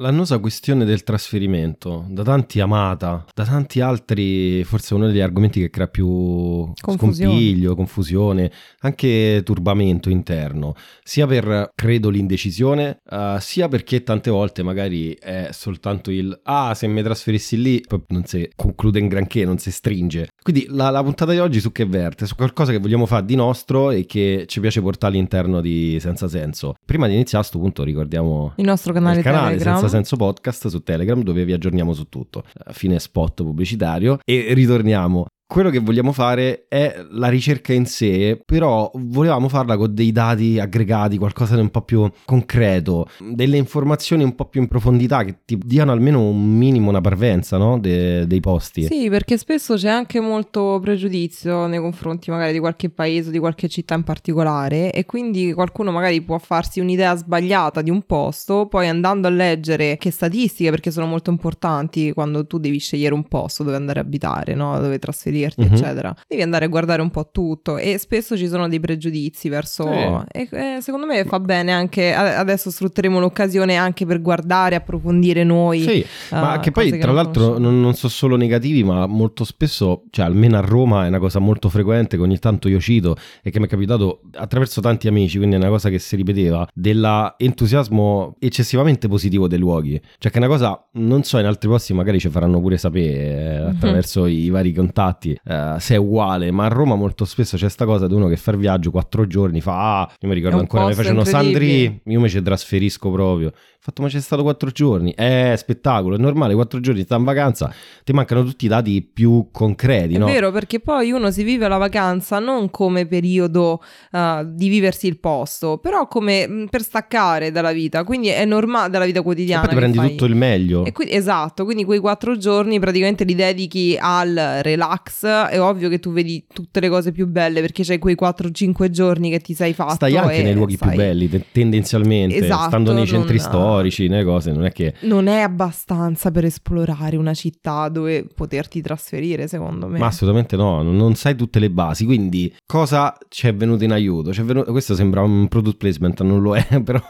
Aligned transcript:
L'annosa 0.00 0.38
questione 0.38 0.86
del 0.86 1.02
trasferimento, 1.02 2.06
da 2.08 2.22
tanti 2.22 2.58
amata, 2.58 3.26
da 3.34 3.44
tanti 3.44 3.82
altri 3.82 4.64
forse 4.64 4.94
uno 4.94 5.06
degli 5.06 5.20
argomenti 5.20 5.60
che 5.60 5.68
crea 5.68 5.88
più 5.88 6.72
Confusione. 6.80 7.30
scompiglio, 7.30 7.74
confusione, 7.74 8.50
anche 8.80 9.42
turbamento 9.44 10.08
interno, 10.08 10.74
sia 11.02 11.26
per, 11.26 11.72
credo, 11.74 12.08
l'indecisione, 12.08 13.00
eh, 13.10 13.36
sia 13.40 13.68
perché 13.68 14.02
tante 14.02 14.30
volte 14.30 14.62
magari 14.62 15.12
è 15.20 15.50
soltanto 15.52 16.10
il 16.10 16.40
ah, 16.44 16.72
se 16.72 16.86
mi 16.86 17.02
trasferissi 17.02 17.60
lì, 17.60 17.84
poi 17.86 18.02
non 18.08 18.24
si 18.24 18.48
conclude 18.56 18.98
in 19.00 19.06
granché, 19.08 19.44
non 19.44 19.58
si 19.58 19.70
stringe. 19.70 20.28
Quindi 20.42 20.64
la, 20.70 20.88
la 20.88 21.02
puntata 21.02 21.32
di 21.32 21.38
oggi 21.40 21.60
su 21.60 21.72
che 21.72 21.84
verte? 21.84 22.24
Su 22.24 22.36
qualcosa 22.36 22.72
che 22.72 22.78
vogliamo 22.78 23.04
fare 23.04 23.26
di 23.26 23.34
nostro 23.34 23.90
e 23.90 24.06
che 24.06 24.44
ci 24.48 24.60
piace 24.60 24.80
portare 24.80 25.12
all'interno 25.12 25.60
di 25.60 25.98
Senza 26.00 26.26
Senso. 26.26 26.74
Prima 26.86 27.06
di 27.06 27.12
iniziare 27.12 27.44
a 27.44 27.46
sto 27.46 27.58
punto 27.58 27.82
ricordiamo 27.82 28.54
Il 28.56 28.64
nostro 28.64 28.94
canale, 28.94 29.18
il 29.18 29.22
canale 29.22 29.58
Telegram. 29.58 29.74
Senza 29.74 29.88
Senso 29.90 30.14
Podcast 30.14 30.68
su 30.68 30.82
Telegram 30.84 31.20
dove 31.20 31.44
vi 31.44 31.52
aggiorniamo 31.52 31.92
su 31.92 32.08
tutto. 32.08 32.44
Fine 32.70 33.00
spot 33.00 33.42
pubblicitario 33.42 34.20
e 34.24 34.54
ritorniamo. 34.54 35.26
Quello 35.50 35.70
che 35.70 35.80
vogliamo 35.80 36.12
fare 36.12 36.66
è 36.68 37.04
la 37.10 37.26
ricerca 37.26 37.72
in 37.72 37.84
sé, 37.84 38.40
però 38.46 38.88
volevamo 38.94 39.48
farla 39.48 39.76
con 39.76 39.92
dei 39.92 40.12
dati 40.12 40.60
aggregati, 40.60 41.18
qualcosa 41.18 41.56
di 41.56 41.60
un 41.60 41.70
po' 41.70 41.82
più 41.82 42.08
concreto, 42.24 43.08
delle 43.18 43.56
informazioni 43.56 44.22
un 44.22 44.36
po' 44.36 44.44
più 44.44 44.60
in 44.60 44.68
profondità 44.68 45.24
che 45.24 45.38
ti 45.44 45.58
diano 45.58 45.90
almeno 45.90 46.20
un 46.20 46.56
minimo 46.56 46.90
una 46.90 47.00
parvenza 47.00 47.56
no? 47.56 47.80
De- 47.80 48.28
dei 48.28 48.38
posti. 48.38 48.84
Sì, 48.84 49.08
perché 49.10 49.36
spesso 49.36 49.74
c'è 49.74 49.88
anche 49.88 50.20
molto 50.20 50.78
pregiudizio 50.80 51.66
nei 51.66 51.80
confronti 51.80 52.30
magari 52.30 52.52
di 52.52 52.60
qualche 52.60 52.88
paese 52.88 53.30
o 53.30 53.32
di 53.32 53.40
qualche 53.40 53.66
città 53.66 53.96
in 53.96 54.04
particolare 54.04 54.92
e 54.92 55.04
quindi 55.04 55.52
qualcuno 55.52 55.90
magari 55.90 56.22
può 56.22 56.38
farsi 56.38 56.78
un'idea 56.78 57.16
sbagliata 57.16 57.82
di 57.82 57.90
un 57.90 58.02
posto, 58.02 58.68
poi 58.68 58.86
andando 58.86 59.26
a 59.26 59.32
leggere 59.32 59.96
che 59.96 60.12
statistiche, 60.12 60.70
perché 60.70 60.92
sono 60.92 61.06
molto 61.06 61.30
importanti 61.30 62.12
quando 62.12 62.46
tu 62.46 62.58
devi 62.58 62.78
scegliere 62.78 63.14
un 63.14 63.24
posto 63.24 63.64
dove 63.64 63.74
andare 63.74 63.98
a 63.98 64.02
abitare, 64.02 64.54
no? 64.54 64.78
dove 64.78 65.00
trasferirti, 65.00 65.38
Mhm. 65.56 65.72
eccetera, 65.72 66.14
devi 66.26 66.42
andare 66.42 66.64
a 66.66 66.68
guardare 66.68 67.02
un 67.02 67.10
po' 67.10 67.28
tutto 67.32 67.76
e 67.76 67.98
spesso 67.98 68.36
ci 68.36 68.48
sono 68.48 68.68
dei 68.68 68.80
pregiudizi 68.80 69.48
verso... 69.48 69.84
Sì. 69.84 70.38
E, 70.40 70.48
eh, 70.50 70.78
secondo 70.80 71.06
me 71.06 71.24
fa 71.24 71.40
bene 71.40 71.72
anche, 71.72 72.12
adesso 72.14 72.70
sfrutteremo 72.70 73.18
l'occasione 73.18 73.76
anche 73.76 74.06
per 74.06 74.20
guardare, 74.20 74.74
approfondire 74.76 75.44
noi. 75.44 75.80
Sì, 75.80 76.04
ma 76.30 76.52
ah, 76.52 76.60
che 76.60 76.70
poi 76.70 76.90
cose 76.90 76.98
tra 76.98 77.06
non 77.12 77.16
l'altro 77.16 77.58
non, 77.58 77.80
non 77.80 77.94
sono 77.94 78.10
solo 78.12 78.36
negativi, 78.36 78.82
ma 78.84 79.06
molto 79.06 79.44
spesso, 79.44 80.04
cioè 80.10 80.24
almeno 80.24 80.56
a 80.56 80.60
Roma 80.60 81.04
è 81.04 81.08
una 81.08 81.18
cosa 81.18 81.38
molto 81.38 81.68
frequente 81.68 82.16
che 82.16 82.22
ogni 82.22 82.38
tanto 82.38 82.68
io 82.68 82.80
cito 82.80 83.16
e 83.42 83.50
che 83.50 83.58
mi 83.58 83.66
è 83.66 83.68
capitato 83.68 84.20
attraverso 84.34 84.80
tanti 84.80 85.08
amici, 85.08 85.36
quindi 85.36 85.56
è 85.56 85.58
una 85.58 85.68
cosa 85.68 85.88
che 85.88 85.98
si 85.98 86.16
ripeteva, 86.16 86.66
dell'entusiasmo 86.74 88.36
eccessivamente 88.38 89.08
positivo 89.08 89.48
dei 89.48 89.58
luoghi. 89.58 90.00
Cioè 90.18 90.30
che 90.30 90.38
è 90.38 90.40
una 90.42 90.48
cosa, 90.48 90.86
non 90.92 91.22
so, 91.22 91.38
in 91.38 91.46
altri 91.46 91.68
posti 91.68 91.92
magari 91.94 92.18
ci 92.18 92.28
faranno 92.28 92.60
pure 92.60 92.76
sapere 92.76 93.08
eh, 93.10 93.58
Mhm. 93.60 93.66
attraverso 93.68 94.26
i 94.26 94.48
vari 94.50 94.72
contatti 94.72 95.29
eh, 95.32 95.74
se 95.78 95.94
è 95.94 95.98
uguale, 95.98 96.50
ma 96.50 96.64
a 96.66 96.68
Roma 96.68 96.94
molto 96.94 97.24
spesso 97.24 97.56
c'è 97.56 97.68
sta 97.68 97.84
cosa 97.84 98.06
di 98.06 98.14
uno 98.14 98.28
che 98.28 98.36
fa 98.36 98.50
il 98.52 98.58
viaggio 98.58 98.90
quattro 98.90 99.26
giorni, 99.26 99.60
fa, 99.60 100.00
ah, 100.02 100.12
io 100.20 100.28
mi 100.28 100.34
ricordo 100.34 100.56
È 100.56 100.60
ancora, 100.60 100.86
mi 100.86 100.94
facevano. 100.94 101.24
Sandri, 101.24 102.00
io 102.04 102.20
mi 102.20 102.28
ci 102.28 102.42
trasferisco 102.42 103.10
proprio. 103.10 103.48
Ho 103.48 103.82
fatto, 103.82 104.02
ma 104.02 104.08
c'è 104.08 104.20
stato 104.20 104.42
quattro 104.42 104.68
giorni. 104.70 105.14
È 105.14 105.54
spettacolo, 105.56 106.14
è 106.14 106.18
normale, 106.18 106.52
quattro 106.54 106.80
giorni, 106.80 107.02
sta 107.02 107.16
in 107.16 107.24
vacanza, 107.24 107.72
ti 108.04 108.12
mancano 108.12 108.44
tutti 108.44 108.66
i 108.66 108.68
dati 108.68 109.00
più 109.00 109.48
concreti, 109.50 110.16
È 110.16 110.18
no? 110.18 110.26
vero, 110.26 110.50
perché 110.50 110.80
poi 110.80 111.12
uno 111.12 111.30
si 111.30 111.42
vive 111.44 111.66
la 111.66 111.78
vacanza 111.78 112.38
non 112.40 112.70
come 112.70 113.06
periodo 113.06 113.80
uh, 114.12 114.44
di 114.44 114.68
viversi 114.68 115.06
il 115.06 115.18
posto, 115.18 115.78
però 115.78 116.06
come 116.08 116.46
mh, 116.46 116.66
per 116.68 116.82
staccare 116.82 117.50
dalla 117.50 117.72
vita, 117.72 118.04
quindi 118.04 118.28
è 118.28 118.44
normale 118.44 118.90
dalla 118.90 119.06
vita 119.06 119.20
E 119.20 119.22
quotidiana. 119.22 119.60
poi 119.66 119.68
ti 119.70 119.74
che 119.76 119.80
prendi 119.80 119.98
fai. 119.98 120.10
tutto 120.10 120.24
il 120.26 120.34
meglio. 120.36 120.84
E 120.84 120.92
quindi- 120.92 121.14
esatto, 121.14 121.64
quindi 121.64 121.84
quei 121.84 122.00
quattro 122.00 122.36
giorni 122.36 122.78
praticamente 122.78 123.24
li 123.24 123.34
dedichi 123.34 123.96
al 123.98 124.58
relax. 124.60 125.19
È 125.26 125.60
ovvio 125.60 125.88
che 125.88 125.98
tu 125.98 126.12
vedi 126.12 126.46
tutte 126.52 126.80
le 126.80 126.88
cose 126.88 127.12
più 127.12 127.26
belle 127.26 127.60
perché 127.60 127.82
c'hai 127.84 127.98
quei 127.98 128.16
4-5 128.20 128.88
giorni 128.90 129.30
che 129.30 129.40
ti 129.40 129.54
sei 129.54 129.72
fatto. 129.74 129.94
Stai 129.94 130.16
anche 130.16 130.42
nei 130.42 130.54
luoghi 130.54 130.76
sai- 130.76 130.88
più 130.88 130.96
belli, 130.96 131.28
te- 131.28 131.44
tendenzialmente, 131.52 132.36
Esatto, 132.36 132.68
stando 132.68 132.92
nei 132.92 133.06
centri 133.06 133.36
non- 133.36 133.44
storici, 133.46 134.08
nelle 134.08 134.24
cose, 134.24 134.52
non 134.52 134.64
è 134.64 134.72
che... 134.72 134.94
Non 135.02 135.26
è 135.26 135.40
abbastanza 135.40 136.30
per 136.30 136.44
esplorare 136.44 137.16
una 137.16 137.34
città 137.34 137.88
dove 137.88 138.26
poterti 138.34 138.80
trasferire, 138.80 139.46
secondo 139.48 139.86
me. 139.86 139.98
Ma 139.98 140.06
assolutamente 140.06 140.56
no, 140.56 140.82
non- 140.82 141.14
sai 141.14 141.34
tutte 141.36 141.58
le 141.58 141.70
basi, 141.70 142.04
quindi 142.04 142.52
cosa 142.66 143.16
ci 143.28 143.46
è 143.46 143.54
venuto 143.54 143.84
in 143.84 143.92
aiuto? 143.92 144.30
Venuto- 144.42 144.70
questo 144.70 144.94
sembra 144.94 145.22
un 145.22 145.48
product 145.48 145.76
placement, 145.76 146.22
non 146.22 146.40
lo 146.40 146.56
è, 146.56 146.64
però 146.82 147.00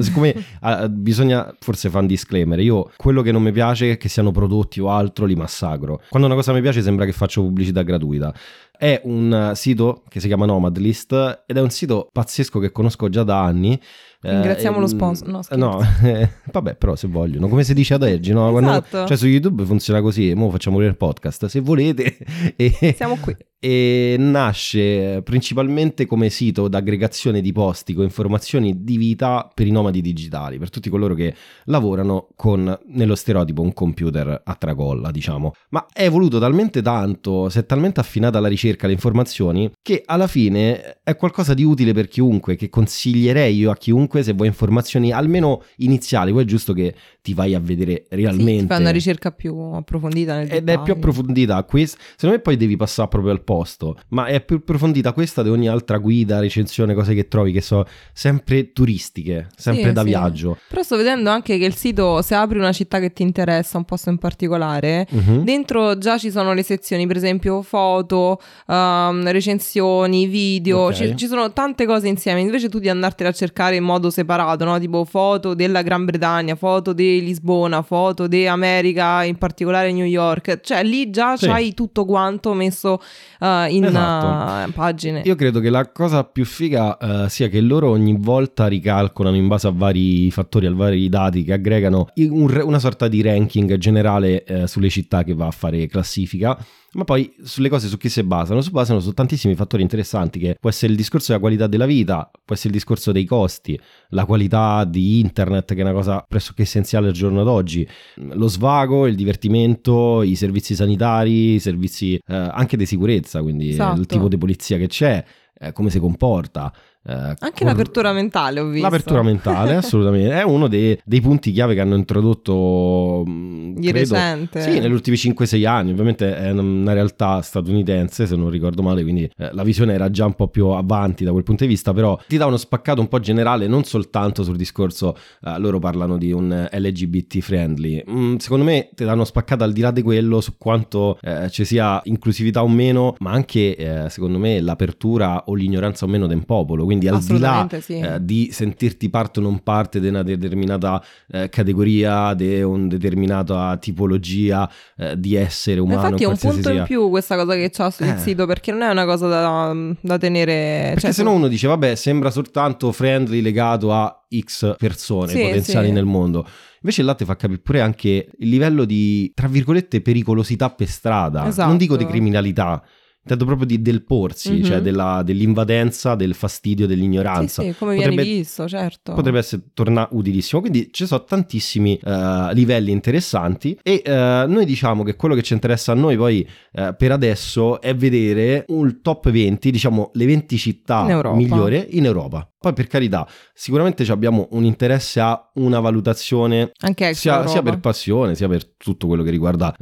siccome 0.00 0.34
ah, 0.60 0.88
bisogna 0.88 1.54
forse 1.60 1.88
fare 1.88 2.02
un 2.02 2.06
disclaimer, 2.08 2.58
io 2.60 2.90
quello 2.96 3.22
che 3.22 3.32
non 3.32 3.42
mi 3.42 3.52
piace 3.52 3.92
è 3.92 3.96
che 3.96 4.08
siano 4.08 4.30
prodotti 4.32 4.80
o 4.80 4.90
altro 4.90 5.24
li 5.26 5.34
massacro. 5.34 6.02
Quando 6.08 6.26
una 6.26 6.36
cosa 6.36 6.52
mi 6.52 6.60
piace 6.60 6.82
sembra 6.82 7.04
che 7.04 7.12
faccio 7.12 7.40
pubblicità 7.42 7.58
gratuita. 7.84 8.34
È 8.80 8.98
un 9.04 9.50
eh, 9.50 9.54
sito 9.56 10.04
che 10.08 10.20
si 10.20 10.26
chiama 10.26 10.46
Nomadlist 10.46 11.42
ed 11.46 11.54
è 11.58 11.60
un 11.60 11.68
sito 11.68 12.08
pazzesco 12.10 12.58
che 12.58 12.72
conosco 12.72 13.10
già 13.10 13.24
da 13.24 13.44
anni. 13.44 13.78
Eh, 14.22 14.30
Ringraziamo 14.30 14.78
lo 14.78 14.86
ehm, 14.86 14.90
sponsor. 14.90 15.28
No. 15.28 15.40
No, 15.56 15.80
eh, 16.02 16.30
vabbè, 16.50 16.76
però 16.76 16.96
se 16.96 17.06
vogliono, 17.06 17.48
come 17.48 17.62
si 17.62 17.74
dice 17.74 17.94
ad 17.94 18.02
oggi, 18.02 18.32
no? 18.32 18.50
Quando- 18.50 18.70
Esatto. 18.70 19.06
cioè 19.06 19.16
su 19.18 19.26
YouTube 19.26 19.64
funziona 19.64 20.00
così, 20.00 20.32
mo 20.34 20.50
facciamo 20.50 20.76
pure 20.76 20.88
il 20.88 20.96
podcast, 20.96 21.44
se 21.46 21.60
volete. 21.60 22.16
E, 22.56 22.94
Siamo 22.96 23.16
qui. 23.16 23.34
e 23.58 24.16
nasce 24.18 25.22
principalmente 25.22 26.04
come 26.04 26.28
sito 26.28 26.68
d'aggregazione 26.68 27.40
di 27.40 27.52
posti 27.52 27.94
con 27.94 28.04
informazioni 28.04 28.82
di 28.82 28.96
vita 28.96 29.50
per 29.52 29.66
i 29.66 29.70
nomadi 29.70 30.00
digitali, 30.02 30.58
per 30.58 30.68
tutti 30.68 30.90
coloro 30.90 31.14
che 31.14 31.34
lavorano 31.64 32.28
con, 32.36 32.78
nello 32.88 33.14
stereotipo, 33.14 33.62
un 33.62 33.72
computer 33.72 34.42
a 34.44 34.54
tracolla, 34.54 35.10
diciamo. 35.10 35.52
Ma 35.70 35.86
è 35.92 36.04
evoluto 36.04 36.38
talmente 36.38 36.82
tanto, 36.82 37.48
si 37.48 37.58
è 37.58 37.64
talmente 37.66 38.00
affinata 38.00 38.40
la 38.40 38.48
ricerca, 38.48 38.68
le 38.80 38.92
informazioni, 38.92 39.70
che 39.82 40.02
alla 40.04 40.26
fine 40.26 40.98
è 41.02 41.16
qualcosa 41.16 41.54
di 41.54 41.64
utile 41.64 41.92
per 41.92 42.08
chiunque, 42.08 42.56
che 42.56 42.68
consiglierei 42.68 43.56
io 43.56 43.70
a 43.70 43.76
chiunque 43.76 44.22
se 44.22 44.32
vuoi 44.32 44.48
informazioni 44.48 45.12
almeno 45.12 45.62
iniziali, 45.76 46.32
poi 46.32 46.42
è 46.42 46.46
giusto 46.46 46.72
che 46.72 46.94
ti 47.22 47.34
vai 47.34 47.54
a 47.54 47.60
vedere 47.60 48.04
Sì, 48.08 48.16
realmente. 48.16 48.60
ti 48.62 48.66
fai 48.66 48.80
una 48.80 48.90
ricerca 48.90 49.30
più 49.30 49.54
approfondita 49.56 50.34
nel 50.36 50.46
Ed 50.46 50.52
è 50.52 50.60
dettaglio. 50.60 50.82
più 50.82 50.92
approfondita 50.94 51.62
questa. 51.64 51.98
Secondo 52.12 52.36
me 52.36 52.42
poi 52.42 52.56
devi 52.56 52.76
passare 52.76 53.08
proprio 53.08 53.32
al 53.32 53.42
posto. 53.42 53.96
Ma 54.08 54.26
è 54.26 54.40
più 54.40 54.56
approfondita 54.56 55.12
questa 55.12 55.42
di 55.42 55.48
ogni 55.50 55.68
altra 55.68 55.98
guida, 55.98 56.40
recensione, 56.40 56.94
cose 56.94 57.14
che 57.14 57.28
trovi 57.28 57.52
che 57.52 57.60
sono 57.60 57.84
sempre 58.12 58.72
turistiche, 58.72 59.48
sempre 59.56 59.88
Sì, 59.88 59.92
da 59.92 60.00
sì. 60.02 60.06
viaggio. 60.08 60.58
Però 60.68 60.82
sto 60.82 60.96
vedendo 60.96 61.30
anche 61.30 61.58
che 61.58 61.64
il 61.64 61.74
sito, 61.74 62.22
se 62.22 62.34
apri 62.34 62.58
una 62.58 62.72
città 62.72 62.98
che 63.00 63.12
ti 63.12 63.22
interessa, 63.22 63.78
un 63.78 63.84
posto 63.84 64.10
in 64.10 64.18
particolare, 64.18 65.06
Mhm. 65.10 65.44
dentro 65.44 65.98
già 65.98 66.18
ci 66.18 66.30
sono 66.30 66.52
le 66.54 66.62
sezioni, 66.62 67.06
per 67.06 67.16
esempio 67.16 67.62
foto, 67.62 68.40
ehm, 68.66 69.30
recensioni, 69.30 70.26
video, 70.26 70.78
Ok. 70.86 70.92
ci, 70.94 71.16
ci 71.16 71.26
sono 71.26 71.52
tante 71.52 71.86
cose 71.86 72.08
insieme. 72.08 72.40
Invece 72.40 72.68
tu 72.68 72.78
di 72.78 72.88
andartene 72.88 73.28
a 73.30 73.32
cercare 73.32 73.76
in 73.76 73.84
modo 73.84 74.10
separato, 74.10 74.64
no? 74.64 74.78
Tipo 74.78 75.04
foto 75.04 75.54
della 75.54 75.82
Gran 75.82 76.04
Bretagna, 76.04 76.54
foto 76.54 76.92
di 76.92 77.22
Lisbona, 77.22 77.82
foto 77.82 78.26
di 78.26 78.46
America, 78.46 79.22
in 79.24 79.36
particolare 79.36 79.92
New 79.92 80.04
York. 80.06 80.60
Cioè 80.60 80.82
lì 80.82 81.10
già 81.10 81.36
Sì. 81.36 81.46
c'hai 81.46 81.74
tutto 81.74 82.04
quanto 82.04 82.52
messo 82.54 83.00
eh, 83.40 83.66
in 83.70 83.84
Esatto. 83.84 84.68
eh, 84.68 84.72
pagine. 84.72 85.22
Io 85.24 85.34
credo 85.34 85.60
che 85.60 85.70
la 85.70 85.90
cosa 85.90 86.24
più 86.24 86.44
figa 86.44 86.96
eh, 86.96 87.28
sia 87.28 87.48
che 87.48 87.60
loro 87.60 87.90
ogni 87.90 88.16
volta 88.18 88.66
ricalcolano 88.66 89.36
in 89.36 89.48
base 89.48 89.66
a 89.66 89.72
vari 89.74 90.30
fattori, 90.30 90.66
a 90.66 90.72
vari 90.72 91.08
dati 91.08 91.44
che 91.44 91.52
aggregano 91.52 92.08
un 92.16 92.48
una 92.60 92.78
sorta 92.78 93.08
di 93.08 93.22
ranking 93.22 93.76
generale 93.76 94.44
sulle 94.66 94.88
città 94.88 95.22
che 95.24 95.34
va 95.34 95.46
a 95.46 95.50
fare 95.50 95.86
classifica. 95.86 96.56
Ma 96.92 97.04
poi 97.04 97.32
sulle 97.44 97.68
cose 97.68 97.86
su 97.86 97.96
chi 97.96 98.08
si 98.08 98.20
basano? 98.24 98.60
Si 98.60 98.70
basano 98.70 98.98
su 98.98 99.12
tantissimi 99.12 99.54
fattori 99.54 99.82
interessanti 99.82 100.40
che 100.40 100.56
può 100.58 100.70
essere 100.70 100.90
il 100.90 100.98
discorso 100.98 101.28
della 101.28 101.38
qualità 101.38 101.66
della 101.68 101.86
vita, 101.86 102.28
può 102.44 102.54
essere 102.54 102.70
il 102.70 102.74
discorso 102.74 103.12
dei 103.12 103.24
costi, 103.24 103.78
la 104.08 104.24
qualità 104.24 104.84
di 104.84 105.20
internet 105.20 105.72
che 105.74 105.80
è 105.80 105.84
una 105.84 105.92
cosa 105.92 106.24
pressoché 106.26 106.62
essenziale 106.62 107.06
al 107.08 107.12
giorno 107.12 107.44
d'oggi, 107.44 107.86
lo 108.16 108.48
svago, 108.48 109.06
il 109.06 109.14
divertimento, 109.14 110.22
i 110.22 110.34
servizi 110.34 110.74
sanitari, 110.74 111.54
i 111.54 111.60
servizi 111.60 112.14
eh, 112.14 112.34
anche 112.34 112.76
di 112.76 112.86
sicurezza, 112.86 113.40
quindi 113.40 113.68
Esatto. 113.70 114.00
il 114.00 114.06
tipo 114.06 114.26
di 114.26 114.36
polizia 114.36 114.76
che 114.76 114.88
c'è, 114.88 115.24
eh, 115.60 115.72
come 115.72 115.90
si 115.90 116.00
comporta. 116.00 116.72
Eh, 117.06 117.12
Anche 117.12 117.36
cor- 117.38 117.66
l'apertura 117.66 118.12
mentale, 118.12 118.60
ho 118.60 118.66
visto. 118.66 118.82
L'apertura 118.84 119.22
mentale, 119.22 119.74
assolutamente. 119.76 120.32
È 120.32 120.42
uno 120.42 120.68
dei, 120.68 120.98
dei 121.04 121.20
punti 121.20 121.50
chiave 121.52 121.74
che 121.74 121.80
hanno 121.80 121.94
introdotto. 121.96 123.22
mh, 123.26 123.74
Di 123.80 123.88
credo- 123.88 124.14
recente. 124.14 124.60
Sì, 124.60 124.78
negli 124.78 124.92
ultimi 124.92 125.16
5-6 125.16 125.66
anni. 125.66 125.90
Ovviamente 125.92 126.36
è 126.36 126.50
una- 126.50 126.92
realtà 126.92 127.40
statunitense, 127.40 128.26
se 128.26 128.36
non 128.36 128.50
ricordo 128.50 128.82
male, 128.82 129.02
quindi 129.02 129.30
eh, 129.36 129.50
la 129.52 129.62
visione 129.62 129.94
era 129.94 130.10
già 130.10 130.26
un 130.26 130.34
po' 130.34 130.48
più 130.48 130.66
avanti 130.68 131.24
da 131.24 131.30
quel 131.32 131.42
punto 131.44 131.64
di 131.64 131.70
vista, 131.70 131.92
però 131.92 132.18
ti 132.26 132.36
dà 132.36 132.46
uno 132.46 132.56
spaccato 132.56 133.00
un 133.00 133.08
po' 133.08 133.20
generale, 133.20 133.66
non 133.66 133.84
soltanto 133.84 134.42
sul 134.42 134.56
discorso, 134.56 135.16
eh, 135.44 135.58
loro 135.58 135.78
parlano 135.78 136.16
di 136.18 136.32
un 136.32 136.52
eh, 136.70 136.78
LGBT 136.80 137.38
friendly. 137.38 138.02
Mm, 138.10 138.36
secondo 138.36 138.64
me 138.64 138.90
ti 138.94 139.04
danno 139.04 139.24
spaccato 139.24 139.64
al 139.64 139.72
di 139.72 139.80
là 139.80 139.90
di 139.90 140.02
quello 140.02 140.40
su 140.40 140.56
quanto 140.58 141.18
eh, 141.22 141.48
ci 141.50 141.64
sia 141.64 142.00
inclusività 142.04 142.62
o 142.62 142.68
meno, 142.68 143.14
ma 143.20 143.30
anche, 143.32 143.76
eh, 143.76 144.10
secondo 144.10 144.38
me, 144.38 144.60
l'apertura 144.60 145.44
o 145.46 145.54
l'ignoranza 145.54 146.04
o 146.04 146.08
meno 146.08 146.26
del 146.26 146.44
popolo. 146.44 146.84
Quindi 146.90 147.06
al 147.08 147.22
di 147.22 147.38
là 147.38 147.68
sì. 147.80 147.98
eh, 147.98 148.18
di 148.20 148.48
sentirti 148.50 149.08
parte 149.10 149.38
o 149.38 149.42
non 149.42 149.62
parte 149.62 150.00
di 150.00 150.08
una 150.08 150.24
determinata 150.24 151.00
eh, 151.30 151.48
categoria, 151.48 152.34
di 152.34 152.60
una 152.62 152.88
determinata 152.88 153.76
tipologia 153.76 154.68
eh, 154.96 155.18
di 155.18 155.36
essere 155.36 155.78
umano, 155.78 156.06
Infatti 156.06 156.24
è 156.24 156.26
un 156.26 156.36
punto 156.36 156.68
sia. 156.70 156.80
in 156.80 156.84
più 156.84 157.08
questa 157.08 157.36
cosa 157.36 157.54
che 157.54 157.70
c'ha 157.70 157.90
sul 157.90 158.06
Eh. 158.08 158.18
sito 158.18 158.44
perché 158.46 158.72
non 158.72 158.82
è 158.82 158.88
una 158.90 159.04
cosa 159.04 159.28
da, 159.28 159.72
da 160.00 160.18
tenere... 160.18 160.82
Perché 160.94 161.00
cioè, 161.00 161.12
se 161.12 161.22
no 161.22 161.32
uno 161.32 161.46
dice, 161.46 161.68
vabbè, 161.68 161.94
sembra 161.94 162.30
soltanto 162.30 162.90
friendly 162.90 163.40
legato 163.40 163.92
a 163.92 164.20
X 164.36 164.74
persone 164.76 165.28
Sì, 165.32 165.40
potenziali 165.40 165.86
sì. 165.86 165.92
nel 165.92 166.04
mondo. 166.06 166.44
Invece 166.82 167.02
il 167.02 167.06
latte 167.06 167.24
fa 167.24 167.36
capire 167.36 167.60
pure 167.60 167.80
anche 167.82 168.28
il 168.38 168.48
livello 168.48 168.84
di, 168.84 169.30
tra 169.34 169.46
virgolette, 169.48 170.00
pericolosità 170.00 170.70
per 170.70 170.88
strada. 170.88 171.46
Esatto. 171.46 171.68
Non 171.68 171.76
dico 171.76 171.96
di 171.96 172.06
criminalità, 172.06 172.82
intendo 173.22 173.44
proprio 173.44 173.66
di- 173.66 173.82
del 173.82 174.02
porsi, 174.04 174.52
Mhm. 174.52 174.62
cioè 174.64 174.80
della- 174.80 175.22
dell'invadenza, 175.22 176.14
del 176.14 176.34
fastidio, 176.34 176.86
Sì, 176.88 176.94
dell'ignoranza. 176.94 177.62
sì, 177.62 177.74
come 177.78 177.94
Potrebbe- 177.96 178.22
viene 178.22 178.38
visto, 178.38 178.66
certo. 178.66 179.12
Potrebbe 179.12 179.38
essere 179.38 179.62
torna 179.74 180.08
utilissimo. 180.12 180.60
Quindi 180.60 180.88
ci 180.90 181.06
sono 181.06 181.22
tantissimi 181.24 181.98
eh, 182.02 182.50
livelli 182.54 182.90
interessanti. 182.92 183.78
E 183.82 184.02
eh, 184.04 184.44
noi 184.48 184.64
diciamo 184.64 185.02
che 185.02 185.16
quello 185.16 185.34
che 185.34 185.42
ci 185.42 185.52
interessa 185.52 185.92
a 185.92 185.94
noi 185.94 186.16
poi 186.16 186.46
eh, 186.72 186.94
per 186.96 187.12
adesso 187.12 187.80
è 187.80 187.94
vedere 187.94 188.64
un 188.68 189.00
top 189.02 189.30
20, 189.30 189.70
diciamo 189.70 190.10
le 190.14 190.24
20 190.26 190.56
città 190.56 191.04
In 191.10 191.36
migliori 191.36 191.88
in 191.90 192.04
Europa. 192.06 192.44
Poi 192.60 192.74
per 192.74 192.88
carità, 192.88 193.26
sicuramente 193.54 194.02
abbiamo 194.12 194.48
un 194.52 194.64
interesse 194.64 195.18
a 195.20 195.50
una 195.54 195.80
valutazione 195.80 196.72
sia, 197.12 197.46
sia 197.46 197.62
per 197.62 197.80
passione, 197.80 198.34
sia 198.34 198.48
per 198.48 198.66
tutto 198.76 199.06
quello 199.06 199.22
che 199.22 199.30
riguarda 199.30 199.74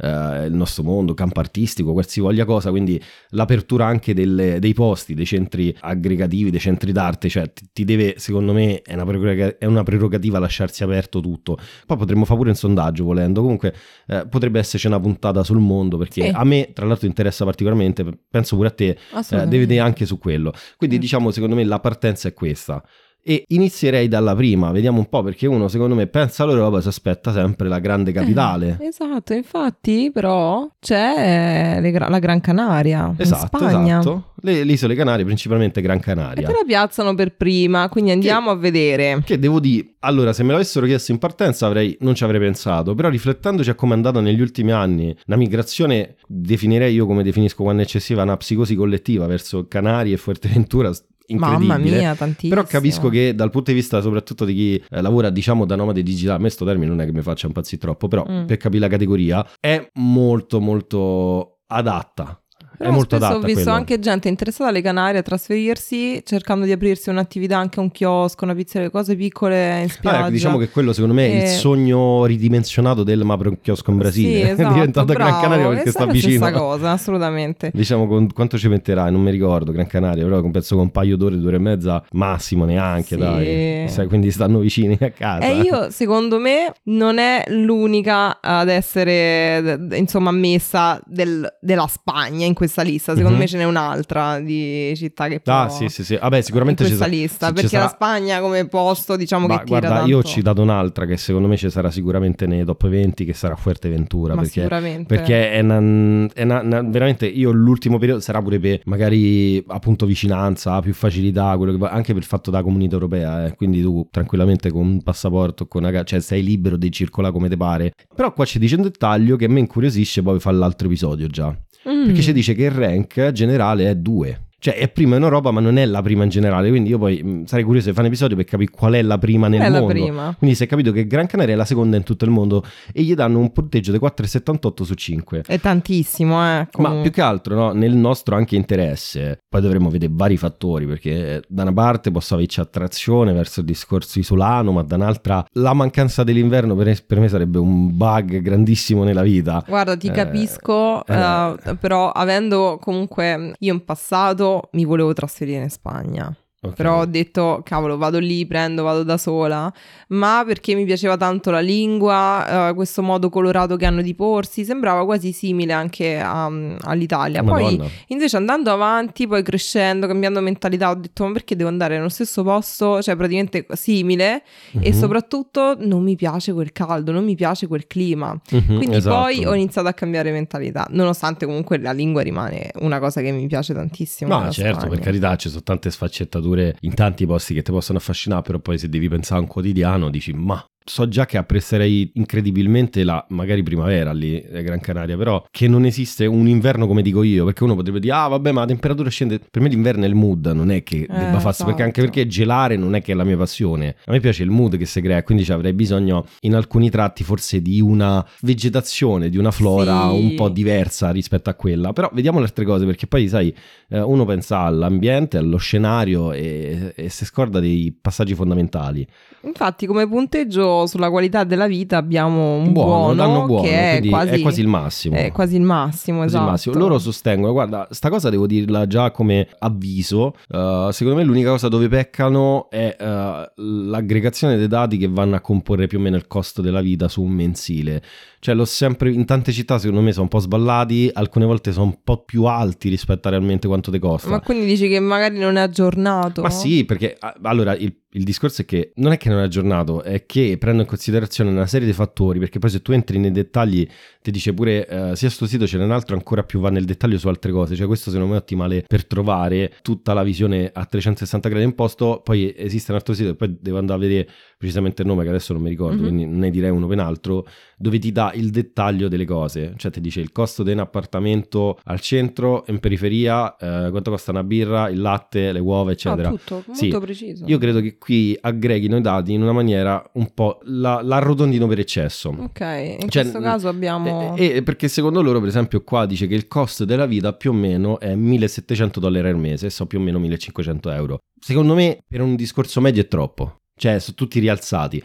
il 0.45 0.53
nostro 0.53 0.83
mondo, 0.83 1.13
campo 1.13 1.39
artistico, 1.41 1.91
qualsivoglia 1.91 2.45
cosa, 2.45 2.69
quindi 2.69 3.01
l'apertura 3.29 3.85
anche 3.85 4.13
delle- 4.13 4.59
dei 4.59 4.73
posti, 4.73 5.13
dei 5.13 5.25
centri 5.25 5.75
aggregativi, 5.79 6.49
dei 6.49 6.59
centri 6.59 6.91
d'arte, 6.91 7.29
cioè 7.29 7.51
ti, 7.73 7.83
deve, 7.85 8.15
secondo 8.17 8.53
me, 8.53 8.81
è 8.81 8.93
una, 8.93 9.05
preroga- 9.05 9.57
è 9.57 9.65
una 9.65 9.83
prerogativa 9.83 10.39
lasciarsi 10.39 10.83
aperto 10.83 11.19
tutto. 11.19 11.57
Poi 11.85 11.97
potremmo 11.97 12.25
fare 12.25 12.37
pure 12.37 12.49
un 12.51 12.55
sondaggio 12.55 13.03
volendo, 13.03 13.41
comunque 13.41 13.73
eh, 14.07 14.25
potrebbe 14.27 14.59
esserci 14.59 14.87
una 14.87 14.99
puntata 14.99 15.43
sul 15.43 15.59
mondo, 15.59 15.97
perché 15.97 16.23
Sì. 16.23 16.31
a 16.33 16.43
me 16.43 16.71
tra 16.73 16.85
l'altro 16.85 17.07
interessa 17.07 17.45
particolarmente, 17.45 18.05
penso 18.29 18.55
pure 18.55 18.67
a 18.69 18.71
te, 18.71 18.97
eh, 19.35 19.45
vedere 19.47 19.79
anche 19.79 20.05
su 20.05 20.17
quello. 20.17 20.51
Quindi 20.77 20.97
Mm. 20.97 20.99
diciamo, 20.99 21.31
secondo 21.31 21.55
me 21.55 21.63
la 21.63 21.79
partenza 21.79 22.27
è 22.27 22.33
questa. 22.33 22.83
E 23.21 23.43
inizierei 23.49 24.07
dalla 24.07 24.33
prima, 24.33 24.71
vediamo 24.71 24.97
un 24.99 25.07
po', 25.09 25.21
perché 25.21 25.45
uno 25.45 25.67
secondo 25.67 25.93
me 25.93 26.07
pensa 26.07 26.43
all'Europa 26.43 26.79
e 26.79 26.81
si 26.81 26.87
aspetta 26.87 27.31
sempre 27.31 27.67
la 27.67 27.79
grande 27.79 28.11
capitale. 28.11 28.77
Eh, 28.79 28.87
esatto, 28.87 29.33
infatti 29.33 30.09
però 30.11 30.67
c'è 30.79 31.79
le 31.79 31.91
gra- 31.91 32.09
la 32.09 32.19
Gran 32.19 32.41
Canaria 32.41 33.13
Esatto, 33.17 33.57
Spagna. 33.57 33.99
esatto. 33.99 34.23
Le, 34.41 34.63
le 34.63 34.71
isole 34.71 34.95
Canarie, 34.95 35.25
principalmente 35.25 35.81
Gran 35.81 35.97
E 35.97 35.99
Canaria. 35.99 36.47
te 36.47 36.53
la 36.53 36.63
piazzano 36.65 37.13
per 37.13 37.35
prima, 37.35 37.89
quindi 37.89 38.11
andiamo 38.11 38.49
a 38.51 38.55
vedere. 38.55 39.21
Che 39.23 39.37
devo 39.37 39.59
dire, 39.59 39.95
allora, 39.99 40.31
se 40.33 40.43
me 40.43 40.53
l'avessero 40.53 40.85
chiesto 40.85 41.11
in 41.11 41.17
partenza 41.17 41.65
avrei, 41.67 41.97
non 41.99 42.15
ci 42.15 42.23
avrei 42.23 42.39
pensato, 42.39 42.95
però 42.95 43.09
riflettendoci 43.09 43.69
a 43.69 43.75
come 43.75 43.91
è 43.93 43.95
andata 43.95 44.21
negli 44.21 44.39
ultimi 44.41 44.71
anni, 44.71 45.15
la 45.25 45.35
migrazione 45.35 46.15
definirei 46.25 46.93
io 46.93 47.05
come 47.05 47.21
definisco 47.21 47.63
quando 47.63 47.81
è 47.81 47.85
eccessiva 47.85 48.23
una 48.23 48.37
psicosi 48.37 48.75
collettiva 48.75 49.27
verso 49.27 49.67
Canarie 49.67 50.13
e 50.13 50.17
Fuerteventura, 50.17 50.89
incredibile. 51.29 51.67
Mamma 51.73 51.83
mia, 51.83 52.15
tantissimo. 52.15 52.53
Però 52.55 52.67
capisco 52.67 53.09
che 53.09 53.33
dal 53.35 53.49
punto 53.49 53.71
di 53.71 53.77
vista 53.77 54.01
soprattutto 54.01 54.45
di 54.45 54.53
chi 54.53 54.83
eh, 54.89 55.01
lavora 55.01 55.29
diciamo 55.29 55.65
da 55.65 55.75
nomade 55.75 56.03
digitale, 56.03 56.37
a 56.37 56.41
me 56.41 56.49
sto 56.49 56.65
termine 56.65 56.87
non 56.87 57.01
è 57.01 57.05
che 57.05 57.11
mi 57.13 57.21
faccia 57.21 57.47
impazzire 57.47 57.81
troppo, 57.81 58.07
però 58.07 58.25
Mm. 58.29 58.45
per 58.45 58.57
capire 58.57 58.81
la 58.81 58.87
categoria 58.89 59.45
è 59.59 59.89
molto 59.95 60.59
molto 60.59 61.59
adatta. 61.67 62.41
Però 62.79 62.89
è 62.91 62.93
molto 62.93 63.17
adatta 63.17 63.35
ho 63.35 63.39
visto 63.41 63.61
quello. 63.63 63.77
anche 63.77 63.99
gente 63.99 64.29
interessata 64.29 64.69
alle 64.69 64.81
Canarie 64.81 65.19
a 65.19 65.21
trasferirsi 65.21 66.21
cercando 66.25 66.63
di 66.65 66.71
aprirsi 66.71 67.09
un'attività, 67.09 67.57
anche 67.57 67.79
un 67.81 67.91
chiosco, 67.91 68.45
una 68.45 68.55
pizzeria, 68.55 68.89
cose 68.89 69.15
piccole 69.17 69.81
in 69.81 69.89
spiaggia. 69.89 70.25
Ah, 70.25 70.29
diciamo 70.29 70.57
che 70.57 70.69
quello 70.69 70.93
secondo 70.93 71.13
me 71.13 71.27
è 71.27 71.35
il 71.35 71.41
Eh, 71.43 71.47
sogno 71.47 72.23
ridimensionato 72.25 73.03
del 73.03 73.23
ma 73.25 73.33
apro 73.33 73.49
un 73.49 73.59
chiosco 73.61 73.91
in 73.91 73.97
Brasile. 73.97 74.29
Sì, 74.31 74.41
esatto, 74.51 74.69
è 74.69 74.73
diventato 74.73 75.13
Gran 75.13 75.27
bravo. 75.27 75.41
Canaria 75.41 75.67
perché 75.67 75.89
E 75.89 75.91
sta 75.91 76.05
vicino. 76.05 76.39
la 76.39 76.45
stessa 76.47 76.59
cosa, 76.59 76.91
assolutamente. 76.91 77.71
Diciamo 77.75 78.07
con 78.07 78.31
quanto 78.31 78.57
ci 78.57 78.69
metterai, 78.69 79.11
non 79.11 79.21
mi 79.21 79.31
ricordo, 79.31 79.71
Gran 79.73 79.87
Canaria, 79.87 80.23
però 80.23 80.41
penso 80.49 80.75
con 80.75 80.85
un 80.85 80.91
paio 80.91 81.17
d'ore, 81.17 81.37
due 81.37 81.47
ore 81.47 81.57
e 81.57 81.59
mezza, 81.59 82.03
massimo 82.13 82.63
neanche, 82.65 83.15
Sì. 83.15 83.17
dai. 83.17 83.85
Sai, 83.89 84.07
quindi 84.07 84.31
stanno 84.31 84.59
vicini 84.59 84.97
a 85.01 85.11
casa. 85.11 85.45
E 85.45 85.57
io, 85.61 85.91
secondo 85.91 86.39
me, 86.39 86.71
non 86.83 87.17
è 87.17 87.43
l'unica 87.49 88.39
ad 88.41 88.69
essere, 88.69 89.79
insomma, 89.91 90.29
ammessa 90.29 91.01
del- 91.05 91.47
della 91.59 91.87
Spagna 91.87 92.45
in 92.45 92.53
questa 92.69 92.81
lista. 92.83 93.13
Secondo 93.15 93.35
Mhm. 93.35 93.41
me 93.41 93.47
ce 93.47 93.57
n'è 93.57 93.63
un'altra 93.65 94.39
di 94.39 94.93
città 94.95 95.27
che 95.27 95.39
può... 95.39 95.53
Ah, 95.53 95.69
sì, 95.69 95.89
sì, 95.89 96.03
sì. 96.03 96.15
Vabbè, 96.15 96.41
sicuramente 96.41 96.83
ci 96.83 96.89
questa 96.89 97.05
sarà- 97.05 97.17
lista, 97.17 97.47
ci 97.47 97.53
perché 97.53 97.69
sarà- 97.69 97.83
la 97.83 97.89
Spagna 97.89 98.39
come 98.39 98.65
posto, 98.67 99.15
diciamo 99.15 99.47
Ma 99.47 99.57
che 99.59 99.65
tira 99.65 99.79
guarda, 99.79 99.95
tanto. 99.97 100.09
io 100.11 100.17
ho 100.19 100.23
citato 100.23 100.61
un'altra 100.61 101.05
che 101.05 101.17
secondo 101.17 101.47
me 101.47 101.57
ci 101.57 101.69
sarà 101.69 101.89
sicuramente 101.91 102.45
nei 102.47 102.63
top 102.65 102.87
20, 102.87 103.25
che 103.25 103.33
sarà 103.33 103.55
Fuerteventura. 103.55 104.35
Ma 104.35 104.41
perché 104.41 104.61
sicuramente. 104.61 105.15
Perché 105.15 105.51
è, 105.51 105.59
una, 105.61 106.27
è 106.33 106.43
una- 106.43 106.61
una- 106.61 106.81
veramente 106.81 107.25
io 107.27 107.51
l'ultimo 107.51 107.97
periodo 107.97 108.19
sarà 108.21 108.41
pure 108.41 108.59
per 108.59 108.81
magari 108.85 109.63
appunto 109.67 110.05
vicinanza, 110.05 110.79
più 110.81 110.93
facilità, 110.93 111.55
quello 111.57 111.71
che 111.73 111.77
va- 111.77 111.89
anche 111.89 112.13
per 112.13 112.21
il 112.21 112.27
fatto 112.27 112.51
della 112.51 112.63
comunità 112.63 112.93
europea, 112.93 113.45
eh. 113.47 113.55
quindi 113.55 113.81
tu 113.81 114.07
tranquillamente 114.11 114.69
con 114.71 114.81
un 114.85 115.01
passaporto, 115.03 115.67
con 115.67 115.83
una, 115.83 116.03
cioè 116.03 116.19
sei 116.19 116.43
libero 116.43 116.77
di 116.77 116.91
circolare 116.91 117.33
come 117.33 117.49
ti 117.49 117.57
pare. 117.57 117.93
Però 118.15 118.33
qua 118.33 118.45
ci 118.45 118.59
dice 118.59 118.75
un 118.75 118.83
dettaglio 118.83 119.35
che 119.35 119.45
a 119.45 119.49
me 119.49 119.59
incuriosisce, 119.59 120.21
poi 120.21 120.39
fa 120.39 120.51
l'altro 120.51 120.87
episodio 120.87 121.27
già. 121.27 121.55
Mm. 121.89 122.05
Perché 122.05 122.21
ci 122.21 122.33
dice 122.33 122.53
che 122.53 122.63
il 122.63 122.71
rank 122.71 123.31
generale 123.31 123.89
è 123.89 123.95
2. 123.95 124.47
Cioè 124.59 124.75
è 124.75 124.89
prima 124.89 125.15
in 125.15 125.23
Europa 125.23 125.51
ma 125.51 125.61
non 125.61 125.77
è 125.77 125.85
la 125.85 126.01
prima 126.01 126.23
in 126.23 126.29
generale, 126.29 126.69
quindi 126.69 126.89
io 126.89 126.97
poi 126.97 127.21
mh, 127.23 127.45
sarei 127.45 127.63
curioso 127.63 127.87
di 127.87 127.93
fare 127.93 128.07
un 128.07 128.11
episodio 128.13 128.35
per 128.35 128.45
capire 128.45 128.69
qual 128.71 128.93
è 128.93 129.01
la 129.01 129.17
prima 129.17 129.47
nel 129.47 129.61
è 129.61 129.69
la 129.69 129.79
mondo. 129.79 129.93
prima. 129.93 130.35
Quindi 130.37 130.55
si 130.55 130.63
è 130.63 130.67
capito 130.67 130.91
che 130.91 131.07
Gran 131.07 131.27
Canaria 131.27 131.53
è 131.53 131.57
la 131.57 131.65
seconda 131.65 131.95
in 131.97 132.03
tutto 132.03 132.25
il 132.25 132.31
mondo 132.31 132.63
e 132.93 133.01
gli 133.03 133.13
danno 133.15 133.39
un 133.39 133.51
punteggio 133.51 133.91
di 133.91 133.97
4,78 133.99 134.83
su 134.83 134.93
5. 134.93 135.43
È 135.47 135.59
tantissimo, 135.59 136.33
eh. 136.35 136.57
Ma 136.59 136.67
comunque. 136.71 137.01
più 137.03 137.11
che 137.11 137.21
altro 137.21 137.55
no, 137.55 137.71
nel 137.71 137.93
nostro 137.95 138.35
anche 138.35 138.55
interesse, 138.57 139.37
poi 139.47 139.61
dovremmo 139.61 139.89
vedere 139.89 140.11
vari 140.13 140.35
fattori 140.37 140.85
perché 140.85 141.35
eh, 141.35 141.41
da 141.47 141.61
una 141.61 141.73
parte 141.73 142.11
posso 142.11 142.33
averci 142.33 142.59
attrazione 142.59 143.31
verso 143.33 143.61
il 143.61 143.65
discorso 143.65 144.19
isolano, 144.19 144.71
ma 144.71 144.83
da 144.83 144.95
un'altra 144.95 145.45
la 145.53 145.73
mancanza 145.73 146.23
dell'inverno 146.23 146.75
per, 146.75 147.05
per 147.05 147.19
me 147.19 147.27
sarebbe 147.29 147.57
un 147.59 147.95
bug 147.95 148.41
grandissimo 148.41 149.03
nella 149.03 149.21
vita. 149.21 149.63
Guarda, 149.67 149.95
ti 149.95 150.07
Eh, 150.07 150.11
capisco, 150.11 151.05
eh. 151.05 151.15
eh, 151.63 151.75
però 151.75 152.09
avendo 152.11 152.77
comunque 152.81 153.53
io 153.57 153.73
in 153.73 153.83
passato 153.85 154.48
mi 154.71 154.85
volevo 154.85 155.13
trasferire 155.13 155.63
in 155.63 155.69
Spagna. 155.69 156.33
Ok. 156.61 156.73
Però 156.75 156.99
ho 156.99 157.05
detto, 157.05 157.61
cavolo, 157.63 157.95
vado 157.95 158.19
lì, 158.19 158.45
prendo, 158.45 158.83
vado 158.83 159.03
da 159.03 159.17
sola, 159.17 159.71
ma 160.09 160.43
perché 160.45 160.75
mi 160.75 160.83
piaceva 160.83 161.15
tanto 161.15 161.51
la 161.51 161.61
lingua, 161.61 162.69
eh, 162.69 162.73
questo 162.73 163.01
modo 163.01 163.29
colorato 163.29 163.77
che 163.77 163.85
hanno 163.85 164.01
di 164.01 164.13
porsi, 164.13 164.65
sembrava 164.65 165.05
quasi 165.05 165.31
simile 165.31 165.71
anche 165.71 166.19
a- 166.19 166.51
all'Italia. 166.81 167.43
Poi 167.43 167.63
Madonna. 167.77 167.89
invece 168.07 168.35
andando 168.35 168.71
avanti, 168.73 169.25
poi 169.25 169.41
crescendo, 169.41 170.05
cambiando 170.05 170.41
mentalità, 170.41 170.89
ho 170.89 170.95
detto, 170.95 171.25
ma 171.25 171.31
perché 171.31 171.55
devo 171.55 171.69
andare 171.69 171.95
nello 171.95 172.09
stesso 172.09 172.43
posto, 172.43 173.01
cioè 173.01 173.15
praticamente 173.15 173.65
simile, 173.73 174.43
e 174.81 174.91
Mhm. 174.91 174.99
soprattutto 174.99 175.75
non 175.79 176.03
mi 176.03 176.17
piace 176.17 176.51
quel 176.51 176.73
caldo, 176.73 177.13
non 177.13 177.23
mi 177.23 177.35
piace 177.35 177.67
quel 177.67 177.87
clima. 177.87 178.37
Mhm, 178.51 178.75
Quindi 178.75 178.97
esatto. 178.97 179.15
poi 179.15 179.45
ho 179.45 179.53
iniziato 179.53 179.87
a 179.87 179.93
cambiare 179.93 180.29
mentalità, 180.33 180.85
nonostante 180.89 181.45
comunque 181.45 181.77
la 181.79 181.93
lingua 181.93 182.21
rimane 182.21 182.71
una 182.81 182.99
cosa 182.99 183.21
che 183.21 183.31
mi 183.31 183.47
piace 183.47 183.73
tantissimo. 183.73 184.29
Ma 184.33 184.39
della 184.39 184.51
certo, 184.51 184.79
Spagna. 184.79 184.93
per 184.95 184.99
carità, 185.05 185.35
ci 185.37 185.47
sono 185.47 185.61
tante 185.63 185.89
sfaccettature 185.89 186.47
in 186.81 186.93
tanti 186.93 187.25
posti 187.25 187.53
che 187.53 187.61
ti 187.61 187.71
possono 187.71 187.97
affascinare, 187.97 188.41
però 188.41 188.59
poi 188.59 188.77
se 188.77 188.89
devi 188.89 189.07
pensare 189.09 189.39
a 189.39 189.43
un 189.43 189.47
quotidiano 189.47 190.09
dici, 190.09 190.33
ma 190.33 190.63
so 190.83 191.07
già 191.07 191.25
che 191.25 191.37
apprezzerei 191.37 192.11
incredibilmente 192.15 193.03
la 193.03 193.23
magari 193.29 193.61
primavera 193.63 194.11
lì 194.11 194.43
a 194.53 194.61
Gran 194.61 194.79
Canaria, 194.79 195.17
però 195.17 195.45
che 195.51 195.67
non 195.67 195.85
esiste 195.85 196.25
un 196.25 196.47
inverno 196.47 196.87
come 196.87 197.01
dico 197.01 197.21
io, 197.23 197.45
perché 197.45 197.63
uno 197.63 197.75
potrebbe 197.75 197.99
dire, 197.99 198.13
ah 198.13 198.27
vabbè, 198.27 198.51
ma 198.51 198.61
la 198.61 198.67
temperatura 198.67 199.09
scende. 199.09 199.39
Per 199.39 199.61
me 199.61 199.69
l'inverno 199.69 200.05
è 200.05 200.07
il 200.07 200.15
mood, 200.15 200.47
non 200.47 200.71
è 200.71 200.83
che 200.83 201.05
debba 201.07 201.39
farsi, 201.39 201.63
perché 201.63 201.83
anche 201.83 202.01
esatto. 202.01 202.13
perché 202.15 202.27
gelare 202.29 202.75
non 202.75 202.95
è 202.95 203.01
che 203.01 203.11
è 203.11 203.15
la 203.15 203.23
mia 203.23 203.37
passione. 203.37 203.95
A 204.05 204.11
me 204.11 204.19
piace 204.19 204.43
il 204.43 204.49
mood 204.49 204.77
che 204.77 204.85
si 204.85 205.01
crea, 205.01 205.21
quindi 205.23 205.43
ci 205.43 205.51
avrei 205.51 205.73
bisogno 205.73 206.25
in 206.41 206.55
alcuni 206.55 206.89
tratti 206.89 207.23
forse 207.23 207.61
di 207.61 207.79
una 207.81 208.25
vegetazione, 208.41 209.29
di 209.29 209.37
una 209.37 209.51
flora 209.51 210.09
Sì. 210.09 210.15
un 210.19 210.35
po' 210.35 210.49
diversa 210.49 211.11
rispetto 211.11 211.49
a 211.49 211.53
quella. 211.53 211.93
Però 211.93 212.09
vediamo 212.13 212.39
le 212.39 212.45
altre 212.45 212.65
cose, 212.65 212.85
perché 212.85 213.07
poi 213.07 213.27
sai, 213.27 213.53
eh, 213.89 213.99
uno 214.01 214.25
pensa 214.25 214.59
all'ambiente, 214.59 215.37
allo 215.37 215.57
scenario 215.57 216.31
e, 216.31 216.93
e 216.95 217.09
si 217.09 217.25
scorda 217.25 217.59
dei 217.59 217.95
passaggi 217.99 218.33
fondamentali. 218.35 219.05
Infatti, 219.41 219.85
come 219.85 220.07
punteggio 220.07 220.68
sulla 220.85 221.09
qualità 221.09 221.43
della 221.43 221.67
vita 221.67 221.97
abbiamo 221.97 222.55
un 222.55 222.71
buono, 222.71 223.15
buono, 223.15 223.45
buono 223.45 223.63
che 223.63 223.97
è 223.97 224.07
quasi, 224.07 224.33
è 224.33 224.41
quasi, 224.41 224.61
il 224.61 224.67
massimo. 224.67 225.15
È 225.15 225.31
quasi 225.31 225.55
il 225.55 225.61
massimo, 225.61 226.23
esatto. 226.23 226.43
il 226.43 226.49
massimo. 226.51 226.75
Loro 226.75 226.99
sostengono, 226.99 227.51
guarda, 227.51 227.87
sta 227.91 228.09
cosa 228.09 228.29
devo 228.29 228.47
dirla 228.47 228.87
già 228.87 229.11
come 229.11 229.47
avviso, 229.59 230.35
uh, 230.49 230.89
secondo 230.91 231.19
me 231.19 231.23
l'unica 231.23 231.49
cosa 231.49 231.67
dove 231.67 231.87
peccano 231.87 232.69
è 232.69 232.95
uh, 232.99 233.61
l'aggregazione 233.61 234.57
dei 234.57 234.67
dati 234.67 234.97
che 234.97 235.07
vanno 235.07 235.35
a 235.35 235.39
comporre 235.39 235.87
più 235.87 235.97
o 235.97 236.01
meno 236.01 236.15
il 236.15 236.27
costo 236.27 236.61
della 236.61 236.81
vita 236.81 237.07
su 237.07 237.21
un 237.21 237.31
mensile. 237.31 238.01
Cioè, 238.41 238.55
l'ho 238.55 238.65
sempre 238.65 239.11
in 239.11 239.25
tante 239.25 239.51
città, 239.51 239.77
secondo 239.77 240.01
me, 240.01 240.11
sono 240.11 240.23
un 240.23 240.29
po' 240.29 240.39
sballati. 240.39 241.09
Alcune 241.11 241.45
volte 241.45 241.73
sono 241.73 241.85
un 241.87 241.97
po' 242.03 242.23
più 242.23 242.45
alti 242.45 242.87
rispetto 242.87 243.27
a 243.27 243.31
realmente 243.31 243.67
quanto 243.67 243.91
ti 243.91 243.99
costa. 243.99 244.29
Ma 244.29 244.39
quindi 244.39 244.65
dici 244.65 244.87
che 244.87 244.99
magari 245.01 245.37
non 245.37 245.57
è 245.57 245.61
aggiornato? 245.61 246.41
Ma 246.41 246.49
sì, 246.49 246.85
perché 246.85 247.17
allora 247.41 247.75
il, 247.75 247.93
il, 248.11 248.23
discorso 248.23 248.61
è 248.61 248.65
che 248.65 248.91
non 248.95 249.11
è 249.11 249.17
che 249.17 249.29
non 249.29 249.39
è 249.39 249.43
aggiornato, 249.43 250.03
è 250.03 250.25
che 250.25 250.57
prendo 250.57 250.81
in 250.81 250.87
considerazione 250.87 251.49
una 251.49 251.67
serie 251.67 251.87
di 251.87 251.93
fattori. 251.93 252.39
Perché 252.39 252.59
poi 252.59 252.69
se 252.69 252.81
tu 252.81 252.91
entri 252.91 253.17
nei 253.19 253.31
dettagli, 253.31 253.87
ti 254.21 254.31
dice 254.31 254.53
pure 254.53 254.87
uh, 254.89 255.13
sia 255.15 255.29
sto 255.29 255.45
sito 255.45 255.67
ce 255.67 255.77
n'è 255.77 255.83
un 255.83 255.91
altro 255.91 256.15
ancora 256.15 256.43
più 256.43 256.59
va 256.59 256.69
nel 256.69 256.85
dettaglio 256.85 257.17
su 257.17 257.27
altre 257.27 257.51
cose. 257.51 257.75
Cioè, 257.75 257.87
questo 257.87 258.11
secondo 258.11 258.31
me 258.31 258.39
è 258.39 258.41
ottimale 258.41 258.83
per 258.87 259.05
trovare 259.05 259.73
tutta 259.81 260.13
la 260.13 260.23
visione 260.23 260.69
a 260.73 260.85
360 260.85 261.49
gradi 261.49 261.63
in 261.65 261.75
posto. 261.75 262.21
Poi 262.23 262.53
esiste 262.55 262.91
un 262.91 262.97
altro 262.97 263.13
sito, 263.13 263.29
e 263.29 263.35
poi 263.35 263.57
devo 263.59 263.77
andare 263.77 263.99
a 263.99 264.01
vedere 264.01 264.29
precisamente 264.59 265.03
il 265.03 265.07
nome 265.07 265.23
che 265.23 265.29
adesso 265.29 265.53
non 265.53 265.61
mi 265.61 265.69
ricordo, 265.69 266.01
mm-hmm. 266.01 266.03
quindi 266.03 266.25
ne 266.25 266.51
direi 266.51 266.69
uno 266.69 266.85
per 266.85 266.99
altro, 266.99 267.47
dove 267.77 267.97
ti 267.97 268.11
dà 268.11 268.33
il 268.33 268.49
dettaglio 268.49 269.07
delle 269.07 269.23
cose, 269.23 269.73
cioè 269.77 269.89
ti 269.89 270.01
dice 270.01 270.19
il 270.19 270.33
costo 270.33 270.63
di 270.63 270.73
un 270.73 270.79
appartamento 270.79 271.79
al 271.85 272.01
centro, 272.01 272.65
in 272.67 272.79
periferia, 272.79 273.55
eh, 273.55 273.89
quanto 273.89 274.11
costa 274.11 274.31
una 274.31 274.43
birra, 274.43 274.89
il 274.89 274.99
latte, 274.99 275.53
le 275.53 275.59
uova, 275.59 275.91
eccetera. 275.91 276.27
Ah, 276.27 276.31
tutto, 276.31 276.63
molto 276.67 276.73
sì. 276.73 276.89
preciso. 276.89 277.45
Io 277.47 277.57
credo 277.57 277.79
che 277.79 277.97
qui 277.97 278.37
aggreghino 278.39 278.97
i 278.97 279.01
dati 279.01 279.31
in 279.31 279.41
una 279.41 279.53
maniera 279.53 280.03
un 280.15 280.33
po' 280.33 280.59
la, 280.63 280.99
l'arrotondino 281.01 281.65
per 281.65 281.79
eccesso. 281.79 282.35
Ok, 282.37 282.59
in 282.99 283.07
cioè, 283.07 283.21
questo 283.21 283.39
caso 283.39 283.69
abbiamo... 283.69 284.35
E, 284.35 284.55
e, 284.55 284.61
perché 284.61 284.89
secondo 284.89 285.21
loro, 285.21 285.39
per 285.39 285.47
esempio, 285.47 285.81
qua 285.85 286.05
dice 286.05 286.27
che 286.27 286.35
il 286.35 286.49
costo 286.49 286.83
della 286.83 287.05
vita 287.05 287.31
più 287.31 287.51
o 287.51 287.53
meno 287.53 287.97
è 287.97 288.13
1700 288.13 288.99
dollari 288.99 289.29
al 289.29 289.37
mese, 289.37 289.69
so 289.69 289.85
più 289.85 289.99
o 289.99 290.01
meno 290.01 290.19
1500 290.19 290.91
euro. 290.91 291.19
Secondo 291.39 291.75
me 291.75 292.03
per 292.05 292.19
un 292.19 292.35
discorso 292.35 292.81
medio 292.81 293.01
è 293.01 293.07
troppo. 293.07 293.59
Cioè, 293.79 293.97
sono 293.99 294.15
tutti 294.15 294.39
rialzati. 294.39 295.01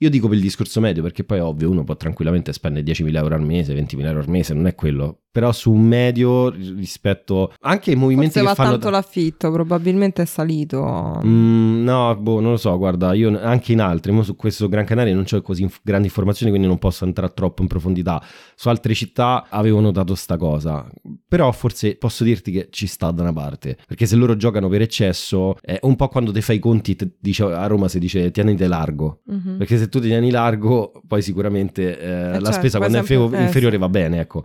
Io 0.00 0.10
dico 0.10 0.28
per 0.28 0.36
il 0.36 0.42
discorso 0.42 0.80
medio 0.80 1.02
perché 1.02 1.24
poi 1.24 1.40
ovvio 1.40 1.70
uno 1.70 1.82
può 1.82 1.96
tranquillamente 1.96 2.52
spendere 2.52 2.84
10.000 2.84 3.16
euro 3.16 3.34
al 3.34 3.42
mese, 3.42 3.74
20.000 3.74 4.04
euro 4.04 4.20
al 4.20 4.28
mese, 4.28 4.52
non 4.54 4.66
è 4.66 4.74
quello 4.74 5.22
però 5.30 5.52
su 5.52 5.72
un 5.72 5.82
medio 5.82 6.50
rispetto 6.50 7.52
anche 7.60 7.90
ai 7.90 7.96
movimenti 7.96 8.38
Forse 8.38 8.40
che 8.40 8.46
va 8.46 8.54
fanno 8.54 8.70
tanto 8.70 8.90
l'affitto 8.90 9.50
probabilmente 9.50 10.22
è 10.22 10.24
salito. 10.24 11.20
Mm, 11.24 11.84
no 11.84 12.16
boh 12.16 12.40
non 12.40 12.52
lo 12.52 12.56
so 12.56 12.76
guarda 12.76 13.12
io 13.12 13.38
anche 13.40 13.72
in 13.72 13.80
altri 13.80 14.16
su 14.22 14.34
questo 14.36 14.68
Gran 14.68 14.84
Canaria 14.84 15.14
non 15.14 15.24
ho 15.30 15.42
così 15.42 15.62
inf- 15.62 15.80
grandi 15.82 16.06
informazioni 16.06 16.50
quindi 16.50 16.68
non 16.68 16.78
posso 16.78 17.04
entrare 17.04 17.32
troppo 17.34 17.62
in 17.62 17.68
profondità. 17.68 18.22
Su 18.54 18.68
altre 18.68 18.94
città 18.94 19.46
avevo 19.48 19.80
notato 19.80 20.14
sta 20.14 20.36
cosa 20.36 20.88
però 21.26 21.52
forse 21.52 21.96
posso 21.96 22.24
dirti 22.24 22.50
che 22.50 22.68
ci 22.70 22.86
sta 22.86 23.10
da 23.10 23.22
una 23.22 23.32
parte 23.32 23.76
perché 23.86 24.06
se 24.06 24.16
loro 24.16 24.36
giocano 24.36 24.68
per 24.68 24.80
eccesso 24.80 25.56
è 25.60 25.78
un 25.82 25.94
po' 25.96 26.08
quando 26.08 26.32
ti 26.32 26.40
fai 26.40 26.56
i 26.56 26.58
conti 26.58 26.96
te, 26.96 27.10
dice, 27.18 27.44
a 27.44 27.66
Roma 27.66 27.88
si 27.88 27.98
dice 27.98 28.30
tienite 28.30 28.66
largo 28.66 29.20
mm-hmm. 29.30 29.58
perché 29.58 29.76
se 29.76 29.88
tu 29.88 30.00
ti 30.00 30.08
tieni 30.08 30.30
largo 30.30 31.00
poi 31.06 31.22
sicuramente 31.22 31.98
eh, 31.98 32.06
eh 32.06 32.40
la 32.40 32.50
certo, 32.50 32.52
spesa 32.52 32.78
quando 32.78 32.98
è 32.98 33.42
inferiore 33.42 33.78
va 33.78 33.88
bene 33.88 34.20
ecco 34.20 34.44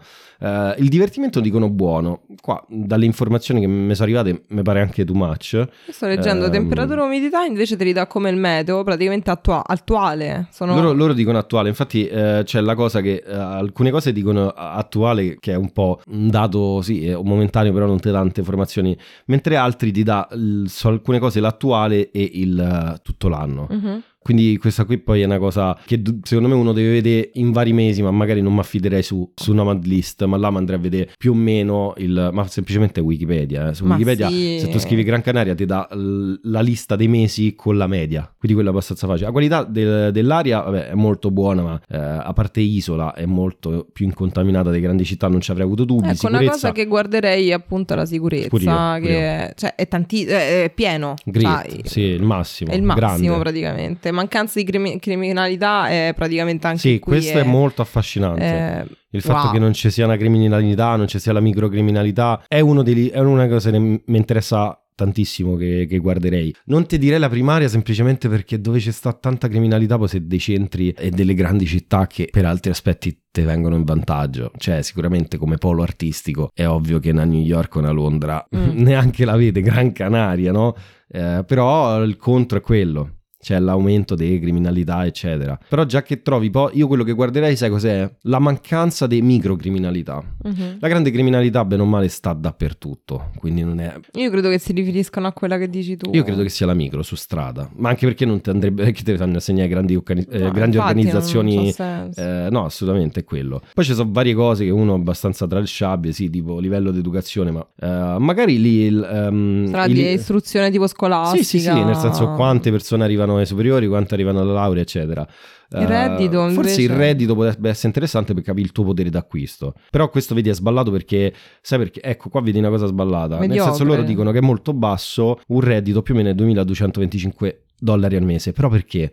Uh, 0.77 0.82
il 0.82 0.89
divertimento 0.89 1.39
dicono 1.39 1.70
buono. 1.70 2.22
Qua, 2.42 2.63
dalle 2.68 3.06
informazioni 3.06 3.60
che 3.60 3.68
mi 3.68 3.94
sono 3.96 4.08
arrivate, 4.08 4.44
mi 4.50 4.62
pare 4.62 4.82
anche 4.82 5.06
too 5.06 5.15
much. 5.15 5.53
Io 5.53 5.70
sto 5.89 6.08
leggendo 6.08 6.46
um, 6.46 6.51
temperatura 6.51 7.01
e 7.01 7.06
umidità, 7.06 7.44
invece 7.44 7.75
te 7.75 7.84
li 7.84 7.94
dà 7.94 8.08
come 8.08 8.30
il 8.30 8.38
meteo, 8.38 8.84
praticamente 8.84 9.30
attua- 9.30 9.63
attuale. 9.65 10.48
Sono... 10.51 10.75
Loro, 10.75 10.94
loro, 10.94 11.13
dicono 11.13 11.38
attuale, 11.38 11.70
infatti 11.70 12.10
uh, 12.12 12.44
c'è 12.44 12.62
la 12.62 12.75
cosa 12.75 13.01
che 13.01 13.24
uh, 13.25 13.32
alcune 13.32 13.92
cose 13.92 14.12
dicono 14.12 14.50
attuale, 14.50 15.38
che 15.39 15.53
è 15.53 15.56
un 15.56 15.72
po' 15.72 16.01
un 16.08 16.30
dato, 16.30 16.82
sì, 16.82 17.15
momentaneo, 17.22 17.72
però 17.74 17.86
non 17.86 18.00
ti 18.00 18.10
dà 18.10 18.20
tante 18.20 18.39
informazioni, 18.39 18.98
mentre 19.25 19.56
altri 19.56 19.92
ti 19.92 20.03
dà 20.03 20.27
l- 20.32 20.65
su 20.65 20.88
alcune 20.88 21.20
cose 21.20 21.39
l'attuale 21.39 22.12
e 22.12 22.30
il 22.34 23.00
tutto 23.03 23.27
l'anno. 23.27 23.68
Uh-huh. 23.70 24.01
Quindi 24.24 24.58
questa 24.58 24.86
qui 24.86 24.98
poi 24.98 25.22
è 25.22 25.25
una 25.25 25.38
cosa 25.38 25.77
che 25.86 26.01
secondo 26.24 26.50
me 26.50 26.56
uno 26.56 26.72
deve 26.72 26.92
vedere 26.92 27.32
in 27.34 27.51
vari 27.51 27.74
mesi, 27.74 28.01
ma 28.01 28.10
magari 28.10 28.42
non 28.42 28.53
mi 28.53 28.60
affiderei 28.60 29.03
su, 29.03 29.30
su 29.36 29.51
una 29.51 29.63
mad 29.63 29.84
list, 29.86 30.24
ma 30.24 30.38
là 30.38 30.50
mi 30.50 30.58
andrei 30.58 30.77
a 30.77 30.82
vedere 30.82 31.12
più 31.18 31.32
o 31.32 31.36
meno 31.36 31.94
il... 31.98 32.30
ma 32.32 32.48
semplicemente 32.48 33.01
Wikipedia. 33.01 33.70
Eh. 33.70 33.74
Su 33.74 33.86
ma 33.86 33.96
Wikipedia 33.96 34.30
sì. 34.30 34.60
se 34.62 34.70
tu 34.70 34.80
scrivi 34.80 35.03
Gran 35.03 35.22
Canaria 35.22 35.53
ti 35.53 35.65
dà 35.65 35.88
l- 35.92 36.39
la 36.44 36.62
lista 36.62 36.96
dei 36.96 37.08
mesi 37.08 37.53
con 37.56 37.77
la 37.77 37.88
media, 37.88 38.22
quindi 38.22 38.53
quello 38.53 38.70
è 38.70 38.72
abbastanza 38.72 39.08
facile. 39.08 39.25
La 39.25 39.32
qualità 39.32 39.63
del, 39.63 40.12
dell'aria 40.12 40.62
vabbè, 40.62 40.88
è 40.89 40.94
molto 40.94 41.30
buona, 41.30 41.62
ma 41.62 41.82
eh, 41.89 41.98
a 41.98 42.32
parte 42.34 42.62
isola 42.62 43.13
è 43.13 43.25
molto 43.25 43.88
più 43.92 44.06
incontaminata 44.06 44.70
delle 44.70 44.82
grandi 44.82 45.03
città, 45.03 45.27
non 45.27 45.42
ci 45.42 45.51
avrei 45.51 45.65
avuto 45.65 45.84
dubbi. 45.84 46.08
Ecco, 46.08 46.15
sicurezza... 46.15 46.42
una 46.42 46.51
cosa 46.51 46.72
che 46.72 46.86
guarderei 46.86 47.50
è 47.50 47.53
appunto 47.53 47.94
la 47.96 48.06
sicurezza, 48.06 48.48
pure 48.48 48.63
io, 48.63 48.72
pure 48.72 49.01
che 49.01 49.46
io. 49.48 49.53
Cioè, 49.56 49.75
è, 49.75 49.88
tanti... 49.88 50.24
è 50.24 50.72
pieno. 50.74 51.15
Grit, 51.25 51.44
cioè, 51.44 51.68
sì, 51.84 52.01
il 52.01 52.24
massimo. 52.24 52.72
È 52.72 52.75
il 52.75 52.84
massimo 52.84 53.10
grande. 53.10 53.39
praticamente 53.39 54.12
mancanza 54.13 54.60
di 54.60 54.65
crimi- 54.65 55.00
criminalità 55.00 55.89
è 55.89 56.13
praticamente 56.15 56.67
anche 56.67 56.79
sì, 56.79 57.00
questo 57.00 57.38
è, 57.38 57.41
è, 57.41 57.46
molto 57.46 57.82
affascinante. 57.82 58.41
È... 58.41 58.86
Il 59.10 59.22
fatto 59.22 59.46
wow. 59.46 59.53
che 59.53 59.60
non 59.60 59.74
ci 59.74 59.91
sia 59.91 60.05
una 60.05 60.17
criminalità, 60.17 60.96
non 60.96 61.08
ci 61.08 61.20
sia 61.20 61.34
la 61.34 61.39
microcriminalità, 61.39 62.46
è, 62.48 62.60
uno 62.62 62.82
dei, 62.82 63.10
è 63.10 63.20
una 63.20 63.48
cosa 63.48 63.70
che 63.70 63.77
mi 63.79 64.01
interessa 64.05 64.84
tantissimo 64.96 65.55
che, 65.55 65.86
che, 65.88 65.98
guarderei. 65.98 66.53
Non 66.65 66.86
ti 66.86 66.98
direi 66.98 67.20
la 67.20 67.29
primaria 67.29 67.67
semplicemente 67.67 68.29
perché 68.29 68.60
dove 68.60 68.79
c'è 68.79 68.91
sta 68.91 69.13
tanta 69.13 69.48
criminalità 69.48 69.98
poi 69.98 70.08
sei 70.08 70.27
dei 70.27 70.39
centri 70.39 70.91
e 70.91 71.10
delle 71.10 71.34
grandi 71.34 71.65
città 71.65 72.08
che 72.08 72.27
per 72.32 72.46
altri 72.46 72.72
aspetti 72.72 73.25
te 73.32 73.43
vengono 73.43 73.75
in 73.75 73.84
vantaggio. 73.84 74.51
Cioè 74.58 74.82
sicuramente 74.82 75.38
come 75.38 75.58
polo 75.58 75.82
artistico 75.84 76.51
è 76.53 76.67
ovvio 76.67 77.00
che 77.00 77.12
una 77.12 77.25
New 77.25 77.41
York 77.41 77.75
o 77.75 77.79
una 77.79 77.91
Londra 77.91 78.46
mm. 78.55 78.77
neanche 78.82 79.25
la 79.25 79.36
vede, 79.36 79.62
Gran 79.62 79.91
Canaria, 79.91 80.51
no? 80.51 80.75
Eh, 81.08 81.43
però 81.46 82.01
il 82.03 82.17
contro 82.17 82.58
è 82.58 82.62
quello 82.62 83.17
c'è 83.43 83.59
l'aumento 83.59 84.15
delle 84.15 84.39
criminalità, 84.39 85.05
eccetera. 85.05 85.59
Però 85.67 85.83
già 85.83 86.01
che 86.01 86.21
trovi 86.21 86.50
poi, 86.50 86.77
io 86.77 86.88
quello 86.88 87.03
che 87.03 87.12
guarderei, 87.12 87.57
sai 87.57 87.69
cos'è? 87.69 88.09
La 88.21 88.39
mancanza 88.39 89.05
di 89.05 89.21
microcriminalità. 89.21 90.23
Uh-huh. 90.41 90.77
La 90.79 90.88
grande 90.88 91.12
criminalità, 91.12 91.65
bene 91.65 91.81
o 91.81 91.85
male, 91.85 92.07
sta 92.07 92.31
dappertutto, 92.31 93.31
quindi 93.38 93.63
non 93.63 93.81
è... 93.81 93.93
Io 94.13 94.29
credo 94.29 94.50
che 94.50 94.59
si 94.59 94.71
riferiscano 94.71 95.27
a 95.27 95.33
quella 95.33 95.57
che 95.57 95.69
dici 95.69 95.97
tu. 95.97 96.09
Io 96.13 96.23
credo 96.23 96.41
che 96.41 96.50
sia 96.50 96.65
la 96.65 96.73
micro 96.73 97.03
su 97.03 97.15
strada, 97.15 97.69
ma 97.75 97.89
anche 97.89 98.05
perché 98.05 98.25
non 98.25 98.39
ti 98.39 98.50
andrebbe, 98.50 98.91
che 98.93 99.03
te 99.03 99.17
fanno 99.17 99.38
assegnare 99.38 99.67
grandi, 99.67 99.95
organi- 99.95 100.27
eh, 100.29 100.39
no, 100.39 100.51
grandi 100.51 100.77
organizzazioni... 100.77 101.73
Eh, 101.77 102.47
no, 102.50 102.63
assolutamente 102.63 103.19
è 103.19 103.23
quello. 103.25 103.62
Poi 103.73 103.83
ci 103.83 103.93
sono 103.93 104.09
varie 104.09 104.33
cose 104.33 104.63
che 104.63 104.71
uno 104.71 104.95
è 104.95 104.97
abbastanza 104.97 105.45
tralasciabile, 105.47 106.13
sì, 106.13 106.29
tipo 106.29 106.59
livello 106.59 106.91
di 106.91 107.00
educazione, 107.00 107.51
ma 107.51 107.67
eh, 107.77 108.15
magari 108.19 108.62
lì... 108.62 108.81
Il, 108.83 109.07
um, 109.12 109.65
il... 109.88 109.93
di 109.93 110.12
istruzione 110.13 110.71
tipo 110.71 110.88
scolastica. 110.88 111.43
Sì, 111.43 111.59
sì, 111.59 111.59
sì, 111.59 111.83
nel 111.83 111.95
senso 111.97 112.31
quante 112.31 112.71
persone 112.71 113.03
arrivano 113.03 113.33
arrivano 113.34 113.40
ai 113.40 113.46
superiori, 113.46 113.88
quanto 113.88 114.13
arrivano 114.13 114.40
alla 114.40 114.54
laurea, 114.54 114.82
eccetera. 114.82 115.28
Il 115.72 115.88
reddito, 115.88 116.40
uh, 116.40 116.52
forse 116.52 116.82
invece... 116.82 116.82
il 116.82 116.90
reddito 116.90 117.36
potrebbe 117.36 117.70
essere 117.70 117.88
interessante 117.88 118.34
per 118.34 118.44
capire 118.44 118.66
il 118.66 118.72
tuo 118.72 118.84
potere 118.84 119.10
d'acquisto. 119.10 119.74
Però 119.90 120.10
questo 120.10 120.36
vedi 120.36 120.50
è 120.50 120.54
sballato 120.54 120.92
perché, 120.92 121.34
sai 121.62 121.80
perché? 121.80 122.02
Ecco, 122.02 122.30
qua 122.30 122.42
vedi 122.42 122.60
una 122.60 122.70
cosa 122.70 122.86
sballata. 122.86 123.40
Mediocre. 123.40 123.56
Nel 123.56 123.63
senso 123.63 123.84
loro 123.84 124.04
dicono 124.04 124.32
che 124.32 124.38
è 124.38 124.42
molto 124.42 124.74
basso 124.74 125.40
un 125.48 125.62
reddito 125.62 126.02
più 126.02 126.13
o 126.13 126.18
meno 126.18 126.34
2225 126.34 127.66
dollari 127.80 128.16
al 128.16 128.24
mese. 128.24 128.52
Però 128.52 128.70
perché? 128.70 129.12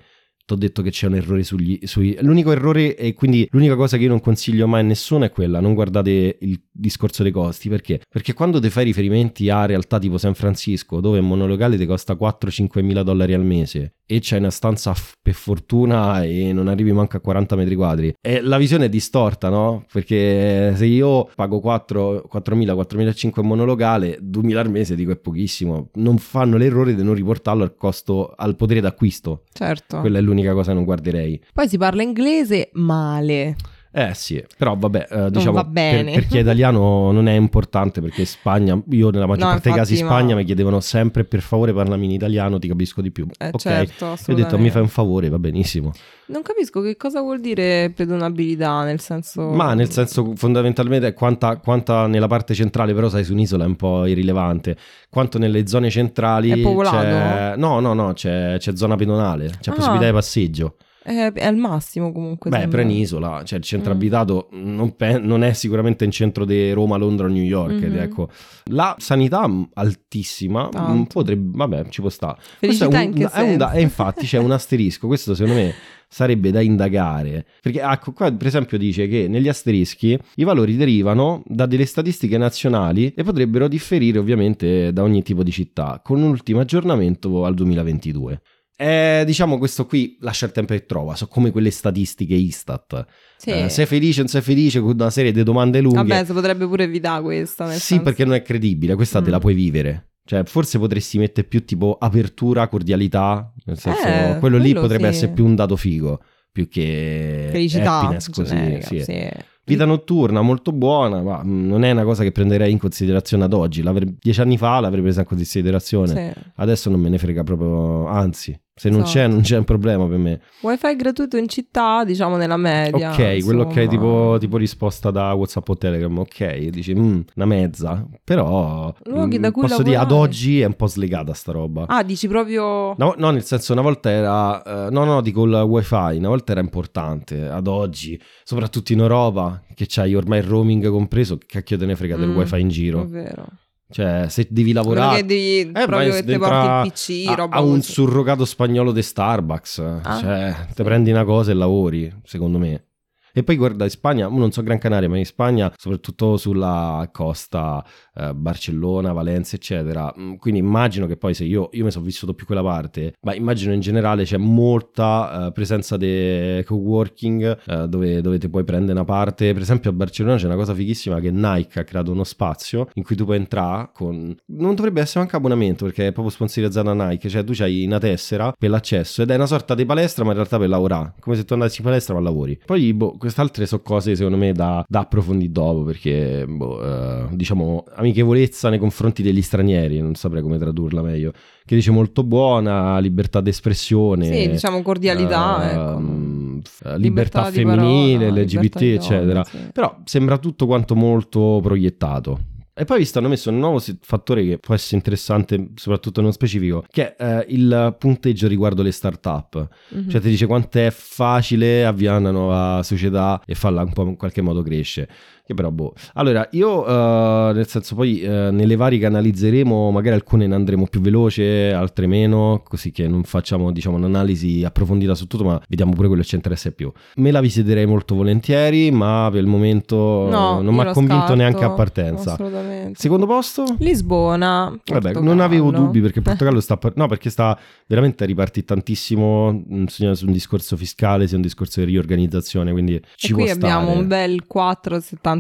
ho 0.53 0.57
detto 0.57 0.83
che 0.83 0.91
c'è 0.91 1.07
un 1.07 1.15
errore 1.15 1.43
sugli, 1.43 1.79
sui... 1.85 2.17
L'unico 2.21 2.51
errore 2.53 2.97
e 2.97 3.15
quindi 3.15 3.47
l'unica 3.53 3.77
cosa 3.77 3.97
che 3.97 4.03
io 4.03 4.09
non 4.09 4.21
consiglio 4.21 4.67
mai 4.67 4.81
a 4.81 4.85
nessuno 4.85 5.25
è 5.25 5.31
quella, 5.31 5.61
non 5.61 5.75
guardate 5.75 6.39
il 6.41 6.61
discorso 6.71 7.23
dei 7.23 7.33
costi, 7.33 7.69
perché? 7.69 8.01
Perché 8.09 8.33
quando 8.33 8.59
ti 8.59 8.69
fai 8.71 8.85
riferimenti 8.85 9.49
a 9.49 9.67
realtà 9.67 9.99
tipo 9.99 10.19
San 10.19 10.35
Francisco, 10.35 11.01
dove 11.01 11.19
un 11.19 11.29
monolocale 11.29 11.77
ti 11.77 11.87
costa 11.87 12.15
4-5 12.15 12.83
mila 12.83 13.03
dollari 13.03 13.35
al 13.35 13.45
mese 13.45 13.95
e 14.13 14.19
c'è 14.19 14.39
una 14.39 14.51
stanza 14.51 14.93
f- 14.93 15.13
per 15.23 15.35
fortuna 15.35 16.25
e 16.25 16.53
non 16.53 16.67
arrivi 16.67 16.91
manco 16.91 17.17
a 17.17 17.21
40 17.21 17.55
metri 17.55 17.77
quadri, 17.77 18.13
e 18.21 18.41
la 18.41 18.59
visione 18.59 18.87
è 18.87 18.89
distorta, 18.89 19.49
no? 19.49 19.85
Perché 19.93 20.75
se 20.75 20.85
io 20.85 21.31
pago 21.37 21.61
4, 21.61 22.29
4.000, 22.29 22.75
4.500 22.75 23.45
monolocale, 23.45 24.19
2.000 24.21 24.57
al 24.57 24.71
mese 24.71 24.97
dico 24.97 25.13
è 25.13 25.17
pochissimo, 25.17 25.91
non 25.95 26.19
fanno 26.19 26.57
l'errore 26.57 26.97
di 26.97 27.05
non 27.05 27.15
riportarlo 27.15 27.63
al 27.63 27.77
costo, 27.77 28.33
al 28.37 28.57
potere 28.57 28.81
d'acquisto. 28.81 29.45
Certo. 29.53 30.01
Quella 30.01 30.19
è 30.19 30.23
l'unica 30.23 30.55
cosa 30.55 30.71
che 30.71 30.75
non 30.75 30.85
guarderei. 30.85 31.41
Poi 31.55 31.69
si 31.69 31.79
parla 31.79 32.03
inglese 32.03 32.71
male. 32.73 33.55
Eh 33.93 34.15
sì, 34.15 34.41
però 34.57 34.77
vabbè, 34.77 35.09
eh, 35.11 35.31
diciamo 35.33 35.69
per, 35.69 36.05
per, 36.05 36.27
chi 36.29 36.37
è 36.37 36.41
italiano 36.43 37.11
non 37.11 37.27
è 37.27 37.33
importante 37.33 38.01
perché 38.01 38.25
Spagna, 38.25 38.81
io 38.91 39.11
nella 39.11 39.27
maggior 39.27 39.47
no, 39.47 39.51
parte 39.51 39.69
dei 39.71 39.79
casi 39.79 39.99
in 39.99 40.07
Spagna 40.07 40.35
ma... 40.35 40.41
mi 40.41 40.45
chiedevano 40.45 40.79
sempre 40.79 41.25
per 41.25 41.41
favore 41.41 41.73
parlami 41.73 42.05
in 42.05 42.13
italiano, 42.13 42.61
ti 42.61 42.69
capisco 42.69 43.01
di 43.01 43.11
più. 43.11 43.27
Eh, 43.37 43.49
ok, 43.49 43.59
certo, 43.59 44.05
io 44.05 44.33
ho 44.33 44.35
detto 44.35 44.59
mi 44.59 44.71
fai 44.71 44.83
un 44.83 44.89
favore, 44.89 45.29
va 45.29 45.41
benissimo. 45.41 45.91
Non 46.27 46.43
capisco 46.43 46.81
che 46.81 46.97
cosa 46.97 47.21
vuol 47.21 47.41
dire 47.41 47.91
pedonabilità, 47.91 48.85
nel 48.85 49.01
senso... 49.01 49.51
Ma 49.51 49.75
nel 49.75 49.91
senso 49.91 50.35
fondamentalmente 50.37 51.13
quanta, 51.13 51.57
quanta 51.57 52.07
nella 52.07 52.29
parte 52.29 52.55
centrale, 52.55 52.95
però 52.95 53.09
sai 53.09 53.25
su 53.25 53.33
un'isola 53.33 53.65
è 53.65 53.67
un 53.67 53.75
po' 53.75 54.07
irrilevante, 54.07 54.77
quanto 55.09 55.39
nelle 55.39 55.67
zone 55.67 55.91
centrali... 55.91 56.51
È 56.53 56.59
popolato? 56.61 57.59
No, 57.59 57.81
no, 57.81 57.93
no, 57.95 58.13
c'è, 58.13 58.55
c'è 58.59 58.77
zona 58.77 58.95
pedonale, 58.95 59.51
c'è 59.61 59.73
ah. 59.73 59.75
possibilità 59.75 60.07
di 60.07 60.13
passeggio. 60.13 60.77
È, 61.03 61.33
è 61.33 61.45
al 61.47 61.57
massimo 61.57 62.13
comunque. 62.13 62.51
Beh. 62.51 62.69
Prenisola, 62.69 63.43
cioè 63.45 63.59
il 63.59 63.65
centro 63.65 63.93
Mm. 63.93 63.97
abitato 63.97 64.49
non, 64.53 64.95
pe- 64.97 65.19
non 65.19 65.43
è 65.43 65.53
sicuramente 65.55 66.05
in 66.05 66.11
centro 66.11 66.45
di 66.45 66.73
Roma, 66.73 66.97
Londra 66.97 67.27
o 67.27 67.29
New 67.31 67.43
York. 67.43 67.73
Mhm. 67.85 67.97
ecco. 67.97 68.29
La 68.65 68.95
sanità 68.99 69.47
mh, 69.49 69.71
altissima, 69.75 70.67
mh, 70.67 70.71
Tanto. 70.71 71.13
potrebbe, 71.21 71.51
vabbè, 71.57 71.89
ci 71.89 72.01
può 72.01 72.11
stare. 72.11 72.39
Questo 72.59 72.91
Felicità 72.91 73.01
è 73.01 73.29
che 73.31 73.35
è 73.39 73.51
un 73.51 73.57
da- 73.57 73.73
e 73.73 73.81
infatti 73.81 74.27
c'è 74.27 74.39
un 74.39 74.51
asterisco, 74.51 75.07
questo 75.07 75.35
secondo 75.35 75.59
me 75.61 75.75
sarebbe 76.13 76.51
da 76.51 76.61
indagare. 76.61 77.47
Perché 77.63 77.81
ecco, 77.81 78.13
qua 78.13 78.31
per 78.33 78.47
esempio 78.49 78.77
dice 78.77 79.07
che 79.09 79.27
negli 79.29 79.49
asterischi 79.49 80.19
i 80.37 80.45
valori 80.45 80.77
derivano 80.77 81.43
da 81.47 81.67
delle 81.67 81.87
statistiche 81.87 82.37
nazionali 82.37 83.13
e 83.17 83.23
potrebbero 83.23 83.69
differire 83.69 84.19
ovviamente 84.19 84.93
da 84.93 85.03
ogni 85.03 85.23
tipo 85.23 85.43
di 85.43 85.51
città, 85.53 86.01
con 86.05 86.21
un 86.21 86.29
ultimo 86.29 86.61
aggiornamento 86.61 87.45
al 87.45 87.55
2022. 87.55 88.41
Eh, 88.83 89.25
diciamo 89.27 89.59
questo 89.59 89.85
qui 89.85 90.17
lascia 90.21 90.47
il 90.47 90.53
tempo 90.53 90.73
che 90.73 90.87
trova, 90.87 91.15
sono 91.15 91.29
come 91.31 91.51
quelle 91.51 91.71
statistiche 91.71 92.33
Istat. 92.35 93.05
Sì. 93.37 93.51
Eh, 93.51 93.69
sei 93.69 93.85
felice, 93.85 94.21
non 94.21 94.29
sei 94.29 94.41
felice, 94.41 94.81
con 94.81 94.93
una 94.93 95.11
serie 95.11 95.33
di 95.33 95.43
domande 95.43 95.81
lunghe. 95.83 95.99
Vabbè, 95.99 96.25
si 96.25 96.33
potrebbe 96.33 96.67
pure 96.67 96.85
evitare 96.85 97.23
questa. 97.23 97.71
Sì, 97.73 97.79
senso- 97.79 98.05
perché 98.05 98.25
non 98.25 98.33
è 98.35 98.41
credibile, 98.43 98.95
questa 98.95 99.21
te 99.21 99.29
Mm. 99.29 99.33
la 99.33 99.39
puoi 99.39 99.53
vivere. 99.53 100.13
Cioè, 100.25 100.45
forse 100.45 100.79
potresti 100.79 101.19
mettere 101.19 101.47
più 101.47 101.63
tipo 101.67 101.99
apertura, 102.01 102.69
cordialità, 102.69 103.53
nel 103.67 103.79
senso, 103.79 104.07
Eh, 104.07 104.39
quello 104.39 104.57
lì 104.57 104.71
quello 104.71 104.81
potrebbe 104.87 105.09
sì. 105.11 105.17
essere 105.17 105.33
più 105.33 105.45
un 105.45 105.55
dato 105.57 105.77
figo, 105.77 106.23
più 106.51 106.67
che 106.69 107.49
Felicità. 107.51 107.99
happiness 108.01 108.31
così, 108.31 108.55
generica, 108.55 108.87
sì. 108.87 109.01
sì. 109.03 109.29
Vita 109.63 109.85
notturna 109.85 110.41
molto 110.41 110.73
buona, 110.73 111.21
ma 111.23 111.43
mm, 111.45 111.67
non 111.69 111.85
è 111.85 111.91
una 111.91 112.05
cosa 112.05 112.23
che 112.23 112.33
prenderei 112.33 112.73
in 112.73 112.79
considerazione 112.79 113.45
ad 113.45 113.53
oggi. 113.53 113.83
L'avrei- 113.83 114.17
dieci 114.19 114.41
anni 114.41 114.57
fa 114.57 114.81
l'avrei 114.81 115.03
presa 115.03 115.21
in 115.21 115.27
considerazione. 115.27 116.35
Adesso 116.57 116.91
non 116.91 116.99
me 117.01 117.09
ne 117.09 117.19
frega 117.19 117.43
proprio, 117.45 118.07
anzi, 118.07 118.59
se 118.81 118.89
non 118.89 119.01
Esatto. 119.03 119.13
c'è 119.19 119.27
non 119.27 119.41
c'è 119.43 119.59
un 119.59 119.65
problema 119.65 120.07
per 120.07 120.17
me. 120.17 120.41
Wifi 120.63 120.97
gratuito 120.97 121.37
in 121.37 121.49
città, 121.49 122.03
diciamo 122.03 122.37
nella 122.39 122.57
media. 122.57 123.11
ok, 123.11 123.43
quello 123.45 123.63
ok 123.65 123.69
insomma. 123.77 123.87
tipo, 123.89 124.37
tipo 124.41 124.57
risposta 124.57 125.11
da 125.11 125.35
WhatsApp 125.35 125.69
o 125.69 125.77
Telegram, 125.77 126.19
ok, 126.19 126.69
dici 126.69 126.95
"Mm, 126.95 127.21
una 127.35 127.45
mezza, 127.45 128.07
però 128.25 128.91
Luoghi 129.05 129.39
mm, 129.39 129.43
da 129.43 129.51
cui 129.51 129.63
posso 129.69 129.83
dire 129.83 129.97
ad 129.97 130.13
oggi 130.13 130.61
è 130.63 130.65
un 130.65 130.75
po' 130.77 130.87
slegata 130.87 131.35
sta 131.35 131.53
roba. 131.53 131.85
Ah, 131.89 132.03
dici 132.03 132.27
proprio... 132.27 132.95
No, 132.97 133.15
no, 133.19 133.29
nel 133.31 133.45
senso 133.45 133.73
una 133.73 133.83
volta 133.83 134.11
era, 134.11 134.63
eh, 134.87 134.91
no 134.91 135.05
no 135.05 135.21
dico 135.21 135.45
il 135.45 135.53
wifi, 135.53 136.17
una 136.17 136.29
volta 136.29 136.53
era 136.53 136.63
importante, 136.63 137.49
ad 137.49 137.67
oggi, 137.67 138.19
soprattutto 138.45 138.93
in 138.95 139.01
Europa, 139.01 139.63
che 139.75 139.85
c'hai 139.89 140.15
ormai 140.15 140.39
il 140.39 140.45
roaming 140.47 140.89
compreso, 140.89 141.37
che 141.37 141.45
cacchio 141.47 141.77
te 141.77 141.85
ne 141.85 141.97
frega 141.97 142.17
del 142.17 142.29
Mm, 142.31 142.37
wifi 142.37 142.61
in 142.61 142.69
È 142.69 142.71
giro? 142.71 143.05
vero. 143.07 143.45
Cioè 143.91 144.27
se 144.29 144.47
devi 144.51 144.73
lavorare... 144.73 145.17
che 145.17 145.25
devi 145.27 145.59
Eh, 145.73 145.87
proprio 145.87 146.13
che 146.13 146.25
ti 146.25 146.39
porti 146.39 146.87
il 146.87 146.93
PC, 146.93 147.29
a, 147.29 147.35
roba 147.35 147.57
a 147.57 147.61
un 147.61 147.77
così. 147.79 147.93
surrogato 147.93 148.45
spagnolo 148.45 148.93
di 148.93 149.03
Starbucks, 149.03 149.79
Ah, 150.03 150.19
cioè 150.21 150.55
sì. 150.69 150.75
te 150.75 150.83
prendi 150.85 151.11
una 151.11 151.25
cosa 151.25 151.51
e 151.51 151.55
lavori, 151.55 152.13
secondo 152.25 152.59
me. 152.59 152.85
E 153.33 153.45
poi 153.45 153.57
guarda, 153.57 153.85
in 153.85 153.91
Spagna, 153.91 154.27
non 154.29 154.51
so 154.51 154.61
Gran 154.63 154.79
Canaria, 154.79 155.09
ma 155.09 155.17
in 155.17 155.25
Spagna, 155.25 155.73
soprattutto 155.77 156.37
sulla 156.37 157.09
costa, 157.13 157.85
eh, 158.15 158.35
Barcellona, 158.35 159.13
Valencia, 159.13 159.57
eccetera. 159.57 160.13
mm, 160.19 160.35
Quindi 160.35 160.61
immagino 160.61 161.07
che 161.07 161.17
poi 161.17 161.35
se 161.35 161.45
io, 161.45 161.69
io 161.73 161.85
mi 161.85 161.91
sono 161.91 162.05
vissuto 162.05 162.35
più 162.35 162.47
quella 162.47 162.63
parte, 162.63 163.15
ma 163.23 163.35
immagino 163.35 163.73
in 163.73 163.81
generale 163.81 164.25
c'è 164.25 164.37
molta 164.37 165.47
eh, 165.47 165.53
presenza 165.53 165.97
di 165.97 166.63
co-working 166.65 167.59
eh, 167.67 167.89
dove, 167.89 168.21
dove 168.21 168.39
ti 168.39 168.49
puoi 168.49 168.65
prendere 168.65 168.93
una 168.93 169.05
parte. 169.05 169.53
Per 169.53 169.63
esempio 169.63 169.91
a 169.91 169.93
Barcellona 169.93 170.37
c'è 170.37 170.47
una 170.47 170.57
cosa 170.57 170.75
fighissima 170.75 171.21
che 171.21 171.31
Nike 171.31 171.81
ha 171.81 171.85
creato 171.85 172.13
uno 172.13 172.25
spazio 172.25 172.89
in 172.95 173.03
cui 173.03 173.17
tu 173.17 173.25
puoi 173.25 173.37
entrare 173.37 173.91
con... 173.93 174.35
Non 174.47 174.75
dovrebbe 174.75 175.01
essere 175.01 175.21
anche 175.21 175.37
abbonamento 175.37 175.85
perché 175.85 176.09
è 176.09 176.13
proprio 176.13 176.33
sponsorizzato 176.33 176.93
da 176.93 177.09
Nike, 177.09 177.29
cioè 177.29 177.45
tu 177.45 177.53
hai 177.61 177.85
una 177.85 177.99
tessera 177.99 178.53
per 178.57 178.71
l'accesso 178.71 179.23
ed 179.23 179.31
è 179.31 179.35
una 179.35 179.47
sorta 179.47 179.75
di 179.75 179.85
palestra 179.85 180.25
ma 180.25 180.31
in 180.31 180.37
realtà 180.37 180.59
per 180.59 180.69
lavorare, 180.69 181.15
come 181.21 181.37
se 181.37 181.45
tu 181.45 181.53
andassi 181.55 181.81
in 181.81 181.85
palestra 181.85 182.15
ma 182.15 182.21
lavori. 182.21 182.59
Poi 182.65 182.93
boh, 182.93 183.17
queste 183.17 183.41
altre 183.41 183.67
sono 183.67 183.83
cose 183.83 184.15
secondo 184.17 184.37
me 184.37 184.53
da, 184.53 184.85
da 184.89 185.01
approfondire 185.01 185.53
dopo 185.53 185.83
perché 185.85 186.45
boh, 186.47 186.83
eh, 186.83 187.27
diciamo 187.33 187.85
amichevolezza 188.01 188.69
nei 188.69 188.79
confronti 188.79 189.23
degli 189.23 189.43
stranieri, 189.43 190.01
non 190.01 190.15
saprei 190.15 190.43
come 190.43 190.59
tradurla 190.59 191.03
meglio, 191.03 191.33
che 191.65 191.75
dice 191.75 191.91
molto 191.91 192.25
buona, 192.25 192.99
libertà 192.99 193.41
d'espressione. 193.41 194.25
Sì, 194.25 194.51
diciamo 194.51 194.83
cordialità, 194.83 195.71
ecco. 195.71 195.99
ehm, 195.99 196.61
f- 196.63 196.95
libertà, 196.97 197.51
di 197.51 197.57
femminile, 197.57 198.27
parola, 198.27 198.43
LGBT, 198.43 198.81
libertà 198.81 198.85
eccetera. 198.85 199.45
sì. 199.45 199.59
Però 199.73 199.99
sembra 200.05 200.39
tutto 200.39 200.67
quanto 200.67 200.95
molto 200.95 201.61
proiettato. 201.63 202.39
E 202.81 202.87
poi 202.87 203.01
vi 203.01 203.05
stanno 203.05 203.29
messo 203.29 203.51
un 203.51 203.59
nuovo 203.59 203.79
fattore 204.01 204.43
che 204.43 204.57
può 204.57 204.75
essere 204.75 204.97
interessante, 204.97 205.73
soprattutto 205.75 206.21
nello 206.21 206.33
specifico, 206.33 206.83
che 206.89 207.15
è 207.15 207.41
eh, 207.41 207.45
il 207.49 207.95
punteggio 207.99 208.49
riguardo 208.49 208.83
le 208.83 208.91
start-up. 208.91 209.69
Mhm. 209.91 210.09
Cioè 210.09 210.21
ti 210.23 210.31
dice 210.31 210.47
quanto 210.47 210.79
è 210.79 210.91
facile 210.91 211.85
avviare 211.85 212.19
una 212.19 212.31
nuova 212.31 212.83
società 212.83 213.43
e 213.45 213.55
farla 213.55 213.83
un 213.83 213.93
po' 213.93 214.05
in 214.05 214.17
qualche 214.17 214.41
modo 214.41 214.63
crescere. 214.63 215.11
Che 215.51 215.57
però 215.57 215.73
boh. 215.73 215.95
Allora, 216.15 216.47
io 216.53 216.87
eh, 216.87 217.53
nel 217.55 217.67
senso 217.67 217.97
poi 217.97 218.21
eh, 218.21 218.51
nelle 218.53 218.77
varie 218.77 219.01
che 219.01 219.07
analizzeremo, 219.07 219.91
magari 219.91 220.15
alcune 220.15 220.47
ne 220.47 220.55
andremo 220.55 220.87
più 220.87 221.01
veloce, 221.01 221.73
altre 221.73 222.07
meno, 222.07 222.63
così 222.69 222.93
che 222.93 223.09
non 223.09 223.25
facciamo 223.25 223.73
diciamo 223.73 223.97
un'analisi 223.97 224.63
approfondita 224.63 225.17
su 225.17 225.27
tutto, 225.27 225.43
ma 225.43 225.61
vediamo 225.69 225.91
pure 225.91 226.07
quello 226.07 226.23
che 226.23 226.29
ci 226.29 226.37
interessa 226.37 226.71
più. 226.71 226.93
Me 227.17 227.33
la 227.33 227.41
visiterei 227.41 227.85
molto 227.85 228.15
volentieri, 228.15 228.93
ma 228.93 229.29
per 229.33 229.41
il 229.41 229.49
momento 229.49 230.29
No, 230.31 230.61
non 230.61 230.73
mi 230.73 230.83
ha 230.83 230.93
convinto 230.93 231.17
scarto, 231.17 231.35
neanche 231.35 231.65
a 231.65 231.71
partenza. 231.71 232.35
Assolutamente. 232.35 233.01
Secondo 233.01 233.27
posto? 233.27 233.65
Lisbona. 233.79 234.67
Vabbè, 234.67 234.83
Portogallo. 234.85 235.25
non 235.25 235.41
avevo 235.41 235.73
dubbi 235.73 236.01
perché 236.01 236.19
il 236.19 236.25
Portogallo 236.25 236.61
sta... 236.61 236.77
par- 236.77 236.93
no, 236.95 237.09
perché 237.09 237.29
sta 237.29 237.59
veramente 237.89 238.25
ripartito 238.25 238.73
tantissimo 238.73 239.53
mm, 239.53 239.87
sia 239.87 240.15
su 240.15 240.27
un 240.27 240.33
discorso 240.33 240.77
fiscale 240.77 241.27
sia 241.27 241.35
un 241.35 241.43
discorso 241.43 241.81
di 241.81 241.87
riorganizzazione, 241.87 242.71
quindi 242.71 243.03
ci 243.17 243.33
e 243.33 243.35
qui 243.35 243.51
abbiamo 243.51 243.87
stare. 243.87 243.99
un 243.99 244.07
bel 244.07 244.47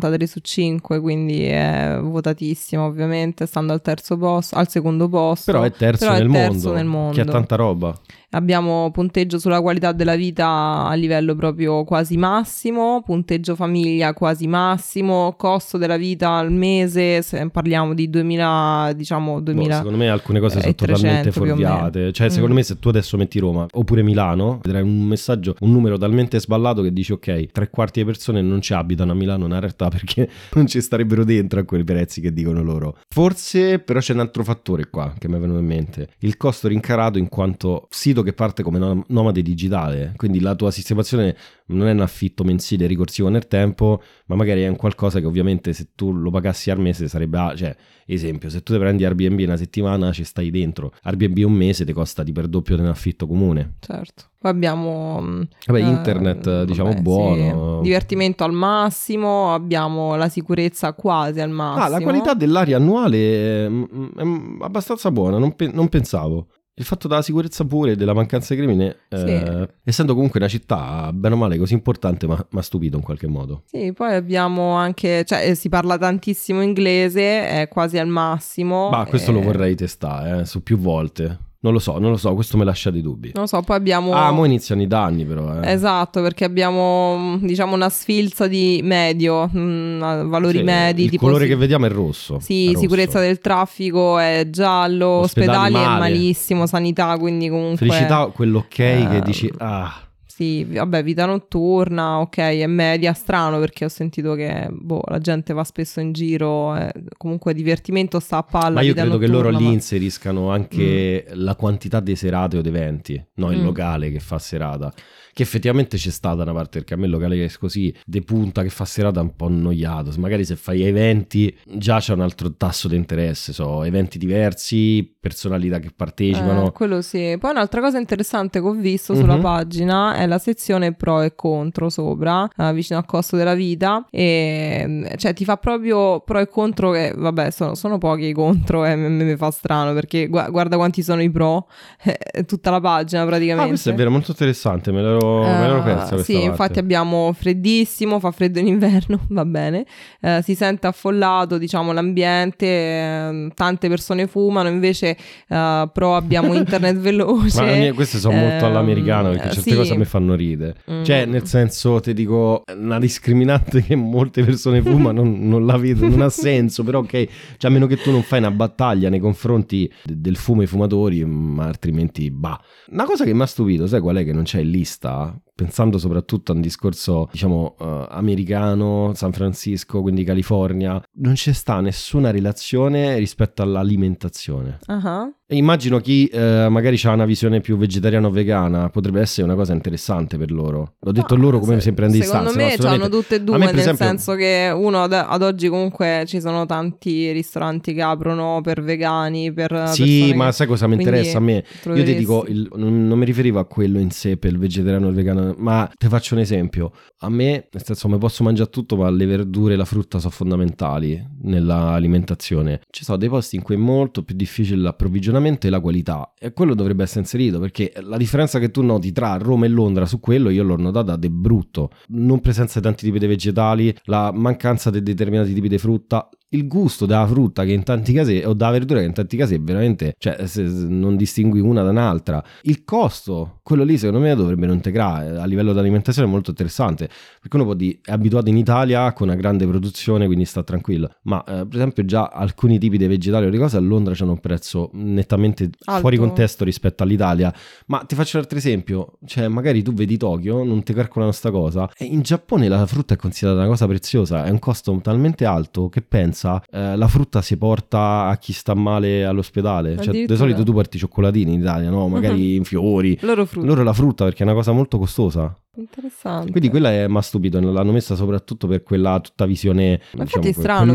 4,73 0.01 0.25
su 0.25 0.41
5, 0.41 1.01
quindi 1.01 1.45
è 1.45 1.99
votatissimo 2.01 2.85
ovviamente, 2.85 3.47
stando 3.47 3.73
al 3.73 3.83
terzo 3.83 4.17
posto, 4.17 4.57
al 4.57 4.69
secondo 4.69 5.09
posto. 5.09 5.53
Però 5.53 5.65
è 5.65 5.73
terzo, 5.73 6.07
Però 6.07 6.17
è 6.17 6.23
nel, 6.23 6.31
terzo 6.33 6.53
mondo, 6.53 6.73
nel 6.73 6.87
mondo. 6.87 7.15
che 7.15 7.21
ha 7.21 7.25
tanta 7.25 7.57
roba. 7.57 7.99
Abbiamo 8.33 8.93
punteggio 8.93 9.41
sulla 9.41 9.61
qualità 9.61 9.91
della 9.91 10.15
vita 10.15 10.87
a 10.87 10.95
livello 10.95 11.35
proprio 11.35 11.83
quasi 11.83 12.17
massimo, 12.17 13.03
punteggio 13.05 13.57
famiglia 13.57 14.13
quasi 14.13 14.47
massimo, 14.47 15.35
costo 15.37 15.79
della 15.79 15.97
vita 15.97 16.31
al 16.35 16.53
mese, 16.53 17.23
se 17.23 17.49
parliamo 17.51 17.93
di 17.93 18.09
2000, 18.09 18.93
diciamo 18.95 19.35
Boh, 19.35 19.41
2000. 19.41 19.75
secondo 19.79 19.99
me 19.99 20.09
alcune 20.09 20.39
cose 20.39 20.61
sono 20.61 20.73
300 20.73 20.95
totalmente 20.95 21.33
fuorviate. 21.33 22.13
Cioè, 22.13 22.29
secondo 22.29 22.53
Mm. 22.55 22.57
me, 22.57 22.63
se 22.63 22.79
tu 22.79 22.89
adesso 22.89 23.17
metti 23.17 23.41
Roma 23.41 23.67
oppure 23.69 24.03
Milano, 24.03 24.61
vedrai 24.63 24.83
un 24.83 25.03
messaggio, 25.03 25.57
un 25.61 25.73
numero 25.73 25.99
talmente 25.99 26.39
sballato 26.39 26.83
che 26.83 26.93
dici: 26.93 27.11
Ok, 27.11 27.47
tre 27.51 27.69
quarti 27.69 27.99
delle 27.99 28.13
persone 28.13 28.43
non 28.43 28.61
ci 28.61 28.73
abitano 28.75 29.11
a 29.11 29.15
Milano, 29.17 29.47
in 29.47 29.59
realtà, 29.59 29.89
perché 29.91 30.29
non 30.55 30.69
ci 30.69 30.81
starebbero 30.81 31.25
dentro 31.25 31.59
a 31.59 31.65
quei 31.65 31.83
prezzi 31.83 32.21
che 32.21 32.33
dicono 32.33 32.63
loro. 32.63 32.97
Forse, 33.13 33.81
però, 33.81 33.99
c'è 33.99 34.13
un 34.15 34.21
altro 34.21 34.45
fattore 34.45 34.89
qua 34.89 35.15
che 35.19 35.29
mi 35.29 35.35
è 35.35 35.39
venuto 35.41 35.59
in 35.59 35.67
mente: 35.67 36.11
il 36.21 36.37
costo 36.37 36.69
rincarato 36.69 37.19
in 37.19 37.29
quanto 37.29 37.89
sito 37.91 38.20
che 38.23 38.33
parte 38.33 38.63
come 38.63 38.79
nom- 38.79 39.05
nomade 39.09 39.43
digitale. 39.43 40.15
Quindi 40.17 40.41
la 40.41 40.55
tua 40.55 40.71
sistemazione 40.71 41.37
non 41.67 41.87
è 41.87 41.93
un 41.93 42.01
affitto 42.01 42.45
mensile 42.45 42.87
ricorsivo 42.87 43.29
nel 43.29 43.47
tempo, 43.47 44.03
ma 44.27 44.35
magari 44.35 44.63
è 44.63 44.69
un 44.69 44.77
qualcosa 44.77 45.21
che 45.21 45.27
ovviamente 45.27 45.73
se 45.73 45.89
tu 45.95 46.13
lo 46.13 46.31
pagassi 46.31 46.71
al 46.71 46.81
mese 46.81 47.09
sarebbe, 47.09 47.39
ah, 47.39 47.55
cioè, 47.55 47.75
esempio, 48.07 48.51
se 48.51 48.63
tu 48.63 48.73
ti 48.73 48.79
prendi 48.79 49.05
Airbnb 49.05 49.41
una 49.41 49.57
settimana 49.57 50.13
ci 50.13 50.25
stai 50.25 50.51
dentro, 50.51 50.93
Airbnb 51.03 51.45
un 51.45 51.53
mese 51.53 51.85
ti 51.85 51.93
costa 51.93 52.23
di 52.23 52.33
per 52.33 52.49
doppio 52.49 52.77
di 52.77 52.83
un 52.83 52.89
affitto 52.89 53.27
comune. 53.27 53.75
Certo. 53.81 54.25
Poi 54.41 54.51
abbiamo 54.51 55.21
mh, 55.21 55.49
Vabbè, 55.67 55.79
eh, 55.81 55.83
internet, 55.87 56.65
diciamo, 56.65 56.89
vabbè, 56.91 57.03
buono. 57.03 57.77
sì. 57.77 57.83
Divertimento 57.83 58.43
al 58.43 58.53
massimo, 58.53 59.53
abbiamo 59.53 60.17
la 60.17 60.31
sicurezza 60.31 60.95
quasi 60.95 61.41
al 61.41 61.51
massimo. 61.51 61.85
Ah, 61.85 61.89
la 61.89 62.01
qualità 62.01 62.33
dell'aria 62.35 62.79
annuale 62.79 63.67
è, 63.67 63.67
è 63.67 64.23
abbastanza 64.61 65.11
buona, 65.11 65.37
non, 65.37 65.55
pe- 65.55 65.71
non 65.71 65.89
pensavo. 65.91 66.47
Il 66.81 66.87
fatto 66.87 67.09
della 67.09 67.21
sicurezza 67.21 67.63
pure 67.67 67.91
e 67.91 67.95
della 67.95 68.15
mancanza 68.15 68.55
di 68.55 68.61
crimine, 68.61 68.97
eh, 69.11 69.69
essendo 69.85 70.15
comunque 70.15 70.41
una 70.41 70.49
città, 70.49 71.13
bene 71.13 71.35
o 71.35 71.37
male, 71.37 71.59
così 71.59 71.75
importante, 71.75 72.27
ma, 72.27 72.43
ma 72.53 72.63
stupito 72.63 72.97
in 72.97 73.03
qualche 73.03 73.27
modo. 73.27 73.65
Sì, 73.67 73.93
poi 73.93 74.15
abbiamo 74.15 74.73
anche, 74.73 75.25
cioè 75.27 75.51
eh, 75.51 75.55
si 75.55 75.69
parla 75.69 75.99
tantissimo 75.99 76.63
inglese, 76.63 77.47
è 77.47 77.69
quasi 77.69 77.99
al 77.99 78.09
massimo. 78.09 78.89
Ma 78.89 79.05
questo 79.05 79.31
eh, 79.31 79.35
lo 79.35 79.43
vorrei 79.43 79.75
testare, 79.75 80.41
eh, 80.41 80.45
su 80.47 80.63
più 80.63 80.79
volte. 80.79 81.50
Non 81.63 81.75
lo 81.75 81.79
so, 81.79 81.99
non 81.99 82.11
lo 82.11 82.17
so, 82.17 82.33
questo 82.33 82.57
mi 82.57 82.65
lascia 82.65 82.91
dei 82.91 83.03
dubbi. 83.03 83.33
Non 83.35 83.43
lo 83.43 83.47
so, 83.49 83.61
poi 83.61 83.77
abbiamo... 83.77 84.15
Ah, 84.15 84.31
mo 84.31 84.47
iniziano 84.47 84.81
i 84.81 84.87
danni 84.87 85.27
però, 85.27 85.61
eh. 85.61 85.71
Esatto, 85.71 86.23
perché 86.23 86.45
abbiamo 86.47 87.37
diciamo 87.39 87.75
una 87.75 87.91
sfilza 87.91 88.47
di 88.47 88.81
medio, 88.83 89.47
mh, 89.47 90.29
valori 90.29 90.59
Sì, 90.59 90.65
medi. 90.65 91.05
Il 91.05 91.11
tipo 91.11 91.27
colore 91.27 91.45
si- 91.45 91.51
che 91.51 91.57
vediamo 91.57 91.85
è 91.85 91.91
rosso. 91.91 92.39
Sì, 92.41 92.65
è 92.65 92.67
rosso. 92.69 92.81
sicurezza 92.81 93.21
del 93.21 93.41
traffico 93.41 94.19
è 94.19 94.47
giallo, 94.49 95.07
Ospedali 95.07 95.75
ospedali, 95.75 95.97
è 95.97 95.99
malissimo, 95.99 96.67
sanità, 96.67 97.19
quindi 97.19 97.51
comunque... 97.51 97.87
Felicità, 97.87 98.31
quell'ok 98.33 98.69
che 98.69 99.17
eh, 99.17 99.21
dici, 99.21 99.53
ah, 99.59 99.93
Sì, 100.41 100.65
vabbè, 100.65 101.03
vita 101.03 101.27
notturna, 101.27 102.21
ok, 102.21 102.39
è 102.39 102.67
media, 102.67 103.13
strano 103.13 103.59
perché 103.59 103.85
ho 103.85 103.89
sentito 103.89 104.33
che 104.35 104.69
boh, 104.71 105.03
la 105.09 105.19
gente 105.19 105.53
va 105.53 105.65
spesso 105.65 106.01
in 106.01 106.13
giro, 106.13 106.75
eh, 106.77 106.91
comunque 107.19 107.53
divertimento 107.53 108.19
sta 108.21 108.39
a 108.39 108.43
palla. 108.43 108.77
ma 108.77 108.81
io 108.81 108.95
credo 108.95 109.19
che 109.19 109.27
loro 109.27 109.51
notturna, 109.51 109.59
lì 109.59 109.65
ma- 109.67 109.73
inseriscano 109.73 110.51
anche 110.51 111.27
la 111.33 111.55
quantità 111.57 112.01
dei 112.01 112.17
serate 112.17 112.57
o 112.57 112.63
di 112.63 112.69
eventi, 112.69 113.23
no 113.35 113.53
il 113.53 113.59
Mm. 113.59 113.65
locale 113.65 114.11
che 114.11 114.19
fa 114.19 114.39
serata. 114.39 114.91
Che 115.33 115.43
effettivamente 115.43 115.97
c'è 115.97 116.11
sta 116.11 116.35
da 116.35 116.43
una 116.43 116.53
parte, 116.53 116.79
perché 116.79 116.95
a 116.95 116.97
me 116.97 117.05
il 117.07 117.11
locale 117.13 117.37
che 117.37 117.45
è 117.45 117.51
così 117.59 117.95
de 118.05 118.23
punta, 118.23 118.63
che 118.63 118.69
fa 118.71 118.85
serata, 118.85 119.21
un 119.21 119.35
po' 119.37 119.47
annoiato. 119.47 120.13
Magari 120.19 120.45
se 120.45 120.57
fai 120.57 120.83
eventi 120.83 121.55
già 121.67 121.99
c'è 121.99 122.13
un 122.15 122.21
altro 122.21 122.53
tasso 122.55 122.89
di 122.89 122.97
interesse, 122.97 123.53
so, 123.53 123.83
eventi 123.85 124.19
diversi, 124.19 125.15
personalità 125.21 125.79
che 125.79 125.91
partecipano. 125.95 126.69
Eh, 126.69 126.73
quello 126.73 127.01
sì. 127.03 127.37
Poi 127.39 127.51
un'altra 127.51 127.81
cosa 127.81 127.99
interessante 127.99 128.61
che 128.61 128.67
ho 128.67 128.73
visto 128.73 129.15
sulla 129.15 129.37
Mhm. 129.37 129.41
pagina 129.43 130.15
è 130.15 130.27
la 130.27 130.39
sezione 130.39 130.95
pro 130.95 131.21
e 131.23 131.35
contro 131.35 131.89
sopra, 131.91 132.49
eh, 132.57 132.73
vicino 132.73 132.99
al 132.99 133.05
costo 133.07 133.37
della 133.37 133.55
vita. 133.55 134.07
E 134.11 134.85
mm, 134.87 135.05
cioè 135.17 135.33
ti 135.35 135.45
fa 135.45 135.57
proprio 135.57 136.21
pro 136.21 136.39
e 136.39 136.49
contro 136.49 136.91
che, 136.93 137.13
vabbè, 137.17 137.51
sono, 137.51 137.75
sono 137.75 137.99
pochi 137.99 138.27
i 138.27 138.33
contro 138.33 138.85
e 138.85 138.97
mi, 138.97 139.25
mi 139.25 139.37
fa 139.37 139.51
strano 139.51 139.93
perché 139.93 140.27
gua- 140.29 140.49
guarda 140.51 140.77
quanti 140.77 141.03
sono 141.03 141.23
i 141.23 141.31
pro, 141.31 141.69
eh, 142.03 142.45
tutta 142.45 142.71
la 142.71 142.81
pagina 142.81 143.25
praticamente. 143.27 143.65
Ah, 143.65 143.69
questo 143.69 143.91
è 143.91 143.95
vero, 143.95 144.11
molto 144.11 144.31
interessante, 144.31 144.91
me 144.93 145.03
l'ero, 145.03 145.19
me 145.21 145.61
l'ero 145.67 145.79
Eh, 145.79 145.83
persa 145.83 146.09
questa 146.15 146.23
sì, 146.25 146.33
parte. 146.33 146.49
infatti 146.49 146.79
abbiamo 146.79 147.33
freddissimo, 147.33 148.19
fa 148.21 148.31
freddo 148.31 148.59
in 148.59 148.67
inverno, 148.67 149.21
va 149.31 149.45
bene. 149.45 149.85
Eh, 150.21 150.41
si 150.43 150.55
sente 150.55 150.87
affollato, 150.87 151.59
diciamo, 151.59 151.93
l'ambiente, 151.93 152.67
ehm, 152.67 153.51
tante 153.55 153.89
persone 153.89 154.27
fumano, 154.27 154.69
invece 154.69 155.17
eh, 155.49 155.91
però 155.93 156.17
abbiamo 156.17 156.55
internet 156.55 156.97
veloce. 157.01 157.63
Ma 157.63 157.71
ogni- 157.73 157.91
queste 157.93 158.19
sono 158.19 158.37
molto 158.37 158.65
Ehm, 158.65 158.71
all'americano 158.71 159.31
perché 159.31 159.51
certe 159.53 159.71
sì. 159.71 159.77
cose 159.77 159.95
a 159.95 159.97
me 159.97 160.05
fanno 160.05 160.35
ridere. 160.35 160.77
Mm. 160.91 161.03
Cioè, 161.05 161.25
nel 161.27 161.47
senso, 161.47 162.01
ti 162.01 162.13
dico, 162.15 162.63
una 162.77 162.99
discriminante 162.99 163.83
che 163.83 163.95
molte 163.97 164.43
persone 164.45 164.81
fumano 164.83 165.23
non, 165.23 165.49
non 165.49 165.67
la 165.67 165.77
vedo, 165.77 166.07
non 166.09 166.21
ha 166.23 166.29
senso, 166.29 166.83
però 166.85 167.01
ok, 167.01 167.11
cioè 167.57 167.71
a 167.71 167.73
meno 167.75 167.87
che 167.87 167.97
tu 167.97 168.11
non 168.11 168.23
fai 168.23 168.39
una 168.39 168.51
battaglia 168.51 169.09
nei 169.09 169.19
confronti 169.21 169.91
de- 170.05 170.21
del 170.21 170.37
fumo 170.37 170.61
ai 170.61 170.67
fumatori, 170.67 171.25
ma 171.25 171.65
altrimenti 171.67 172.31
bah. 172.31 172.61
Una 172.91 173.05
cosa 173.05 173.25
che 173.25 173.33
mi 173.35 173.43
ha 173.43 173.47
stupito, 173.47 173.87
sai 173.87 174.01
qual 174.01 174.17
è 174.17 174.25
che 174.25 174.33
non 174.33 174.43
c'è 174.45 174.61
in 174.61 174.71
lista? 175.11 175.41
Pensando 175.61 175.99
soprattutto 175.99 176.53
a 176.53 176.55
un 176.55 176.63
discorso, 176.63 177.29
diciamo, 177.31 177.77
eh, 177.79 178.07
americano, 178.09 179.13
San 179.15 179.31
Francisco, 179.33 180.01
quindi 180.01 180.25
California, 180.25 180.99
non 181.17 181.35
c'è 181.35 181.53
sta 181.53 181.81
nessuna 181.81 182.31
relazione 182.31 183.19
rispetto 183.19 183.61
all'alimentazione. 183.61 184.79
Ah, 184.87 185.29
E 185.53 185.57
Immagino 185.57 185.99
chi 185.99 186.27
eh, 186.29 186.69
magari 186.71 186.99
ha 187.03 187.11
una 187.13 187.25
visione 187.25 187.61
più 187.61 187.77
vegetariana 187.77 188.29
o 188.29 188.31
vegana 188.31 188.89
potrebbe 188.89 189.21
essere 189.21 189.43
una 189.49 189.57
cosa 189.57 189.73
interessante 189.73 190.39
per 190.39 190.53
loro. 190.53 190.95
L'ho 191.01 191.11
detto 191.13 191.35
Ma 191.35 191.43
loro 191.43 191.59
come 191.59 191.75
se- 191.75 191.81
se 191.81 191.93
prende 191.93 192.23
Secondo 192.23 192.51
distanza. 192.53 192.89
me 192.89 192.97
no, 192.97 193.03
hanno 193.05 193.09
tutte 193.11 193.35
e 193.35 193.43
due, 193.43 193.59
me, 193.59 193.65
nel 193.67 193.79
esempio- 193.81 194.07
senso 194.07 194.35
che 194.37 194.71
uno 194.73 195.03
ad, 195.03 195.13
ad 195.13 195.43
oggi 195.43 195.69
comunque 195.69 196.23
ci 196.27 196.41
sono 196.41 196.67
tanti 196.67 197.33
ristoranti 197.33 197.93
che 197.95 198.01
aprono 198.03 198.61
per 198.63 198.81
vegani, 198.83 199.53
per 199.53 199.89
Sì, 199.89 200.33
ma 200.35 200.47
che- 200.47 200.53
sai 200.53 200.67
cosa 200.69 200.87
mi 200.87 200.95
interessa 200.95 201.39
a 201.39 201.41
me? 201.41 201.65
lo 201.83 201.97
Io 201.97 202.05
ti 202.05 202.15
dico, 202.15 202.45
il- 202.47 202.69
non, 202.77 203.09
non 203.09 203.19
mi 203.19 203.25
riferivo 203.25 203.59
a 203.59 203.65
quello 203.67 203.99
in 203.99 204.11
sé 204.13 204.37
per 204.37 204.53
il 204.53 204.59
vegetariano 204.59 205.07
o 205.07 205.09
il 205.09 205.17
vegano, 205.17 205.50
ma 205.59 205.91
ti 205.97 206.09
faccio 206.09 206.35
un 206.35 206.41
esempio. 206.41 206.93
A 207.19 207.29
me, 207.29 207.69
nel 207.71 207.85
senso, 207.85 208.09
mi 208.09 208.19
posso 208.19 208.43
mangiare 208.45 208.71
tutto, 208.71 208.97
ma 208.97 209.11
le 209.11 209.27
verdure 209.27 209.75
e 209.75 209.77
la 209.77 209.85
frutta 209.85 210.19
sono 210.19 210.33
fondamentali 210.33 211.23
nell'alimentazione. 211.43 212.81
Ci 212.91 213.05
sono 213.05 213.19
dei 213.19 213.29
posti 213.29 213.57
in 213.57 213.63
cui 213.63 213.75
è 213.75 213.79
molto 213.79 214.23
più 214.23 214.35
difficile 214.35 214.81
l'approvvigionamento 214.81 215.67
e 215.67 215.71
la 215.71 215.81
qualità, 215.81 216.33
e 216.39 216.53
quello 216.53 216.75
dovrebbe 216.75 217.03
essere 217.03 217.21
inserito 217.21 217.59
perché 217.59 217.93
la 218.01 218.17
differenza 218.17 218.59
che 218.59 218.71
tu 218.71 218.83
noti 218.83 219.13
tra 219.13 219.37
Roma 219.37 219.67
e 219.67 219.69
Londra 219.69 220.07
su 220.07 220.21
quello 220.21 220.51
io 220.51 220.63
l'ho 220.63 220.77
notata 220.77 221.17
de 221.17 221.31
brutto. 221.31 221.91
Non 222.09 222.41
presenza 222.41 222.79
di 222.79 222.87
tanti 222.87 223.05
tipi 223.05 223.19
di 223.19 223.27
vegetali, 223.27 223.95
la 224.05 224.33
mancanza 224.33 224.91
di 224.91 225.03
determinati 225.03 225.53
tipi 225.53 225.69
di 225.69 225.79
frutta, 225.79 226.29
il 226.53 226.67
gusto 226.67 227.07
della 227.07 227.27
frutta 227.27 227.65
che 227.65 227.73
in 227.73 227.83
tanti 227.83 228.13
casi 228.13 228.43
o 228.45 228.55
della 228.55 228.71
verdura 228.71 229.01
che 229.01 229.07
in 229.07 229.13
tanti 229.13 229.37
casi 229.37 229.55
è 229.55 229.61
veramente 229.61 230.15
cioè 230.19 230.47
se- 230.47 230.63
non 230.63 231.17
distingui 231.17 231.61
una 231.61 231.83
da 231.83 231.91
un'altra. 231.91 232.43
Il 232.63 232.85
costo 232.85 233.61
quello 233.63 233.85
lì 233.85 233.97
secondo 233.99 234.21
me 234.21 234.35
dovrebbero 234.35 234.73
integrare 234.73 235.39
a 235.39 235.45
livello 235.45 235.73
di 235.73 235.79
alimentazione 235.79 236.27
è 236.27 236.31
molto 236.31 236.51
interessante 236.51 237.09
perché 237.41 237.57
uno 237.57 237.65
può 237.65 237.75
dire 237.75 237.99
è 238.03 238.13
abituato 238.13 238.49
in 238.49 238.57
Italia 238.57 239.13
con 239.13 239.29
una 239.29 239.37
grande 239.37 239.67
produzione 239.67 240.27
quindi 240.27 240.45
sta 240.45 240.63
tranquillo. 240.63 241.11
Ma 241.23 241.43
eh, 241.45 241.67
per 241.67 241.77
esempio 241.77 242.05
già 242.05 242.27
alcuni 242.27 242.79
tipi 242.79 242.97
di 242.99 243.07
vegetali 243.07 243.47
o 243.47 243.51
di 243.51 243.59
cose 243.59 243.77
a 243.77 243.81
Londra 243.81 244.15
hanno 244.19 244.33
un 244.33 244.41
prezzo 244.41 244.91
nettamente 244.95 245.71
Alto. 245.85 246.01
fuori 246.01 246.17
contesto 246.17 246.65
rispetto 246.65 247.03
all'Italia. 247.05 247.55
Ma 247.87 248.01
ti 248.01 248.15
faccio 248.15 248.37
un 248.39 248.43
altro 248.43 248.59
esempio 248.59 249.19
cioè 249.25 249.47
magari 249.49 249.83
tu 249.83 249.93
vedi 249.93 250.17
Tokyo 250.17 250.65
non 250.65 250.83
ti 250.83 250.93
calcolano 250.93 251.31
sta 251.31 251.51
cosa 251.51 251.89
e 251.97 252.05
in 252.05 252.23
Giappone 252.23 252.67
la 252.69 252.85
frutta 252.87 253.15
è 253.15 253.17
considerata 253.17 253.61
una 253.61 253.69
cosa 253.69 253.87
preziosa 253.87 254.45
è 254.45 254.51
un 254.51 254.59
costo 254.59 254.99
talmente 255.01 255.45
alto 255.45 255.89
che 255.89 256.03
pensa 256.41 256.63
eh, 256.71 256.97
la 256.97 257.09
frutta 257.09 257.43
si 257.43 257.57
porta 257.57 258.27
a 258.27 258.37
chi 258.39 258.53
sta 258.53 258.75
male 258.75 259.25
all'ospedale. 259.25 260.01
Cioè 260.01 260.25
di 260.25 260.37
solito 260.37 260.63
tu 260.63 260.73
porti 260.73 260.97
i 260.97 261.01
cioccolatini 261.01 261.53
in 261.55 261.61
Italia 261.61 261.91
no? 261.91 262.09
Magari 262.09 262.57
in 262.57 262.65
fiori. 262.65 263.19
Loro 263.23 263.47
loro 263.55 263.83
la 263.83 263.93
frutta 263.93 264.25
perché 264.25 264.41
è 264.43 264.47
una 264.47 264.55
cosa 264.55 264.73
molto 264.73 264.99
costosa. 264.99 265.55
Interessante. 265.73 266.51
quindi 266.51 266.69
quella 266.69 266.91
è 266.91 267.07
ma 267.07 267.23
stupido 267.23 267.61
l'hanno 267.61 267.93
messa 267.93 268.17
soprattutto 268.17 268.67
per 268.67 268.83
quella 268.83 269.21
tutta 269.21 269.47
visione 269.47 270.01
Ma 270.15 270.25
diciamo, 270.25 270.45
è 270.45 270.53
strano, 270.53 270.93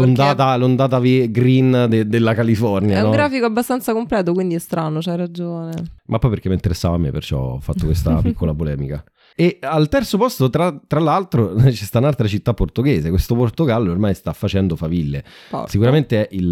l'ondata 0.58 0.99
ve- 0.99 1.31
green 1.31 1.86
de- 1.88 2.05
della 2.05 2.34
California 2.34 2.97
È 2.97 2.99
un 2.99 3.05
no? 3.05 3.12
grafico 3.12 3.45
abbastanza 3.45 3.93
completo, 3.93 4.34
quindi 4.34 4.55
è 4.55 4.60
strano, 4.60 4.99
c'hai 4.99 5.15
ragione. 5.15 5.71
ma 6.08 6.19
poi 6.19 6.29
perché 6.29 6.49
mi 6.49 6.55
interessava 6.55 6.95
a 6.95 6.97
me 6.97 7.10
perciò 7.12 7.53
ho 7.53 7.60
fatto 7.62 7.86
questa 7.86 8.19
piccola 8.21 8.53
polemica 8.53 9.01
e 9.36 9.58
al 9.62 9.89
terzo 9.89 10.17
posto 10.17 10.50
tra, 10.50 10.80
tra 10.88 11.00
l'altro 11.00 11.54
c'è 11.60 11.71
sta 11.74 12.00
un'altra 12.00 12.28
città 12.28 12.54
portoghese 12.54 13.10
questo 13.10 13.36
Portogallo 13.36 13.91
ormai 13.91 14.13
sta 14.13 14.32
facendo 14.32 14.76
faville 14.78 15.24
Porco. 15.50 15.69
Sicuramente 15.69 16.30
il 16.32 16.50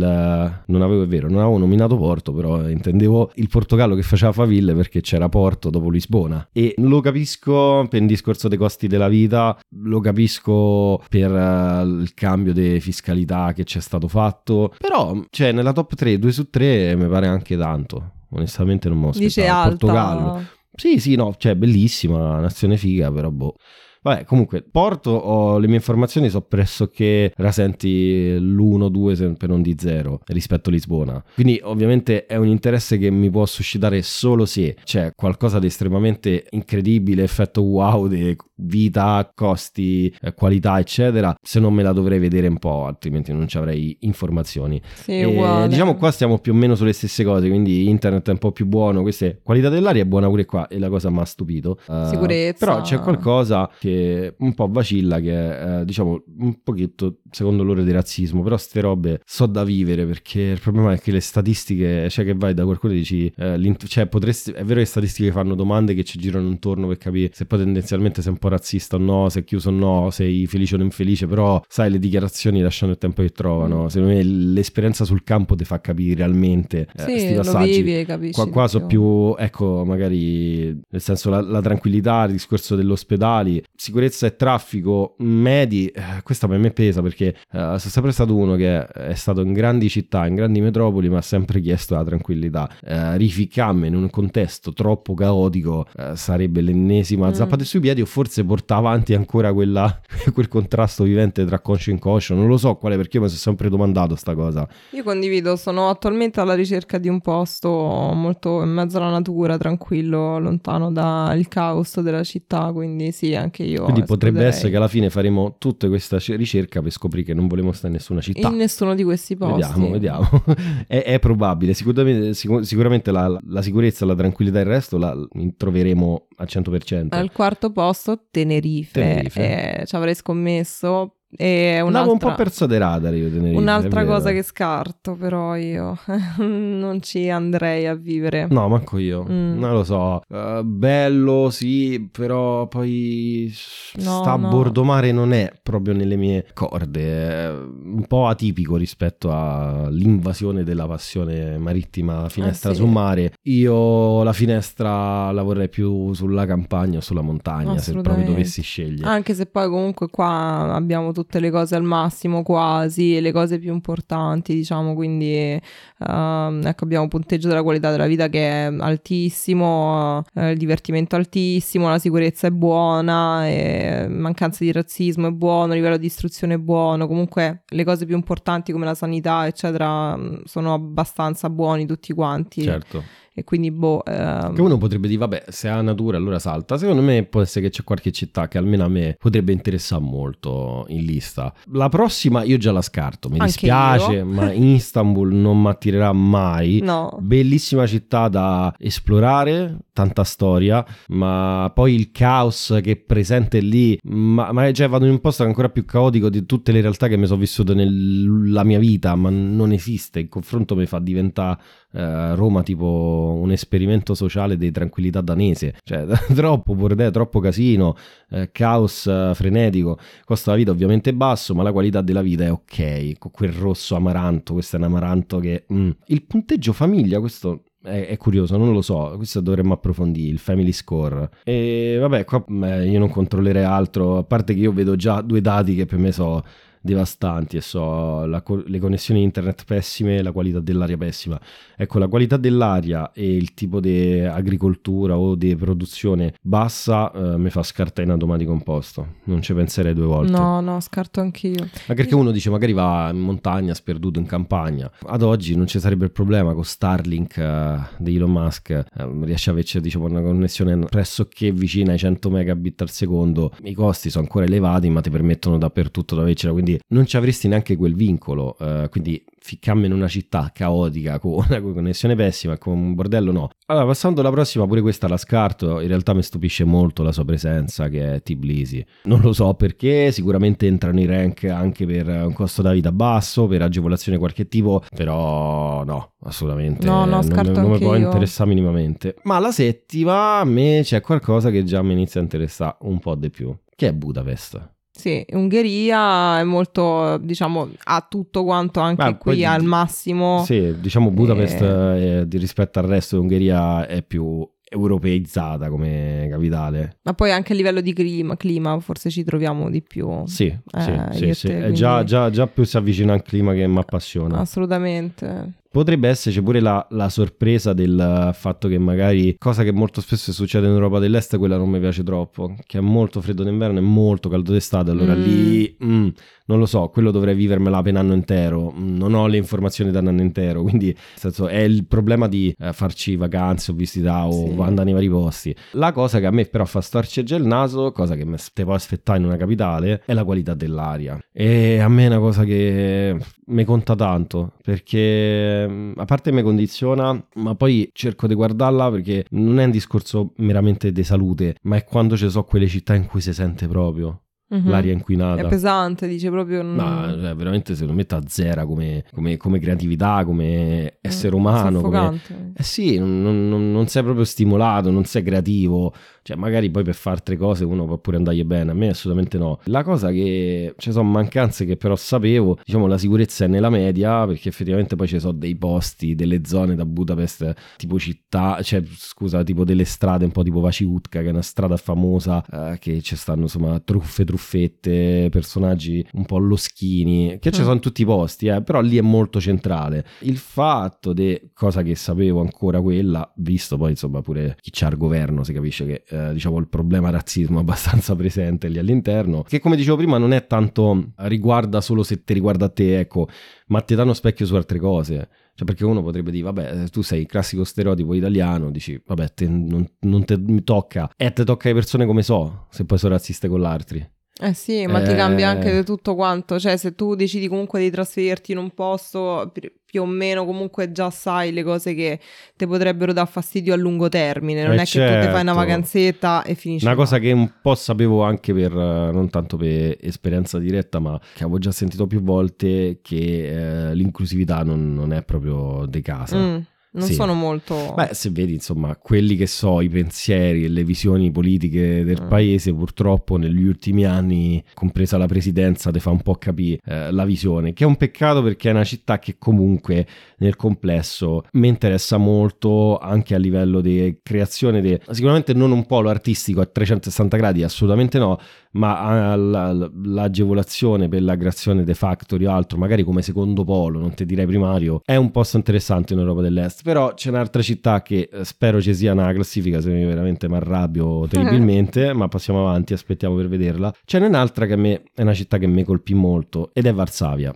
non 0.66 0.82
avevo 0.82 1.04
è 1.04 1.08
vero, 1.08 1.30
non 1.30 1.40
avevo 1.40 1.58
nominato 1.58 1.98
Porto, 1.98 2.34
però 2.34 2.68
intendevo 2.68 3.32
il 3.36 3.48
Portogallo 3.48 3.96
che 3.96 4.02
faceva 4.02 4.32
faville 4.32 4.74
perché 4.74 5.02
c'era 5.02 5.30
Porto 5.30 5.70
dopo 5.70 5.90
Lisbona 5.90 6.48
e 6.52 6.74
lo 6.78 7.00
capisco 7.00 7.86
per 7.90 8.02
il 8.02 8.08
discorso 8.08 8.48
dei 8.48 8.58
costi 8.58 8.88
della 8.88 9.08
vita, 9.08 9.58
lo 9.82 10.00
capisco 10.00 11.02
per 11.10 11.32
eh, 11.32 11.84
il 11.84 12.14
cambio 12.14 12.54
di 12.54 12.80
fiscalità 12.80 13.54
che 13.54 13.64
c'è 13.64 13.80
stato 13.80 14.08
fatto, 14.08 14.74
però 14.78 15.20
cioè 15.30 15.52
nella 15.52 15.72
top 15.72 15.96
3, 15.96 16.20
2 16.20 16.32
su 16.32 16.50
3 16.50 16.96
mi 16.96 17.08
pare 17.08 17.28
anche 17.28 17.58
tanto. 17.58 18.12
Onestamente 18.36 18.90
non 18.90 19.00
me 19.00 19.06
lo 19.06 19.12
Dice 19.12 19.48
alta. 19.48 19.70
Portogallo. 19.78 20.44
Sì, 20.76 21.00
sì, 21.00 21.16
no, 21.16 21.36
cioè 21.38 21.56
bellissima, 21.56 22.40
nazione 22.40 22.78
figa, 22.78 23.12
però 23.12 23.30
boh. 23.30 23.56
Vabbè, 24.04 24.26
comunque, 24.26 24.64
Porto, 24.70 25.12
ho, 25.12 25.58
le 25.58 25.68
mie 25.68 25.78
informazioni 25.78 26.30
sono 26.30 26.46
pressoché 26.48 27.32
rasenti 27.38 28.38
l'1-2 28.38 29.36
per 29.38 29.50
non 29.50 29.62
di 29.62 29.76
0 29.78 30.20
rispetto 30.28 30.70
a 30.70 30.74
Lisbona. 30.74 31.24
Quindi 31.34 31.60
ovviamente 31.64 32.26
è 32.26 32.36
un 32.36 32.48
interesse 32.48 32.98
che 32.98 33.10
mi 33.10 33.30
può 33.30 33.46
suscitare 33.46 34.02
solo 34.02 34.46
se 34.46 34.76
c'è 34.84 35.14
qualcosa 35.16 35.60
di 35.60 35.68
estremamente 35.68 36.46
incredibile, 36.52 37.24
effetto 37.24 37.62
wow 37.62 38.08
di 38.08 38.36
vita, 38.56 39.32
costi, 39.34 40.14
eh, 40.22 40.34
qualità, 40.34 40.80
eccetera. 40.80 41.36
Se 41.42 41.60
non 41.60 41.74
me 41.74 41.84
la 41.84 41.92
dovrei 41.94 42.20
vedere 42.20 42.48
un 42.48 42.60
po', 42.60 42.86
altrimenti 42.86 43.32
non 43.32 43.48
ci 43.48 43.58
avrei 43.58 43.96
informazioni. 44.02 44.82
Sì, 44.96 45.12
E, 45.20 45.26
uguale. 45.26 45.68
diciamo 45.68 45.96
qua 45.96 46.12
stiamo 46.12 46.40
più 46.40 46.54
o 46.54 46.56
meno 46.56 46.76
sulle 46.76 46.94
stesse 46.94 47.24
cose, 47.24 47.48
quindi 47.48 47.90
internet 47.90 48.28
è 48.28 48.32
un 48.32 48.38
po' 48.38 48.52
più 48.52 48.66
buono, 48.66 49.02
questa 49.02 49.32
qualità 49.42 49.70
dell'aria 49.70 50.02
è 50.04 50.06
buona 50.06 50.28
pure 50.28 50.46
qua 50.46 50.68
e 50.68 50.78
la 50.80 50.90
cosa 50.90 51.10
mi 51.10 51.20
ha 51.20 51.26
stupito. 51.26 51.78
Eh, 51.90 52.08
Sicurezza. 52.10 52.66
Però 52.66 52.82
c'è 52.82 53.00
qualcosa 53.00 53.70
che 53.80 53.93
un 54.38 54.54
po' 54.54 54.68
vacilla 54.70 55.20
che 55.20 55.32
è 55.32 55.80
eh, 55.82 55.86
diciamo 55.86 56.24
un 56.40 56.62
pochetto 56.64 57.20
secondo 57.32 57.64
loro 57.64 57.84
di 57.84 57.92
razzismo, 57.92 58.42
però 58.44 58.58
ste 58.58 58.82
robe 58.82 59.22
so 59.26 59.46
da 59.46 59.64
vivere 59.64 60.06
perché 60.06 60.42
il 60.42 60.60
problema 60.60 60.94
è 60.94 61.00
che 61.00 61.12
le 61.12 61.20
statistiche, 61.20 62.10
cioè 62.10 62.26
che 62.26 62.34
vai 62.34 62.54
da 62.54 62.64
qualcuno 62.64 62.94
e 62.94 62.98
dici, 62.98 63.32
eh, 63.36 63.76
cioè 63.88 64.08
potresti, 64.08 64.52
è 64.52 64.62
vero 64.64 64.74
che 64.76 64.80
le 64.80 64.86
statistiche 64.86 65.32
fanno 65.32 65.56
domande 65.56 65.94
che 65.94 66.04
ci 66.04 66.18
girano 66.20 66.48
intorno 66.50 66.88
per 66.88 66.98
capire 66.98 67.30
se 67.34 67.46
poi 67.46 67.60
tendenzialmente 67.60 68.22
sei 68.22 68.32
un 68.32 68.38
po' 68.38 68.50
razzista 68.50 68.96
o 68.96 69.00
no, 69.00 69.30
se 69.30 69.42
è 69.42 69.44
chiuso 69.44 69.70
o 69.70 69.72
no, 69.72 70.10
sei 70.12 70.46
felice 70.48 70.76
o 70.76 70.78
non 70.78 70.90
felice, 70.92 71.28
però 71.28 71.62
sai 71.68 71.90
le 71.92 72.00
dichiarazioni 72.00 72.62
lasciano 72.62 72.92
il 72.92 72.98
tempo 72.98 73.22
che 73.22 73.30
trovano, 73.30 73.84
Mm. 73.84 73.88
secondo 73.88 74.14
me 74.14 74.24
l'esperienza 74.24 75.06
sul 75.06 75.24
campo 75.24 75.56
ti 75.56 75.64
fa 75.66 75.80
capire 75.82 76.16
realmente 76.16 76.88
eh, 76.96 77.18
Sì, 77.20 77.34
passaggi. 77.36 77.82
vivi 77.82 78.06
capisci. 78.06 78.34
Qua, 78.34 78.50
qua 78.50 78.68
so 78.68 78.86
più, 78.86 79.36
ecco, 79.38 79.84
magari 79.86 80.66
nel 80.90 81.02
senso 81.02 81.30
la, 81.30 81.42
la 81.42 81.62
tranquillità, 81.62 82.24
il 82.26 82.34
discorso 82.34 82.76
degli 82.76 82.90
ospedali, 82.90 83.64
sicurezza 83.84 84.28
e 84.28 84.38
traffico 84.38 85.16
medi, 85.18 85.88
eh, 85.88 86.22
questa 86.24 86.48
per 86.48 86.58
me 86.58 86.72
pesa 86.72 87.02
perché 87.02 87.28
eh, 87.28 87.36
sono 87.52 87.78
sempre 87.78 88.14
stato 88.14 88.34
uno 88.34 88.56
che 88.56 88.86
è 88.86 89.14
stato 89.14 89.42
in 89.42 89.52
grandi 89.52 89.90
città, 89.90 90.26
in 90.26 90.36
grandi 90.36 90.62
metropoli, 90.62 91.10
ma 91.10 91.18
ha 91.18 91.22
sempre 91.22 91.60
chiesto 91.60 91.94
la 91.96 92.04
tranquillità. 92.06 92.70
Eh, 92.82 93.18
rificcarmi 93.18 93.88
in 93.88 93.96
un 93.96 94.10
contesto 94.10 94.72
troppo 94.72 95.14
caotico 95.16 95.86
eh, 95.98 96.16
sarebbe 96.16 96.62
l'ennesima 96.62 97.28
Mm. 97.28 97.34
zappata 97.34 97.64
sui 97.66 97.82
piedi 97.82 98.02
o 98.02 98.06
forse 98.06 98.46
porta 98.46 98.78
avanti 98.78 99.14
ancora 99.14 99.52
quella, 99.52 100.00
quel 100.34 100.48
contrasto 100.48 101.04
vivente 101.04 101.44
tra 101.44 101.60
conscio 101.60 101.90
e 101.90 101.94
inconscio, 101.94 102.36
non 102.36 102.48
lo 102.48 102.58
so 102.58 102.76
quale 102.76 102.96
perché 102.96 103.18
io 103.18 103.24
mi 103.24 103.28
sono 103.30 103.40
sempre 103.40 103.68
domandato 103.70 104.16
sta 104.16 104.34
cosa. 104.34 104.66
Io 104.92 105.04
condivido, 105.04 105.58
sono 105.58 105.90
attualmente 105.90 106.40
alla 106.40 106.54
ricerca 106.54 106.98
di 106.98 107.10
un 107.10 107.20
posto 107.20 107.70
molto 107.70 108.62
in 108.62 108.70
mezzo 108.70 108.98
alla 108.98 109.10
natura, 109.10 109.58
tranquillo, 109.58 110.40
lontano 110.40 110.90
dal 110.90 111.46
caos 111.50 112.00
della 112.00 112.24
città, 112.24 112.72
quindi 112.72 113.12
sì, 113.12 113.36
anche 113.36 113.64
io. 113.64 113.73
Quindi 113.82 114.02
potrebbe 114.02 114.40
esploderei. 114.40 114.50
essere 114.50 114.70
che 114.70 114.76
alla 114.78 114.88
fine 114.88 115.10
faremo 115.10 115.56
tutta 115.58 115.88
questa 115.88 116.18
ricerca 116.20 116.82
per 116.82 116.92
scoprire 116.92 117.26
che 117.26 117.34
non 117.34 117.48
volevo 117.48 117.72
stare 117.72 117.88
in 117.88 117.94
nessuna 117.94 118.22
città. 118.22 118.50
In 118.50 118.56
nessuno 118.56 118.96
di 118.96 119.04
questi 119.04 119.36
posti. 119.36 119.62
Vediamo, 119.62 119.90
vediamo. 119.90 120.44
è, 120.88 121.04
è 121.04 121.20
probabile. 121.20 121.74
Sicuramente, 121.74 122.34
sicu- 122.34 122.64
sicuramente 122.64 123.12
la, 123.12 123.38
la 123.48 123.62
sicurezza, 123.62 124.06
la 124.06 124.16
tranquillità 124.16 124.60
e 124.60 124.62
il 124.62 124.68
resto 124.68 124.98
la 124.98 125.16
troveremo 125.58 126.28
al 126.38 126.48
100%. 126.50 127.08
Al 127.10 127.32
quarto 127.32 127.72
posto 127.72 128.28
Tenerife, 128.30 129.00
Tenerife. 129.00 129.80
Eh, 129.82 129.86
ci 129.86 129.96
avrei 129.96 130.16
scommesso. 130.16 131.16
E 131.38 131.82
un'altra, 131.82 132.12
un 132.12 132.18
po' 132.20 132.34
perso 132.36 132.66
dei 132.66 132.78
radar 132.78 133.14
io 133.16 133.30
Tenerife, 133.30 133.60
un'altra 133.60 134.06
cosa 134.06 134.32
che 134.32 134.44
scarto, 134.44 135.16
però 135.16 135.56
io 135.56 135.98
non 136.38 137.02
ci 137.02 137.30
andrei 137.30 137.88
a 137.88 137.96
vivere. 137.96 138.48
No, 138.50 138.68
manco 138.68 138.98
io. 138.98 139.24
Mm. 139.30 139.58
Non 139.60 139.72
lo 139.74 139.84
so. 139.84 140.22
Eh, 140.30 140.62
bello, 140.64 141.50
sì, 141.50 142.08
però 142.12 142.68
poi 142.68 143.52
No, 143.96 144.22
sta 144.22 144.32
a 144.34 144.36
no. 144.38 144.50
bordomare 144.50 145.12
non 145.12 145.34
è 145.34 145.52
proprio 145.62 145.94
nelle 145.94 146.16
mie 146.16 146.46
corde. 146.54 147.02
È 147.44 147.50
un 147.52 148.06
po' 148.08 148.28
atipico 148.28 148.76
rispetto 148.76 149.32
all'invasione 149.32 150.64
della 150.64 150.88
passione 150.88 151.58
marittima 151.58 152.28
finestra 152.30 152.72
Eh, 152.72 152.76
sì. 152.76 152.82
su 152.82 152.88
mare. 152.88 153.34
Io 153.44 154.24
la 154.24 154.34
finestra 154.34 155.32
la 155.32 155.42
vorrei 155.42 155.70
più 155.70 156.14
sulla 156.14 156.46
campagna 156.46 156.98
o 156.98 157.02
sulla 157.02 157.22
montagna, 157.22 157.78
se 157.78 157.94
proprio 157.94 158.26
dovessi 158.26 158.62
scegliere. 158.62 159.08
Anche 159.08 159.34
se 159.34 159.46
poi 159.46 159.70
comunque 159.70 160.08
qua 160.10 160.74
abbiamo 160.74 161.12
tutte 161.24 161.40
le 161.40 161.50
cose 161.50 161.76
al 161.76 161.84
massimo 161.84 162.44
quasi, 162.44 163.20
le 163.20 163.32
cose 163.32 163.58
più 163.58 163.72
importanti 163.74 164.54
diciamo, 164.54 164.94
quindi 164.94 165.34
ehm, 165.36 166.62
ecco 166.66 166.84
abbiamo 166.84 167.04
un 167.04 167.10
punteggio 167.10 167.48
della 167.48 167.64
qualità 167.64 167.90
della 167.92 168.06
vita 168.06 168.28
che 168.28 168.68
è 168.68 168.76
altissimo, 168.78 170.24
eh, 170.36 170.52
il 170.52 170.58
divertimento 170.58 171.16
altissimo, 171.16 171.90
la 171.90 172.00
sicurezza 172.00 172.48
è 172.48 172.52
buona, 172.52 173.48
e 173.48 174.08
mancanza 174.10 174.64
di 174.64 174.72
razzismo 174.72 175.28
è 175.28 175.32
buono, 175.32 175.74
il 175.74 175.80
livello 175.80 175.98
di 175.98 176.06
istruzione 176.06 176.56
è 176.56 176.58
buono, 176.58 177.08
comunque 177.08 177.64
le 177.66 177.84
cose 177.84 178.06
più 178.06 178.16
importanti 178.16 178.72
come 178.72 178.86
la 178.86 178.96
sanità 178.96 179.48
eccetera 179.48 180.16
mh, 180.16 180.44
sono 180.44 180.74
abbastanza 180.74 181.50
buoni 181.50 181.86
tutti 181.86 182.14
quanti 182.14 182.62
Certo. 182.64 183.04
E 183.34 183.44
quindi 183.44 183.72
boh... 183.72 184.04
ehm, 184.06 184.54
Che 184.54 184.62
uno 184.62 184.78
potrebbe 184.78 185.08
dire, 185.08 185.20
vabbè, 185.20 185.46
se 185.48 185.68
ha 185.68 185.82
natura 185.82 186.18
allora 186.18 186.40
salta. 186.40 186.78
Secondo 186.78 187.02
me 187.02 187.24
può 187.24 187.42
essere 187.42 187.66
che 187.66 187.72
c'è 187.72 187.84
qualche 187.84 188.12
città 188.12 188.48
che 188.48 188.58
almeno 188.58 188.84
a 188.84 188.88
me 188.90 189.16
potrebbe 189.20 189.52
interessare 189.52 190.02
molto 190.02 190.86
in 190.90 191.04
lista. 191.04 191.54
La 191.72 191.90
prossima 191.90 192.44
io 192.44 192.58
già 192.58 192.72
la 192.72 192.82
scarto, 192.82 193.30
mi 193.30 193.36
Anche 193.40 193.46
dispiace, 193.48 194.14
io. 194.14 194.26
ma 194.26 194.52
Istanbul 194.52 195.34
non 195.34 195.62
mi 195.62 195.70
attirerà 195.70 196.12
mai. 196.14 196.80
no. 196.84 197.18
Bellissima 197.20 197.86
città 197.88 198.28
da 198.28 198.74
esplorare, 198.78 199.78
tanta 199.94 200.24
storia, 200.24 200.86
ma 201.10 201.72
poi 201.74 201.94
il 201.94 202.12
caos 202.12 202.80
che 202.82 202.92
è 202.92 202.96
presente 202.98 203.60
lì, 203.60 203.98
ma, 204.04 204.52
ma 204.52 204.72
cioè 204.74 204.90
vado 204.90 205.06
in 205.06 205.12
un 205.12 205.22
posto 205.22 205.44
ancora 205.44 205.70
più 205.70 205.86
caotico 205.86 206.30
di 206.30 206.46
tutte 206.46 206.72
le 206.72 206.82
realtà 206.82 207.08
che 207.08 207.16
mi 207.16 207.28
sono 207.28 207.40
vissute 207.40 207.74
nella 207.74 208.64
mia 208.64 208.80
vita, 208.80 209.16
ma 209.16 209.30
non 209.30 209.72
esiste. 209.72 210.20
Il 210.20 210.30
confronto 210.30 210.76
mi 210.76 210.88
fa 210.88 211.00
diventare 211.00 211.60
eh, 211.94 212.36
Roma 212.36 212.64
tipo 212.64 213.38
un 213.40 213.52
esperimento 213.52 214.16
sociale 214.16 214.58
di 214.58 214.72
tranquillità 214.72 215.22
danese, 215.22 215.76
cioè 215.84 216.06
troppo 216.34 216.74
bordè, 216.74 217.12
troppo 217.12 217.40
casino, 217.40 217.96
eh, 218.32 218.50
caos 218.52 219.06
eh, 219.06 219.32
frenetico, 219.36 220.00
costo 220.26 220.50
della 220.50 220.62
vita 220.62 220.72
ovviamente 220.72 221.14
basso, 221.14 221.54
ma 221.54 221.62
la 221.62 221.72
qualità 221.72 222.02
della 222.02 222.22
vita 222.22 222.44
è 222.46 222.52
ok, 222.52 223.18
con 223.20 223.32
quel 223.32 223.52
rosso 223.52 223.96
amaranto, 223.96 224.54
questo 224.54 224.76
è 224.76 224.80
un 224.80 224.86
amaranto 224.86 225.38
che... 225.38 225.66
mm. 225.72 225.90
Il 226.08 226.26
punteggio 226.26 226.74
famiglia, 226.74 227.20
questo 227.20 227.66
è, 227.84 228.08
è 228.08 228.18
curioso, 228.18 228.58
non 228.58 228.74
lo 228.74 228.82
so, 228.82 229.14
questo 229.18 229.42
dovremmo 229.42 229.74
approfondire, 229.74 230.32
il 230.32 230.40
family 230.40 230.72
score. 230.72 231.30
E 231.44 231.98
vabbè, 232.00 232.26
qua 232.26 232.44
io 232.48 233.00
non 233.00 233.10
controllerei 233.10 233.64
altro, 233.64 234.18
a 234.18 234.24
parte 234.24 234.54
che 234.54 234.62
io 234.62 234.72
vedo 234.72 234.96
già 234.96 235.22
due 235.22 235.42
dati 235.42 235.76
che 235.76 235.86
per 235.86 236.00
me 236.00 236.12
sono 236.12 236.44
devastanti 236.84 237.56
e 237.56 237.62
so 237.62 238.26
la 238.26 238.44
le 238.66 238.80
connessioni 238.80 239.24
internet 239.24 239.64
pessime 239.66 240.22
la 240.22 240.32
qualità 240.32 240.60
dell'aria 240.60 240.98
pessima. 240.98 241.40
Ecco, 241.76 241.98
la 241.98 242.08
qualità 242.08 242.38
dell'aria 242.38 243.12
e 243.14 243.36
il 243.36 243.54
tipo 243.54 243.80
di 243.80 244.20
agricoltura 244.20 245.18
o 245.18 245.36
di 245.36 245.56
produzione 245.56 246.36
bassa 246.42 247.12
eh, 247.12 247.38
mi 247.38 247.50
fa 247.50 247.64
scartare 247.64 248.04
in 248.04 248.12
automatico 248.12 248.52
composto. 248.52 249.16
Non 249.26 249.42
ci 249.42 249.54
penserei 249.54 249.94
due 249.94 250.06
volte. 250.06 250.32
No, 250.32 250.60
no, 250.60 250.80
scarto 250.82 251.22
anch'io. 251.22 251.62
Anche 251.62 251.94
perché 251.96 252.16
uno 252.16 252.32
dice 252.32 252.50
magari 252.50 252.74
va 252.74 253.10
in 253.12 253.20
montagna, 253.20 253.74
sperduto 253.74 254.20
in 254.20 254.26
campagna. 254.26 254.92
Ad 255.06 255.22
oggi 255.22 255.56
non 255.56 255.68
ci 255.68 255.80
sarebbe 255.80 256.06
il 256.06 256.12
problema 256.12 256.54
con 256.54 256.66
Starlink 256.66 257.38
eh, 257.38 257.78
di 257.98 258.16
Elon 258.16 258.32
Musk, 258.32 258.70
eh, 258.70 258.86
riesce 259.22 259.50
a 259.50 259.54
averci 259.54 259.80
diciamo, 259.80 260.06
una 260.06 260.22
connessione 260.22 260.78
pressoché 260.80 261.52
vicina 261.52 261.94
ai 261.94 261.98
100 261.98 262.30
megabit 262.30 262.82
al 262.82 262.90
secondo. 262.90 263.54
I 263.64 263.74
costi 263.74 264.10
sono 264.10 264.26
ancora 264.26 264.46
elevati, 264.46 264.90
ma 264.90 265.02
ti 265.02 265.10
permettono 265.10 265.58
dappertutto 265.58 266.16
di 266.16 266.22
avercela, 266.22 266.52
quindi 266.52 266.73
non 266.90 267.06
ci 267.06 267.18
avresti 267.18 267.48
neanche 267.48 267.76
quel 267.76 267.96
vincolo. 267.96 268.58
eh, 268.60 268.88
quindi 268.90 269.24
ficcammi 269.44 269.88
in 269.88 269.92
una 269.92 270.08
città 270.08 270.52
caotica 270.54 271.20
con 271.20 271.46
una 271.48 271.62
connessione 271.62 272.16
pessima, 272.16 272.58
con 272.58 272.74
un 272.74 272.94
bordello 272.94 273.32
no. 273.32 273.50
Allora, 273.68 273.86
passando 273.86 274.22
alla 274.22 274.32
prossima, 274.32 274.66
pure 274.66 274.82
questa 274.82 275.08
la 275.08 275.18
scarto. 275.18 275.82
In 275.82 275.88
realtà 275.88 276.14
mi 276.14 276.24
stupisce 276.24 276.64
molto 276.64 277.04
la 277.04 277.12
sua 277.12 277.26
presenza, 277.26 277.90
che 277.90 278.16
è 278.16 278.22
Tbilisi. 278.22 278.86
Non 279.04 279.20
lo 279.22 279.34
so 279.34 279.54
perché, 279.54 280.12
sicuramente 280.12 280.68
entrano 280.68 281.00
i 281.00 281.06
rank 281.06 281.46
anche 281.46 281.86
per 281.86 282.08
un 282.08 282.34
costo 282.34 282.62
da 282.62 282.72
vita 282.72 282.92
basso, 282.92 283.48
per 283.48 283.62
agevolazione 283.62 284.18
di 284.18 284.24
qualche 284.24 284.48
tipo, 284.48 284.84
però 284.96 285.84
no, 285.84 286.14
assolutamente. 286.24 286.86
No, 286.86 287.06
no, 287.06 287.12
non, 287.12 287.24
scarto 287.24 287.52
non 287.52 287.66
mi 287.66 287.74
anche 287.74 287.86
può 287.86 287.96
interessare 287.96 288.50
minimamente. 288.50 289.16
Ma 289.24 289.40
la 289.40 289.52
settima, 289.52 290.40
a 290.40 290.46
me 290.46 290.82
c'è 290.84 291.02
qualcosa 291.02 291.50
che 291.50 291.64
già 291.64 291.82
mi 291.82 291.94
inizia 291.94 292.20
a 292.20 292.24
interessare 292.24 292.78
un 292.82 293.00
po' 293.00 293.16
di 293.16 293.30
più, 293.30 293.54
che 293.76 293.88
è 293.88 293.94
Budapest. 293.94 294.72
Sì, 294.96 295.26
Ungheria 295.32 296.40
è 296.40 296.44
molto, 296.44 297.18
diciamo, 297.18 297.68
ha 297.86 298.06
tutto 298.08 298.44
quanto 298.44 298.80
anche 298.80 299.04
Beh, 299.04 299.18
qui 299.18 299.44
al 299.44 299.64
massimo. 299.64 300.44
Sì, 300.46 300.80
diciamo 300.80 301.10
Budapest 301.10 301.62
Eh. 301.62 302.20
eh, 302.20 302.28
di- 302.28 302.38
rispetto 302.38 302.78
al 302.78 302.86
resto 302.86 303.16
d'Ungheria 303.18 303.88
è 303.88 304.04
più 304.04 304.48
europeizzata 304.70 305.70
come 305.70 306.28
capitale. 306.30 306.98
Ma 307.04 307.14
poi 307.14 307.32
anche 307.32 307.54
a 307.54 307.56
livello 307.56 307.82
di 307.82 307.92
clima, 307.94 308.38
clima 308.38 308.80
forse 308.80 309.10
ci 309.10 309.24
troviamo 309.24 309.70
di 309.70 309.82
più. 309.82 310.26
Sì, 310.26 310.46
Eh, 310.46 310.80
sì, 310.82 311.18
sì, 311.18 311.28
e 311.28 311.34
sì. 311.34 311.48
te, 311.48 311.54
È 311.54 311.60
quindi- 311.60 311.76
già, 311.78 312.04
già- 312.04 312.30
già 312.30 312.48
più 312.48 312.64
si 312.64 312.78
avvicina 312.78 313.14
al 313.14 313.24
clima 313.24 313.54
che 313.54 313.68
mi 313.68 313.80
appassiona. 313.80 314.38
Assolutamente. 314.40 315.62
Potrebbe 315.74 316.08
esserci 316.08 316.40
pure 316.44 316.60
la, 316.60 316.86
la 316.92 317.10
sorpresa 317.10 317.74
del 317.74 318.30
fatto 318.34 318.68
che 318.68 318.78
magari, 318.78 319.36
cosa 319.40 319.64
che 319.64 319.72
molto 319.72 320.02
spesso 320.02 320.32
succede 320.32 320.68
in 320.68 320.74
Europa 320.74 321.00
dell'Est, 321.00 321.36
quella 321.40 321.58
non 321.58 321.68
mi 321.68 321.80
piace 321.80 322.04
troppo, 322.04 322.54
che 322.68 322.78
è 322.78 322.82
molto 322.82 323.22
freddo 323.22 323.44
d'inverno 323.44 323.80
e 323.80 323.82
molto 323.82 324.30
caldo 324.30 324.52
d'estate, 324.52 324.92
allora 324.92 325.16
Mm. 325.16 325.20
lì, 325.20 325.76
mm, 325.84 326.08
non 326.46 326.60
lo 326.60 326.68
so, 326.68 326.90
quello 326.90 327.10
dovrei 327.10 327.34
vivermela 327.34 327.82
per 327.82 327.92
un 327.94 327.98
anno 327.98 328.14
intero, 328.14 328.72
Mm, 328.72 328.98
non 328.98 329.16
ho 329.16 329.26
le 329.26 329.38
informazioni 329.38 329.90
da 329.90 329.98
un 329.98 330.10
anno 330.10 330.22
intero, 330.22 330.62
quindi 330.78 330.86
nel 330.94 330.96
senso, 331.16 331.48
è 331.48 331.62
il 331.62 331.88
problema 331.88 332.28
di 332.28 332.54
eh, 332.56 332.72
farci 332.72 333.16
vacanze 333.16 333.72
o 333.72 333.74
visita 333.74 334.28
o 334.28 334.32
Sì. 334.54 334.62
andare 334.62 334.84
nei 334.84 334.94
vari 334.94 335.10
posti. 335.10 335.56
La 335.72 335.92
cosa 335.92 336.20
che 336.20 336.28
a 336.28 336.32
me 336.32 336.46
però 336.46 336.66
fa 336.66 336.82
storcere 336.82 337.36
il 337.36 337.46
naso, 337.48 337.92
cosa 337.94 338.14
che 338.16 338.26
mi 338.26 338.36
te 338.54 338.64
può 338.64 338.76
aspettare 338.76 339.18
in 339.18 339.26
una 339.26 339.38
capitale, 339.38 340.04
è 340.06 340.14
la 340.14 340.24
qualità 340.24 340.54
dell'aria. 340.54 341.18
E 341.32 341.80
a 341.80 341.88
me 341.90 342.04
è 342.04 342.08
una 342.10 342.20
cosa 342.20 342.44
che 342.44 343.18
mi 343.48 343.64
conta 343.66 343.96
tanto, 343.96 344.54
perché 344.62 345.63
mm, 345.68 345.92
a 345.98 346.06
parte 346.06 346.32
mi 346.32 346.42
condiziona, 346.42 347.26
ma 347.36 347.56
poi 347.56 347.90
cerco 347.94 348.28
di 348.28 348.34
guardarla 348.34 348.92
perché 348.92 349.26
non 349.32 349.60
è 349.60 349.66
un 349.66 349.72
discorso 349.72 350.34
meramente 350.38 350.92
di 350.92 351.04
salute, 351.04 351.56
ma 351.64 351.76
è 351.78 351.84
quando 351.84 352.16
ci 352.18 352.30
sono 352.30 352.44
quelle 352.44 352.68
città 352.68 352.96
in 352.96 353.06
cui 353.08 353.22
si 353.22 353.34
sente 353.34 353.68
proprio 353.68 354.20
Mhm. 354.54 354.70
l'aria 354.70 354.92
È 354.92 354.94
inquinata. 354.96 355.48
pesante, 355.48 356.08
dice 356.08 356.30
proprio. 356.30 356.64
mm, 356.64 356.76
No, 356.76 357.18
cioè, 357.20 357.34
veramente 357.34 357.74
secondo 357.74 357.94
me 357.96 358.06
t'azzera 358.06 358.66
come, 358.68 359.04
come, 359.12 359.36
come 359.38 359.58
creatività, 359.58 360.24
come 360.26 360.98
essere 361.02 361.34
umano. 361.36 361.82
Come... 361.82 362.20
Eh 362.56 362.62
sì, 362.62 363.00
non, 363.00 363.22
non- 363.50 363.72
non 363.72 363.88
sei 363.88 364.04
proprio 364.04 364.26
stimolato, 364.26 364.92
non 364.92 365.06
sei 365.06 365.24
creativo. 365.24 365.92
Cioè, 366.24 366.38
magari 366.38 366.72
poi 366.72 366.84
per 366.84 366.96
fare 366.96 367.18
altre 367.18 367.36
cose 367.38 367.66
uno 367.66 367.86
può 367.86 367.98
pure 367.98 368.18
andargli 368.18 368.44
bene. 368.44 368.72
A 368.72 368.74
me 368.74 368.88
assolutamente 368.90 369.38
no. 369.38 369.60
La 369.66 369.84
cosa 369.84 370.10
che 370.10 370.74
ci 370.78 370.92
sono 370.92 371.08
mancanze 371.10 371.66
che 371.66 371.76
però 371.78 371.96
sapevo, 371.96 372.58
diciamo, 372.64 372.88
la 372.88 372.98
sicurezza 372.98 373.46
è 373.46 373.48
nella 373.48 373.70
media, 373.70 374.26
perché 374.26 374.50
effettivamente 374.50 374.96
poi 374.96 375.08
ci 375.08 375.20
sono 375.20 375.34
dei 375.34 375.56
posti, 375.56 376.16
delle 376.16 376.42
zone 376.46 376.76
da 376.76 376.86
Budapest, 376.86 377.54
tipo 377.78 378.00
città, 378.00 378.60
cioè, 378.62 378.82
scusa, 378.86 379.44
tipo 379.44 379.64
delle 379.66 379.84
strade, 379.86 380.26
un 380.26 380.32
po' 380.32 380.44
tipo 380.44 380.60
Vaciutka, 380.62 381.20
che 381.22 381.28
è 381.28 381.30
una 381.32 381.42
strada 381.42 381.76
famosa, 381.78 382.44
eh, 382.74 382.78
che 382.80 383.02
ci 383.02 383.16
stanno, 383.18 383.42
insomma, 383.44 383.80
truffe, 383.82 384.24
truffette, 384.24 385.28
personaggi 385.30 386.06
un 386.14 386.26
po' 386.26 386.38
loschini, 386.38 387.38
che 387.40 387.52
ci 387.52 387.60
Mm. 387.60 387.64
sono 387.64 387.76
in 387.76 387.82
tutti 387.82 388.02
i 388.02 388.06
posti, 388.06 388.48
eh, 388.48 388.62
però 388.62 388.80
lì 388.82 388.98
è 388.98 389.02
molto 389.02 389.40
centrale. 389.42 390.06
Il 390.20 390.38
fatto 390.38 391.12
di, 391.14 391.50
cosa 391.54 391.82
che 391.82 391.96
sapevo 391.96 392.40
ancora 392.40 392.82
quella, 392.82 393.30
visto 393.38 393.78
poi, 393.78 393.92
insomma, 393.92 394.22
pure 394.22 394.56
chi 394.62 394.70
c'ha 394.72 394.88
il 394.88 394.98
governo, 394.98 395.44
si 395.44 395.52
capisce 395.54 395.86
che, 395.86 396.04
eh, 396.14 396.34
diciamo, 396.34 396.60
il 396.60 396.68
problema 396.68 397.10
razzismo 397.10 397.58
abbastanza 397.60 398.16
presente 398.16 398.68
lì 398.68 398.78
all'interno, 398.78 399.42
che 399.42 399.60
come 399.60 399.76
dicevo 399.76 399.98
prima 399.98 400.18
non 400.18 400.32
è 400.32 400.46
tanto 400.46 401.14
riguarda 401.18 401.82
solo 401.82 402.04
se 402.04 402.24
ti 402.24 402.34
riguarda 402.34 402.66
a 402.66 402.70
te, 402.70 403.00
ecco, 403.00 403.28
ma 403.68 403.82
ti 403.82 403.96
danno 403.96 404.14
specchio 404.14 404.46
su 404.46 404.56
altre 404.56 404.78
cose. 404.78 405.30
Cioè, 405.56 405.68
perché 405.68 405.86
uno 405.86 406.02
potrebbe 406.02 406.32
dire, 406.32 406.44
vabbè, 406.44 406.90
tu 406.90 407.02
sei 407.02 407.22
il 407.22 407.28
classico 407.28 407.64
stereotipo 407.64 408.14
italiano, 408.14 408.72
dici, 408.72 409.02
vabbè, 409.06 409.34
te, 409.34 409.48
non, 409.48 409.88
non 410.02 410.26
te 410.26 410.38
mi 410.38 410.64
tocca. 410.64 411.12
E 411.16 411.32
te 411.32 411.44
tocca 411.44 411.68
le 411.68 411.76
persone 411.76 412.06
come 412.06 412.24
so, 412.24 412.68
se 412.70 412.86
poi 412.86 412.98
sono 412.98 413.14
razziste 413.14 413.48
con 413.48 413.60
l'altri. 413.60 414.08
Eh 414.42 414.54
sì, 414.54 414.88
ma 414.88 415.02
ti 415.04 415.14
cambia 415.14 415.50
anche 415.50 415.84
tutto 415.84 416.16
quanto, 416.16 416.60
cioè 416.60 416.76
se 416.76 416.96
tu 416.96 417.14
decidi 417.14 417.48
comunque 417.48 417.80
di 417.80 417.92
trasferirti 417.92 418.52
in 418.52 418.58
un 418.58 418.72
posto 418.72 419.52
più 419.86 420.02
o 420.02 420.06
meno 420.08 420.44
comunque 420.44 420.92
già 420.92 421.12
sai 421.12 421.52
le 421.54 421.62
cose 421.62 421.94
che 421.94 422.20
ti 422.56 422.66
potrebbero 422.66 423.14
dar 423.14 423.28
fastidio 423.28 423.74
a 423.76 423.78
lungo 423.78 424.10
termine, 424.10 424.64
non 424.66 424.72
Eh, 424.80 424.82
è 424.82 424.86
che 424.86 425.00
tu 425.00 425.14
ti 425.26 425.32
fai 425.32 425.42
una 425.42 425.54
certo. 425.54 425.54
vacanzetta 425.54 426.42
e 426.44 426.56
finisci 426.56 426.84
Una 426.86 426.96
là. 426.96 427.00
cosa 427.00 427.20
che 427.20 427.32
un 427.32 427.52
po' 427.62 427.76
sapevo 427.76 428.24
anche 428.24 428.54
per, 428.56 428.72
eh, 428.72 429.12
non 429.12 429.30
tanto 429.30 429.56
per 429.56 429.98
esperienza 430.02 430.58
diretta, 430.58 430.98
ma 430.98 431.20
che 431.36 431.44
avevo 431.44 431.60
già 431.60 431.72
sentito 431.72 432.08
più 432.08 432.24
volte, 432.24 433.00
che 433.04 433.90
eh, 433.90 433.94
l'inclusività 433.96 434.64
non, 434.64 434.96
non 434.96 435.14
è 435.14 435.22
proprio 435.24 435.86
di 435.88 436.02
casa. 436.02 436.38
Mm, 436.38 436.58
non 436.94 437.08
Sì. 437.08 437.14
sono 437.14 437.34
molto... 437.34 437.94
Beh, 437.96 438.10
se 438.14 438.30
vedi, 438.30 438.54
insomma, 438.54 438.96
quelli 438.96 439.36
che 439.36 439.48
so, 439.48 439.82
i 439.82 439.90
pensieri 439.90 440.66
e 440.66 440.70
le 440.70 440.84
visioni 440.84 441.32
politiche 441.32 442.04
del 442.04 442.22
Mm. 442.24 442.28
paese, 442.28 442.74
purtroppo 442.74 443.38
negli 443.38 443.64
ultimi 443.64 444.06
anni, 444.06 444.64
compresa 444.74 445.18
la 445.18 445.26
presidenza, 445.26 445.92
ti 445.92 446.00
fa 446.00 446.10
un 446.12 446.22
po' 446.22 446.36
capire 446.36 446.80
eh, 446.86 447.12
la 447.12 447.26
visione, 447.26 447.74
che 447.74 447.84
è 447.84 447.88
un 447.88 447.96
peccato 447.96 448.42
perché 448.44 448.70
è 448.70 448.74
una 448.74 448.84
città 448.84 449.20
che 449.20 449.36
comunque 449.38 450.06
nel 450.44 450.56
complesso 450.56 451.46
mi 451.54 451.68
interessa 451.68 452.18
molto 452.18 452.98
anche 452.98 453.34
a 453.34 453.38
livello 453.38 453.82
di 453.82 454.20
creazione, 454.22 454.82
di, 454.82 455.00
sicuramente 455.10 455.54
non 455.54 455.72
un 455.72 455.86
polo 455.86 456.10
artistico 456.10 456.62
a 456.62 456.66
360 456.66 457.38
gradi, 457.38 457.64
assolutamente 457.64 458.20
no, 458.20 458.38
ma 458.74 459.36
l'agevolazione 459.36 461.08
per 461.08 461.22
la 461.22 461.38
creazione 461.38 461.84
dei 461.84 461.94
factory 461.94 462.46
o 462.46 462.52
altro, 462.52 462.78
magari 462.78 463.04
come 463.04 463.22
secondo 463.22 463.64
polo, 463.64 464.00
non 464.00 464.14
ti 464.14 464.26
direi 464.26 464.46
primario, 464.46 465.02
è 465.06 465.16
un 465.16 465.32
posto 465.32 465.58
interessante 465.58 466.14
in 466.14 466.20
Europa 466.20 466.42
dell'Est. 466.42 466.84
Però 466.84 467.14
c'è 467.14 467.30
un'altra 467.30 467.62
città 467.62 468.02
che 468.02 468.30
eh, 468.32 468.44
spero 468.44 468.82
ci 468.82 468.94
sia 468.94 469.14
nella 469.14 469.34
classifica, 469.34 469.80
se 469.80 469.90
mi 469.90 470.06
veramente 470.06 470.50
mi 470.50 470.56
arrabbio 470.56 471.28
terribilmente, 471.30 472.14
ma 472.14 472.28
passiamo 472.28 472.68
avanti, 472.68 472.94
aspettiamo 472.94 473.36
per 473.36 473.48
vederla. 473.48 473.94
Ce 474.06 474.20
n'è 474.20 474.28
un'altra 474.28 474.66
che 474.66 474.74
a 474.74 474.78
me 474.78 475.04
è 475.14 475.22
una 475.22 475.34
città 475.34 475.58
che 475.58 475.68
mi 475.68 475.84
colpì 475.84 476.14
molto 476.14 476.72
ed 476.74 476.86
è 476.86 476.94
Varsavia. 476.94 477.56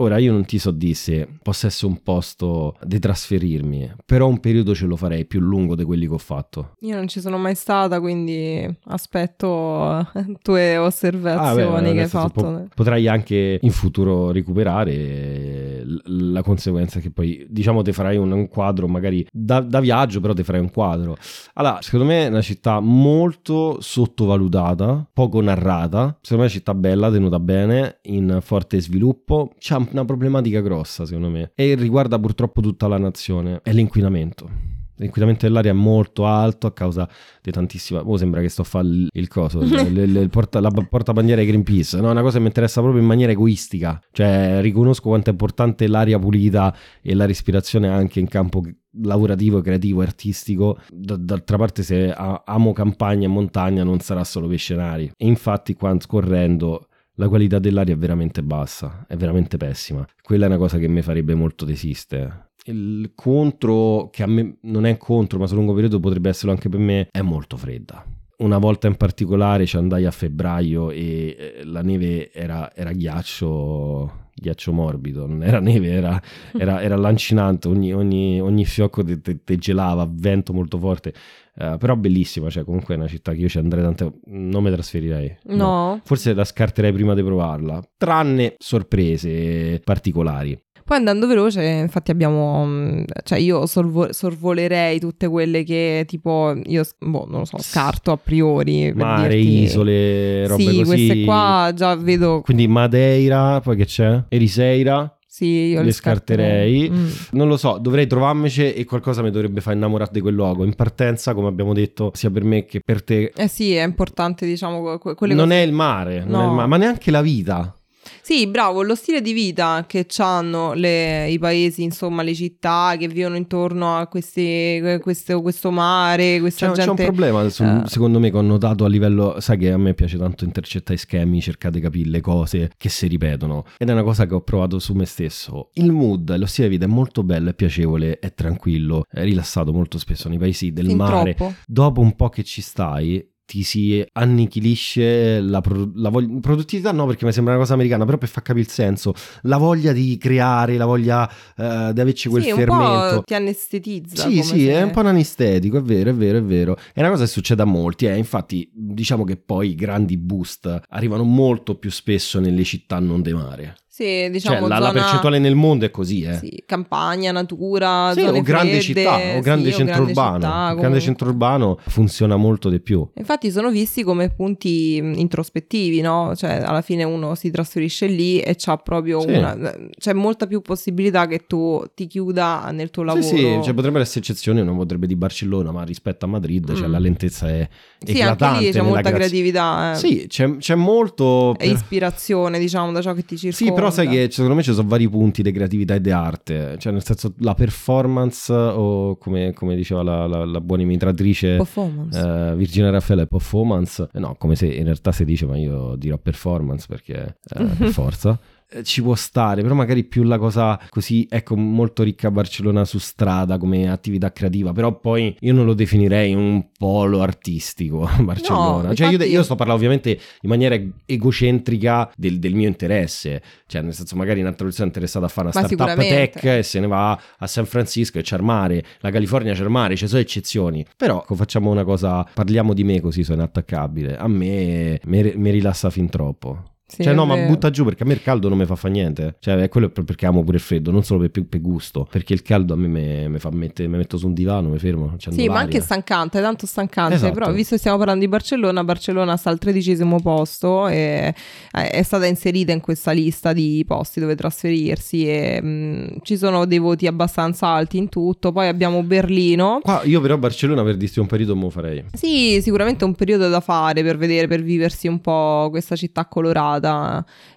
Ora 0.00 0.16
io 0.18 0.32
non 0.32 0.46
ti 0.46 0.58
so 0.58 0.70
dire 0.70 0.94
se 0.94 1.28
possa 1.42 1.66
essere 1.66 1.92
un 1.92 2.02
posto 2.02 2.76
di 2.84 2.98
trasferirmi, 2.98 3.92
però 4.06 4.28
un 4.28 4.40
periodo 4.40 4.74
ce 4.74 4.86
lo 4.86 4.96
farei 4.96 5.26
più 5.26 5.40
lungo 5.40 5.74
di 5.74 5.84
quelli 5.84 6.06
che 6.06 6.14
ho 6.14 6.18
fatto. 6.18 6.72
Io 6.80 6.94
non 6.96 7.06
ci 7.06 7.20
sono 7.20 7.36
mai 7.36 7.54
stata, 7.54 8.00
quindi 8.00 8.66
aspetto 8.84 10.08
tue 10.42 10.74
Ah, 10.76 10.82
osservazioni 10.84 11.88
beh, 11.88 11.92
che 11.94 12.00
hai 12.00 12.08
fatto. 12.08 12.40
po- 12.40 12.66
potrai 12.74 13.08
anche 13.08 13.58
in 13.60 13.70
futuro 13.72 14.30
recuperare 14.30 15.84
la 16.04 16.42
conseguenza 16.42 17.00
che 17.00 17.10
poi 17.10 17.46
diciamo 17.48 17.82
ti 17.82 17.92
farai 17.92 18.16
un, 18.16 18.30
un 18.30 18.48
quadro 18.48 18.86
magari 18.86 19.26
da, 19.30 19.60
da 19.60 19.80
viaggio 19.80 20.20
però 20.20 20.32
ti 20.32 20.42
farai 20.44 20.60
un 20.60 20.70
quadro 20.70 21.16
allora 21.54 21.78
secondo 21.82 22.06
me 22.06 22.26
è 22.26 22.28
una 22.28 22.42
città 22.42 22.80
molto 22.80 23.78
sottovalutata 23.80 25.08
poco 25.12 25.40
narrata 25.40 26.16
secondo 26.20 26.44
me 26.44 26.48
è 26.48 26.52
una 26.52 26.58
città 26.60 26.74
bella 26.74 27.10
tenuta 27.10 27.40
bene 27.40 27.98
in 28.02 28.38
forte 28.42 28.80
sviluppo 28.80 29.52
c'ha 29.58 29.78
una 29.92 30.04
problematica 30.04 30.60
grossa 30.60 31.04
secondo 31.06 31.28
me 31.30 31.52
e 31.54 31.74
riguarda 31.74 32.18
purtroppo 32.18 32.60
tutta 32.60 32.86
la 32.88 32.98
nazione 32.98 33.60
è 33.62 33.72
l'inquinamento 33.72 34.68
L'inquinamento 35.00 35.46
dell'aria 35.46 35.70
è 35.70 35.74
molto 35.74 36.26
alto 36.26 36.66
a 36.66 36.74
causa 36.74 37.08
di 37.40 37.50
tantissima. 37.50 38.02
Oh, 38.02 38.18
sembra 38.18 38.42
che 38.42 38.50
sto 38.50 38.60
a 38.60 38.64
fare 38.66 38.86
il, 39.10 39.28
coso, 39.28 39.60
il- 39.62 39.96
il 39.96 40.28
porta, 40.28 40.60
la 40.60 40.68
portabandiera 40.70 41.40
di 41.40 41.46
Greenpeace. 41.46 41.98
No, 41.98 42.08
è 42.08 42.10
una 42.10 42.20
cosa 42.20 42.34
che 42.34 42.40
mi 42.40 42.48
interessa 42.48 42.82
proprio 42.82 43.00
in 43.00 43.08
maniera 43.08 43.32
egoistica. 43.32 43.98
Cioè, 44.12 44.58
riconosco 44.60 45.08
quanto 45.08 45.30
è 45.30 45.32
importante 45.32 45.86
l'aria 45.88 46.18
pulita 46.18 46.76
e 47.00 47.14
la 47.14 47.24
respirazione 47.24 47.88
anche 47.88 48.20
in 48.20 48.28
campo 48.28 48.62
lavorativo, 49.02 49.62
creativo 49.62 50.02
artistico. 50.02 50.78
D- 50.92 51.16
d'altra 51.16 51.56
parte, 51.56 51.82
se 51.82 52.12
amo 52.12 52.72
campagna 52.74 53.24
e 53.24 53.28
montagna, 53.30 53.82
non 53.82 54.00
sarà 54.00 54.22
solo 54.24 54.48
per 54.48 54.58
scenari. 54.58 55.10
E 55.16 55.26
infatti, 55.26 55.72
qua 55.72 55.96
scorrendo. 55.98 56.88
La 57.20 57.28
qualità 57.28 57.58
dell'aria 57.58 57.92
è 57.92 57.98
veramente 57.98 58.42
bassa, 58.42 59.04
è 59.06 59.14
veramente 59.14 59.58
pessima. 59.58 60.06
Quella 60.22 60.44
è 60.44 60.48
una 60.48 60.56
cosa 60.56 60.78
che 60.78 60.88
mi 60.88 61.02
farebbe 61.02 61.34
molto 61.34 61.66
desistere. 61.66 62.52
Il 62.64 63.12
contro, 63.14 64.08
che 64.10 64.22
a 64.22 64.26
me 64.26 64.56
non 64.62 64.86
è 64.86 64.96
contro, 64.96 65.38
ma 65.38 65.46
su 65.46 65.54
lungo 65.54 65.74
periodo 65.74 66.00
potrebbe 66.00 66.30
esserlo 66.30 66.52
anche 66.52 66.70
per 66.70 66.80
me, 66.80 67.08
è 67.10 67.20
molto 67.20 67.58
fredda. 67.58 68.02
Una 68.38 68.56
volta 68.56 68.86
in 68.86 68.96
particolare 68.96 69.66
ci 69.66 69.76
andai 69.76 70.06
a 70.06 70.10
febbraio 70.10 70.90
e 70.90 71.58
eh, 71.58 71.64
la 71.64 71.82
neve 71.82 72.32
era, 72.32 72.74
era 72.74 72.90
ghiaccio, 72.90 74.28
ghiaccio 74.34 74.72
morbido, 74.72 75.26
non 75.26 75.42
era 75.42 75.60
neve, 75.60 75.90
era, 75.90 76.22
era, 76.56 76.80
era 76.80 76.96
lancinante, 76.96 77.68
ogni, 77.68 77.92
ogni, 77.92 78.40
ogni 78.40 78.64
fiocco 78.64 79.04
te, 79.04 79.20
te- 79.20 79.44
te 79.44 79.58
gelava, 79.58 80.08
vento 80.10 80.54
molto 80.54 80.78
forte, 80.78 81.12
Eh, 81.56 81.76
però 81.78 81.96
bellissima, 81.96 82.48
cioè 82.50 82.64
comunque 82.64 82.94
è 82.94 82.96
una 82.98 83.08
città 83.08 83.32
che 83.32 83.38
io 83.40 83.48
ci 83.48 83.58
andrei 83.58 83.82
tante, 83.82 84.10
non 84.26 84.62
mi 84.62 84.70
trasferirei. 84.70 85.36
No. 85.46 86.00
Forse 86.04 86.32
la 86.34 86.44
scarterei 86.44 86.92
prima 86.92 87.14
di 87.14 87.22
provarla, 87.22 87.82
tranne 87.96 88.54
sorprese 88.58 89.80
particolari. 89.84 90.58
Poi 90.82 90.96
andando 90.98 91.28
veloce, 91.28 91.62
infatti 91.62 92.10
abbiamo, 92.10 92.64
mm, 92.66 93.02
cioè 93.22 93.38
io 93.38 93.64
sorvo- 93.66 94.12
sorvolerei 94.12 94.98
tutte 94.98 95.28
quelle 95.28 95.62
che 95.62 96.02
tipo, 96.06 96.52
io 96.64 96.82
boh, 96.98 97.26
non 97.28 97.40
lo 97.40 97.44
so, 97.44 97.58
scarto 97.58 98.10
a 98.10 98.16
priori. 98.16 98.92
Mare, 98.92 99.36
dirti- 99.36 99.62
isole, 99.62 100.48
robe 100.48 100.62
Sì, 100.62 100.66
così. 100.78 100.84
queste 100.84 101.24
qua 101.24 101.70
già 101.76 101.94
vedo, 101.94 102.40
Quindi 102.40 102.66
Madeira, 102.66 103.60
poi 103.60 103.76
che 103.76 103.84
c'è? 103.84 104.24
Eriseira, 104.28 105.16
sì, 105.40 105.46
io 105.70 105.78
le 105.78 105.86
le, 105.86 105.92
scarterei. 105.92 106.90
Mm. 106.90 107.08
non 107.30 107.48
lo 107.48 107.56
so, 107.56 107.78
dovrei 107.80 108.06
trovarmici 108.06 108.72
e 108.74 108.84
qualcosa 108.84 109.22
mi 109.22 109.30
dovrebbe 109.30 109.62
far 109.62 109.74
innamorare 109.74 110.10
di 110.12 110.20
quel 110.20 110.34
luogo. 110.34 110.64
In 110.64 110.74
partenza, 110.74 111.32
come 111.32 111.48
abbiamo 111.48 111.72
detto, 111.72 112.10
sia 112.14 112.30
per 112.30 112.44
me 112.44 112.66
che 112.66 112.80
per 112.84 113.02
te. 113.02 113.32
Eh 113.34 113.48
sì, 113.48 113.72
è 113.74 113.82
importante, 113.82 114.44
diciamo, 114.44 114.98
que- 114.98 115.14
quelle 115.14 115.32
non 115.32 115.48
cose- 115.48 115.62
è 115.62 115.70
mare, 115.70 116.18
non 116.24 116.30
No. 116.30 116.40
è 116.42 116.44
il 116.48 116.52
mare, 116.56 116.68
ma 116.68 116.76
neanche 116.76 117.10
la 117.10 117.22
vita. 117.22 117.74
Sì, 118.20 118.46
bravo, 118.46 118.82
lo 118.82 118.94
stile 118.94 119.20
di 119.20 119.32
vita 119.32 119.84
che 119.86 120.06
hanno 120.18 120.74
i 120.74 121.38
paesi, 121.38 121.82
insomma, 121.82 122.22
le 122.22 122.34
città 122.34 122.94
che 122.98 123.08
vivono 123.08 123.36
intorno 123.36 123.96
a 123.96 124.06
questi, 124.06 124.80
questo, 125.00 125.40
questo 125.42 125.70
mare, 125.70 126.38
questa 126.40 126.68
C'è, 126.68 126.72
c'è 126.72 126.80
un 126.80 126.86
gente... 126.96 127.04
problema, 127.04 127.44
eh. 127.44 127.50
secondo 127.50 128.18
me, 128.18 128.30
che 128.30 128.36
ho 128.36 128.42
notato 128.42 128.84
a 128.84 128.88
livello. 128.88 129.36
Sai 129.40 129.58
che 129.58 129.70
a 129.70 129.78
me 129.78 129.94
piace 129.94 130.16
tanto 130.18 130.44
intercettare 130.44 130.94
i 130.94 130.98
schemi, 130.98 131.40
cercare 131.40 131.74
di 131.74 131.80
capire 131.80 132.08
le 132.08 132.20
cose 132.20 132.70
che 132.76 132.88
si 132.88 133.06
ripetono. 133.06 133.64
Ed 133.78 133.88
è 133.88 133.92
una 133.92 134.02
cosa 134.02 134.26
che 134.26 134.34
ho 134.34 134.42
provato 134.42 134.78
su 134.78 134.94
me 134.94 135.06
stesso. 135.06 135.70
Il 135.74 135.92
mood, 135.92 136.36
lo 136.36 136.46
stile 136.46 136.68
di 136.68 136.74
vita 136.74 136.86
è 136.86 136.92
molto 136.92 137.22
bello, 137.22 137.50
è 137.50 137.54
piacevole, 137.54 138.18
è 138.18 138.32
tranquillo, 138.34 139.04
è 139.10 139.22
rilassato 139.22 139.72
molto 139.72 139.98
spesso 139.98 140.28
nei 140.28 140.38
paesi 140.38 140.72
del 140.72 140.86
Fin 140.86 140.96
mare. 140.96 141.34
troppo. 141.34 141.54
Dopo 141.66 142.00
un 142.00 142.14
po' 142.14 142.28
che 142.28 142.44
ci 142.44 142.60
stai. 142.60 143.26
Ti 143.50 143.64
si 143.64 144.06
annichilisce 144.12 145.40
la, 145.40 145.60
pro- 145.60 145.90
la 145.96 146.08
voglia, 146.08 146.38
produttività, 146.38 146.92
no, 146.92 147.04
perché 147.06 147.24
mi 147.24 147.32
sembra 147.32 147.54
una 147.54 147.62
cosa 147.62 147.74
americana, 147.74 148.04
però 148.04 148.16
per 148.16 148.28
far 148.28 148.44
capire 148.44 148.64
il 148.64 148.70
senso, 148.70 149.12
la 149.42 149.56
voglia 149.56 149.90
di 149.90 150.16
creare, 150.18 150.76
la 150.76 150.84
voglia 150.84 151.28
eh, 151.56 151.90
di 151.92 152.00
averci 152.00 152.28
quel 152.28 152.44
sì, 152.44 152.52
fermento. 152.52 153.24
ti 153.24 153.34
anestetizza. 153.34 154.28
Sì, 154.28 154.40
sì, 154.44 154.60
se- 154.60 154.70
è 154.70 154.82
un 154.82 154.92
po' 154.92 155.00
un 155.00 155.06
anestetico, 155.06 155.78
è 155.78 155.82
vero, 155.82 156.10
è 156.10 156.14
vero, 156.14 156.38
è 156.38 156.42
vero. 156.44 156.76
È 156.94 157.00
una 157.00 157.10
cosa 157.10 157.24
che 157.24 157.30
succede 157.30 157.62
a 157.62 157.64
molti, 157.64 158.06
eh. 158.06 158.16
infatti 158.16 158.70
diciamo 158.72 159.24
che 159.24 159.36
poi 159.36 159.70
i 159.70 159.74
grandi 159.74 160.16
boost 160.16 160.82
arrivano 160.90 161.24
molto 161.24 161.74
più 161.74 161.90
spesso 161.90 162.38
nelle 162.38 162.62
città 162.62 163.00
non 163.00 163.20
de 163.20 163.34
mare. 163.34 163.74
Sì, 163.92 164.28
diciamo 164.30 164.60
cioè 164.60 164.68
la, 164.68 164.78
la 164.78 164.86
zona- 164.86 165.00
percentuale 165.00 165.38
nel 165.40 165.56
mondo 165.56 165.84
è 165.84 165.90
così, 165.90 166.22
eh. 166.22 166.34
Sì, 166.36 166.62
campagna, 166.64 167.32
natura, 167.32 168.12
Sì, 168.14 168.20
o 168.20 168.40
grande 168.40 168.80
fredde, 168.80 168.80
città, 168.80 169.16
o 169.36 169.40
grande 169.40 169.70
sì, 169.72 169.76
centro 169.78 170.02
urbano. 170.04 170.36
città, 170.38 170.74
grande 170.74 171.00
centro 171.00 171.28
urbano 171.28 171.78
funziona 171.88 172.36
molto 172.36 172.68
di 172.68 172.78
più. 172.78 173.04
Infatti 173.14 173.50
sono 173.50 173.68
visti 173.70 174.04
come 174.04 174.30
punti 174.30 175.00
mh, 175.02 175.14
introspettivi, 175.18 176.02
no? 176.02 176.34
Cioè 176.36 176.62
alla 176.64 176.82
fine 176.82 177.02
uno 177.02 177.34
si 177.34 177.50
trasferisce 177.50 178.06
lì 178.06 178.38
e 178.40 178.54
c'ha 178.56 178.76
proprio 178.76 179.20
Sì. 179.22 179.32
una... 179.32 179.58
c'è 179.98 180.12
molta 180.12 180.46
più 180.46 180.60
possibilità 180.60 181.26
che 181.26 181.46
tu 181.48 181.84
ti 181.92 182.06
chiuda 182.06 182.70
nel 182.72 182.90
tuo 182.90 183.02
lavoro. 183.02 183.24
Sì, 183.26 183.36
sì, 183.36 183.60
cioè 183.64 183.74
potrebbero 183.74 184.04
essere 184.04 184.20
eccezioni, 184.20 184.62
non 184.62 184.76
potrebbe 184.76 185.08
di 185.08 185.16
Barcellona, 185.16 185.72
ma 185.72 185.82
rispetto 185.82 186.26
a 186.26 186.28
Madrid, 186.28 186.72
cioè 186.74 186.86
Mm. 186.86 186.92
la 186.92 186.98
lentezza 187.00 187.48
è 187.48 187.68
Sì, 187.98 188.10
anche 188.12 188.20
eclatante 188.20 188.64
lì 188.66 188.70
c'è 188.70 188.82
molta 188.82 189.00
grazia- 189.00 189.16
creatività. 189.16 189.92
eh. 189.92 189.96
Sì, 189.96 190.26
c'è, 190.28 190.56
c'è 190.58 190.76
molto... 190.76 191.56
E 191.58 191.68
ispirazione, 191.70 192.60
diciamo, 192.60 192.92
da 192.92 193.02
ciò 193.02 193.14
che 193.14 193.24
ti 193.24 193.36
circonda. 193.36 193.72
Sì, 193.72 193.79
però 193.80 193.90
sai 193.90 194.08
che 194.08 194.28
secondo 194.30 194.54
me 194.54 194.62
ci 194.62 194.72
sono 194.72 194.88
vari 194.88 195.08
punti 195.08 195.42
di 195.42 195.52
creatività 195.52 195.94
e 195.94 196.00
di 196.00 196.10
arte, 196.10 196.76
cioè 196.78 196.92
nel 196.92 197.04
senso 197.04 197.34
la 197.38 197.54
performance 197.54 198.52
o 198.52 199.16
come, 199.16 199.52
come 199.52 199.74
diceva 199.74 200.02
la, 200.02 200.26
la, 200.26 200.44
la 200.44 200.60
buona 200.60 200.82
imitatrice 200.82 201.56
Performance. 201.56 202.18
eh, 202.18 202.54
Virginia 202.56 202.90
Raffaele, 202.90 203.26
performance, 203.26 204.08
Eh, 204.12 204.18
no, 204.18 204.34
come 204.38 204.54
se 204.56 204.66
in 204.66 204.84
realtà 204.84 205.12
si 205.12 205.24
dice, 205.24 205.46
ma 205.46 205.56
io 205.56 205.94
dirò 205.96 206.16
performance 206.18 206.86
perché 206.88 207.36
eh, 207.54 207.64
per 207.64 207.88
forza. 207.92 208.38
Eh, 208.72 208.84
ci 208.84 209.02
può 209.02 209.16
stare, 209.16 209.62
però 209.62 209.74
magari 209.74 210.04
più 210.04 210.22
la 210.22 210.38
cosa 210.38 210.80
così, 210.90 211.26
ecco, 211.28 211.56
molto 211.56 212.04
ricca 212.04 212.28
a 212.28 212.30
Barcellona 212.30 212.84
su 212.84 212.98
strada 212.98 213.58
come 213.58 213.90
attività 213.90 214.32
creativa, 214.32 214.72
però 214.72 214.98
poi 214.98 215.36
io 215.40 215.52
non 215.52 215.64
lo 215.64 215.74
definirei 215.74 216.34
un 216.34 216.68
polo 216.78 217.20
artistico 217.20 218.04
a 218.04 218.16
Barcellona. 218.22 218.88
No, 218.88 218.94
cioè 218.94 219.08
io, 219.08 219.22
io 219.24 219.42
sto 219.42 219.56
parlando 219.56 219.82
ovviamente 219.82 220.10
in 220.10 220.48
maniera 220.48 220.78
egocentrica 221.04 222.12
del, 222.16 222.38
del 222.38 222.54
mio 222.54 222.68
interesse, 222.68 223.42
cioè 223.66 223.82
nel 223.82 223.92
senso 223.92 224.14
magari 224.14 224.40
un'altra 224.40 224.64
persona 224.64 224.84
è 224.84 224.88
interessata 224.88 225.26
a 225.26 225.28
fare 225.28 225.48
una 225.48 225.60
Ma 225.60 225.66
startup 225.66 225.98
tech 225.98 226.44
e 226.44 226.62
se 226.62 226.78
ne 226.78 226.86
va 226.86 227.20
a 227.38 227.46
San 227.48 227.66
Francisco 227.66 228.18
e 228.18 228.22
c'è 228.22 228.36
il 228.36 228.42
mare, 228.42 228.84
la 229.00 229.10
California 229.10 229.52
c'è 229.52 229.62
il 229.62 229.70
mare, 229.70 229.96
ci 229.96 230.06
sono 230.06 230.20
eccezioni, 230.20 230.86
però 230.96 231.22
ecco, 231.22 231.34
facciamo 231.34 231.70
una 231.70 231.82
cosa, 231.84 232.24
parliamo 232.32 232.72
di 232.72 232.84
me 232.84 233.00
così 233.00 233.24
sono 233.24 233.38
inattaccabile, 233.38 234.16
a 234.16 234.28
me 234.28 235.00
mi 235.04 235.50
rilassa 235.50 235.90
fin 235.90 236.08
troppo. 236.08 236.70
Sì, 236.90 237.04
cioè, 237.04 237.12
è 237.12 237.14
no, 237.14 237.24
ma 237.24 237.36
butta 237.46 237.70
giù 237.70 237.84
perché 237.84 238.02
a 238.02 238.06
me 238.06 238.14
il 238.14 238.22
caldo 238.22 238.48
non 238.48 238.58
mi 238.58 238.66
fa 238.66 238.74
fa 238.74 238.88
niente. 238.88 239.36
Cioè, 239.38 239.56
è 239.56 239.68
quello 239.68 239.92
è 239.94 240.02
perché 240.02 240.26
amo 240.26 240.42
pure 240.42 240.56
il 240.56 240.62
freddo, 240.62 240.90
non 240.90 241.04
solo 241.04 241.28
per, 241.28 241.44
per 241.44 241.60
gusto. 241.60 242.06
Perché 242.10 242.32
il 242.32 242.42
caldo 242.42 242.74
a 242.74 242.76
me 242.76 242.88
mi, 242.88 243.28
mi 243.28 243.38
fa 243.38 243.50
mettere, 243.50 243.88
mi 243.88 243.96
metto 243.96 244.18
su 244.18 244.26
un 244.26 244.34
divano, 244.34 244.70
mi 244.70 244.78
fermo. 244.78 245.14
Sì, 245.18 245.28
ma 245.28 245.36
l'aria. 245.36 245.58
anche 245.58 245.80
stancante, 245.80 246.40
tanto 246.40 246.66
stancante. 246.66 247.14
Esatto. 247.14 247.32
Però, 247.32 247.52
visto 247.52 247.74
che 247.74 247.78
stiamo 247.78 247.96
parlando 247.96 248.20
di 248.24 248.28
Barcellona, 248.28 248.82
Barcellona 248.82 249.36
sta 249.36 249.50
al 249.50 249.58
tredicesimo 249.58 250.20
posto 250.20 250.88
e 250.88 251.32
eh, 251.72 251.90
è 251.90 252.02
stata 252.02 252.26
inserita 252.26 252.72
in 252.72 252.80
questa 252.80 253.12
lista 253.12 253.52
di 253.52 253.84
posti 253.86 254.18
dove 254.18 254.34
trasferirsi. 254.34 255.28
E 255.28 255.62
mh, 255.62 256.16
ci 256.22 256.36
sono 256.36 256.64
dei 256.64 256.78
voti 256.78 257.06
abbastanza 257.06 257.68
alti 257.68 257.98
in 257.98 258.08
tutto. 258.08 258.50
Poi 258.50 258.66
abbiamo 258.66 259.02
Berlino. 259.02 259.80
Qua 259.82 260.02
io 260.04 260.20
però 260.20 260.36
Barcellona 260.36 260.82
per 260.82 260.96
dirti 260.96 261.20
un 261.20 261.26
periodo 261.26 261.54
me 261.54 261.62
lo 261.62 261.70
farei. 261.70 262.04
Sì, 262.12 262.60
sicuramente 262.62 263.04
è 263.04 263.06
un 263.06 263.14
periodo 263.14 263.48
da 263.48 263.60
fare 263.60 264.02
per 264.02 264.16
vedere, 264.16 264.46
per 264.46 264.62
viversi 264.62 265.06
un 265.06 265.20
po' 265.20 265.68
questa 265.70 265.96
città 265.96 266.26
colorata, 266.26 266.79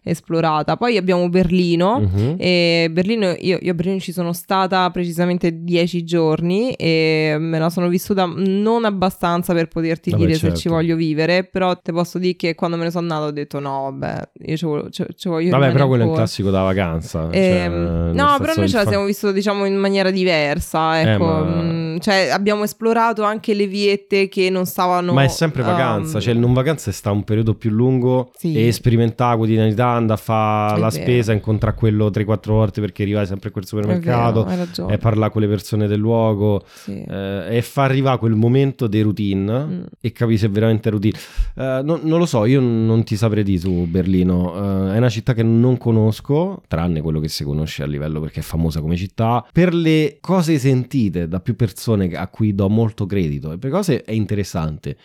esplorata. 0.04 0.76
Poi 0.78 0.98
abbiamo 0.98 1.28
Berlino. 1.30 2.00
Mhm. 2.00 2.36
E 2.38 2.90
Berlino, 2.92 3.36
io, 3.40 3.58
io 3.62 3.72
a 3.72 3.74
Berlino 3.74 4.00
ci 4.00 4.12
sono 4.12 4.34
stata 4.34 4.90
precisamente 4.92 5.64
dieci 5.64 6.04
giorni 6.04 6.74
e 6.74 7.36
me 7.40 7.60
la 7.60 7.70
sono 7.70 7.88
vissuta 7.88 8.26
non 8.26 8.86
abbastanza 8.86 9.54
per 9.54 9.68
poterti 9.68 10.10
Vabbè, 10.12 10.22
dire 10.24 10.34
se 10.36 10.40
certo. 10.40 10.56
ci 10.60 10.68
voglio 10.70 10.96
vivere, 10.96 11.44
però 11.44 11.76
ti 11.78 11.92
posso 11.92 12.20
dire 12.20 12.36
che 12.36 12.56
quando 12.56 12.78
me 12.78 12.84
ne 12.84 12.92
sono 12.92 13.04
andata 13.04 13.26
ho 13.30 13.32
detto 13.32 13.60
no, 13.60 13.84
vabbè, 13.98 14.30
io 14.46 14.58
ci 14.58 14.66
voglio, 14.66 14.90
ci, 14.90 15.06
ci 15.16 15.28
voglio 15.30 15.52
Vabbè, 15.52 15.72
però 15.72 15.88
quello 15.88 16.04
è 16.04 16.08
un 16.08 16.14
classico 16.14 16.50
da 16.50 16.62
vacanza. 16.62 17.30
cioè, 17.32 17.64
Ehm, 17.66 18.12
no, 18.14 18.36
però 18.40 18.54
noi 18.56 18.68
ce 18.70 18.78
la 18.78 18.84
fa- 18.84 18.90
siamo 18.90 19.06
vissuta 19.06 19.32
diciamo 19.32 19.66
in 19.66 19.76
maniera 19.76 20.12
diversa, 20.12 21.00
Eh, 21.00 21.12
ecco, 21.14 21.26
ma- 21.26 21.44
mm, 21.94 21.98
cioè 22.00 22.30
abbiamo 22.32 22.64
esplorato 22.64 23.24
anche 23.24 23.54
le 23.54 23.68
viette 23.68 24.28
che 24.30 24.50
non 24.50 24.66
stavano... 24.66 25.14
Ma 25.14 25.24
è 25.24 25.28
sempre 25.28 25.64
vacanza, 25.64 26.18
um, 26.18 26.22
cioè 26.24 26.34
il 26.34 26.40
non 26.40 26.54
vacanza 26.54 26.92
sta 26.92 27.12
un 27.12 27.24
periodo 27.24 27.54
più 27.56 27.70
lungo 27.72 28.32
Sì. 28.38 28.56
e 28.68 28.72
sperimentare 28.72 29.38
quotidianità, 29.38 29.88
andare 29.88 30.20
a 30.20 30.24
fare 30.24 30.76
È 30.76 30.80
la 30.80 30.90
vero. 30.90 31.04
spesa, 31.04 31.34
incontrare 31.34 31.76
quello 31.76 32.10
3-4 32.10 32.40
volte 32.52 32.82
perché 32.82 33.04
arrivai 33.04 33.26
sempre 33.26 33.50
a 33.50 33.52
quel 33.52 33.64
è 33.64 33.68
supermercato 33.68 34.44
vero, 34.44 34.50
hai 34.52 34.58
ragione. 34.66 34.94
e 34.94 34.98
parlare 34.98 35.32
con 35.32 35.42
le 35.42 35.48
persone 35.48 35.88
del 35.88 36.00
luogo. 36.00 36.64
Sì. 36.74 37.04
eh, 37.08 37.46
e 37.58 37.62
fa 37.62 37.84
arrivare 37.84 38.18
quel 38.18 38.36
momento 38.36 38.88
di 38.88 39.02
routine 39.02 39.32
Mm. 39.34 39.82
e 40.02 40.12
capire 40.12 40.38
se 40.38 40.46
è 40.48 40.50
veramente 40.50 40.90
routine. 40.90 41.18
Eh, 41.56 41.82
non, 41.84 42.00
non 42.04 42.18
lo 42.20 42.26
so, 42.26 42.46
io 42.46 42.60
non 42.60 43.04
ti 43.04 43.16
saprei 43.16 43.44
dire 43.44 43.60
su 43.60 43.86
Berlino. 43.90 44.54
Eh, 44.90 44.94
è 44.96 44.98
una 44.98 45.10
città 45.10 45.34
che 45.34 45.44
non 45.44 45.78
conosco, 45.78 46.62
tranne 46.68 47.02
quello 47.02 47.20
che 47.20 47.28
si 47.30 47.44
conosce 47.44 47.84
a 47.84 47.86
livello 47.86 48.20
perché 48.20 48.40
è 48.40 48.44
famosa 48.44 48.80
come 48.82 48.96
città. 48.96 49.46
Per 49.52 49.74
le 49.74 50.18
cose 50.22 50.58
sentite 50.60 51.28
da 51.28 51.40
più 51.40 51.56
persone 51.56 51.82
a 51.92 52.28
cui 52.28 52.56
do 52.56 52.70
molto 52.70 53.06
credito 53.06 53.52
e 53.52 53.58
per 53.58 53.72
cose 53.72 54.04
è 54.04 54.12
interessante. 54.12 54.98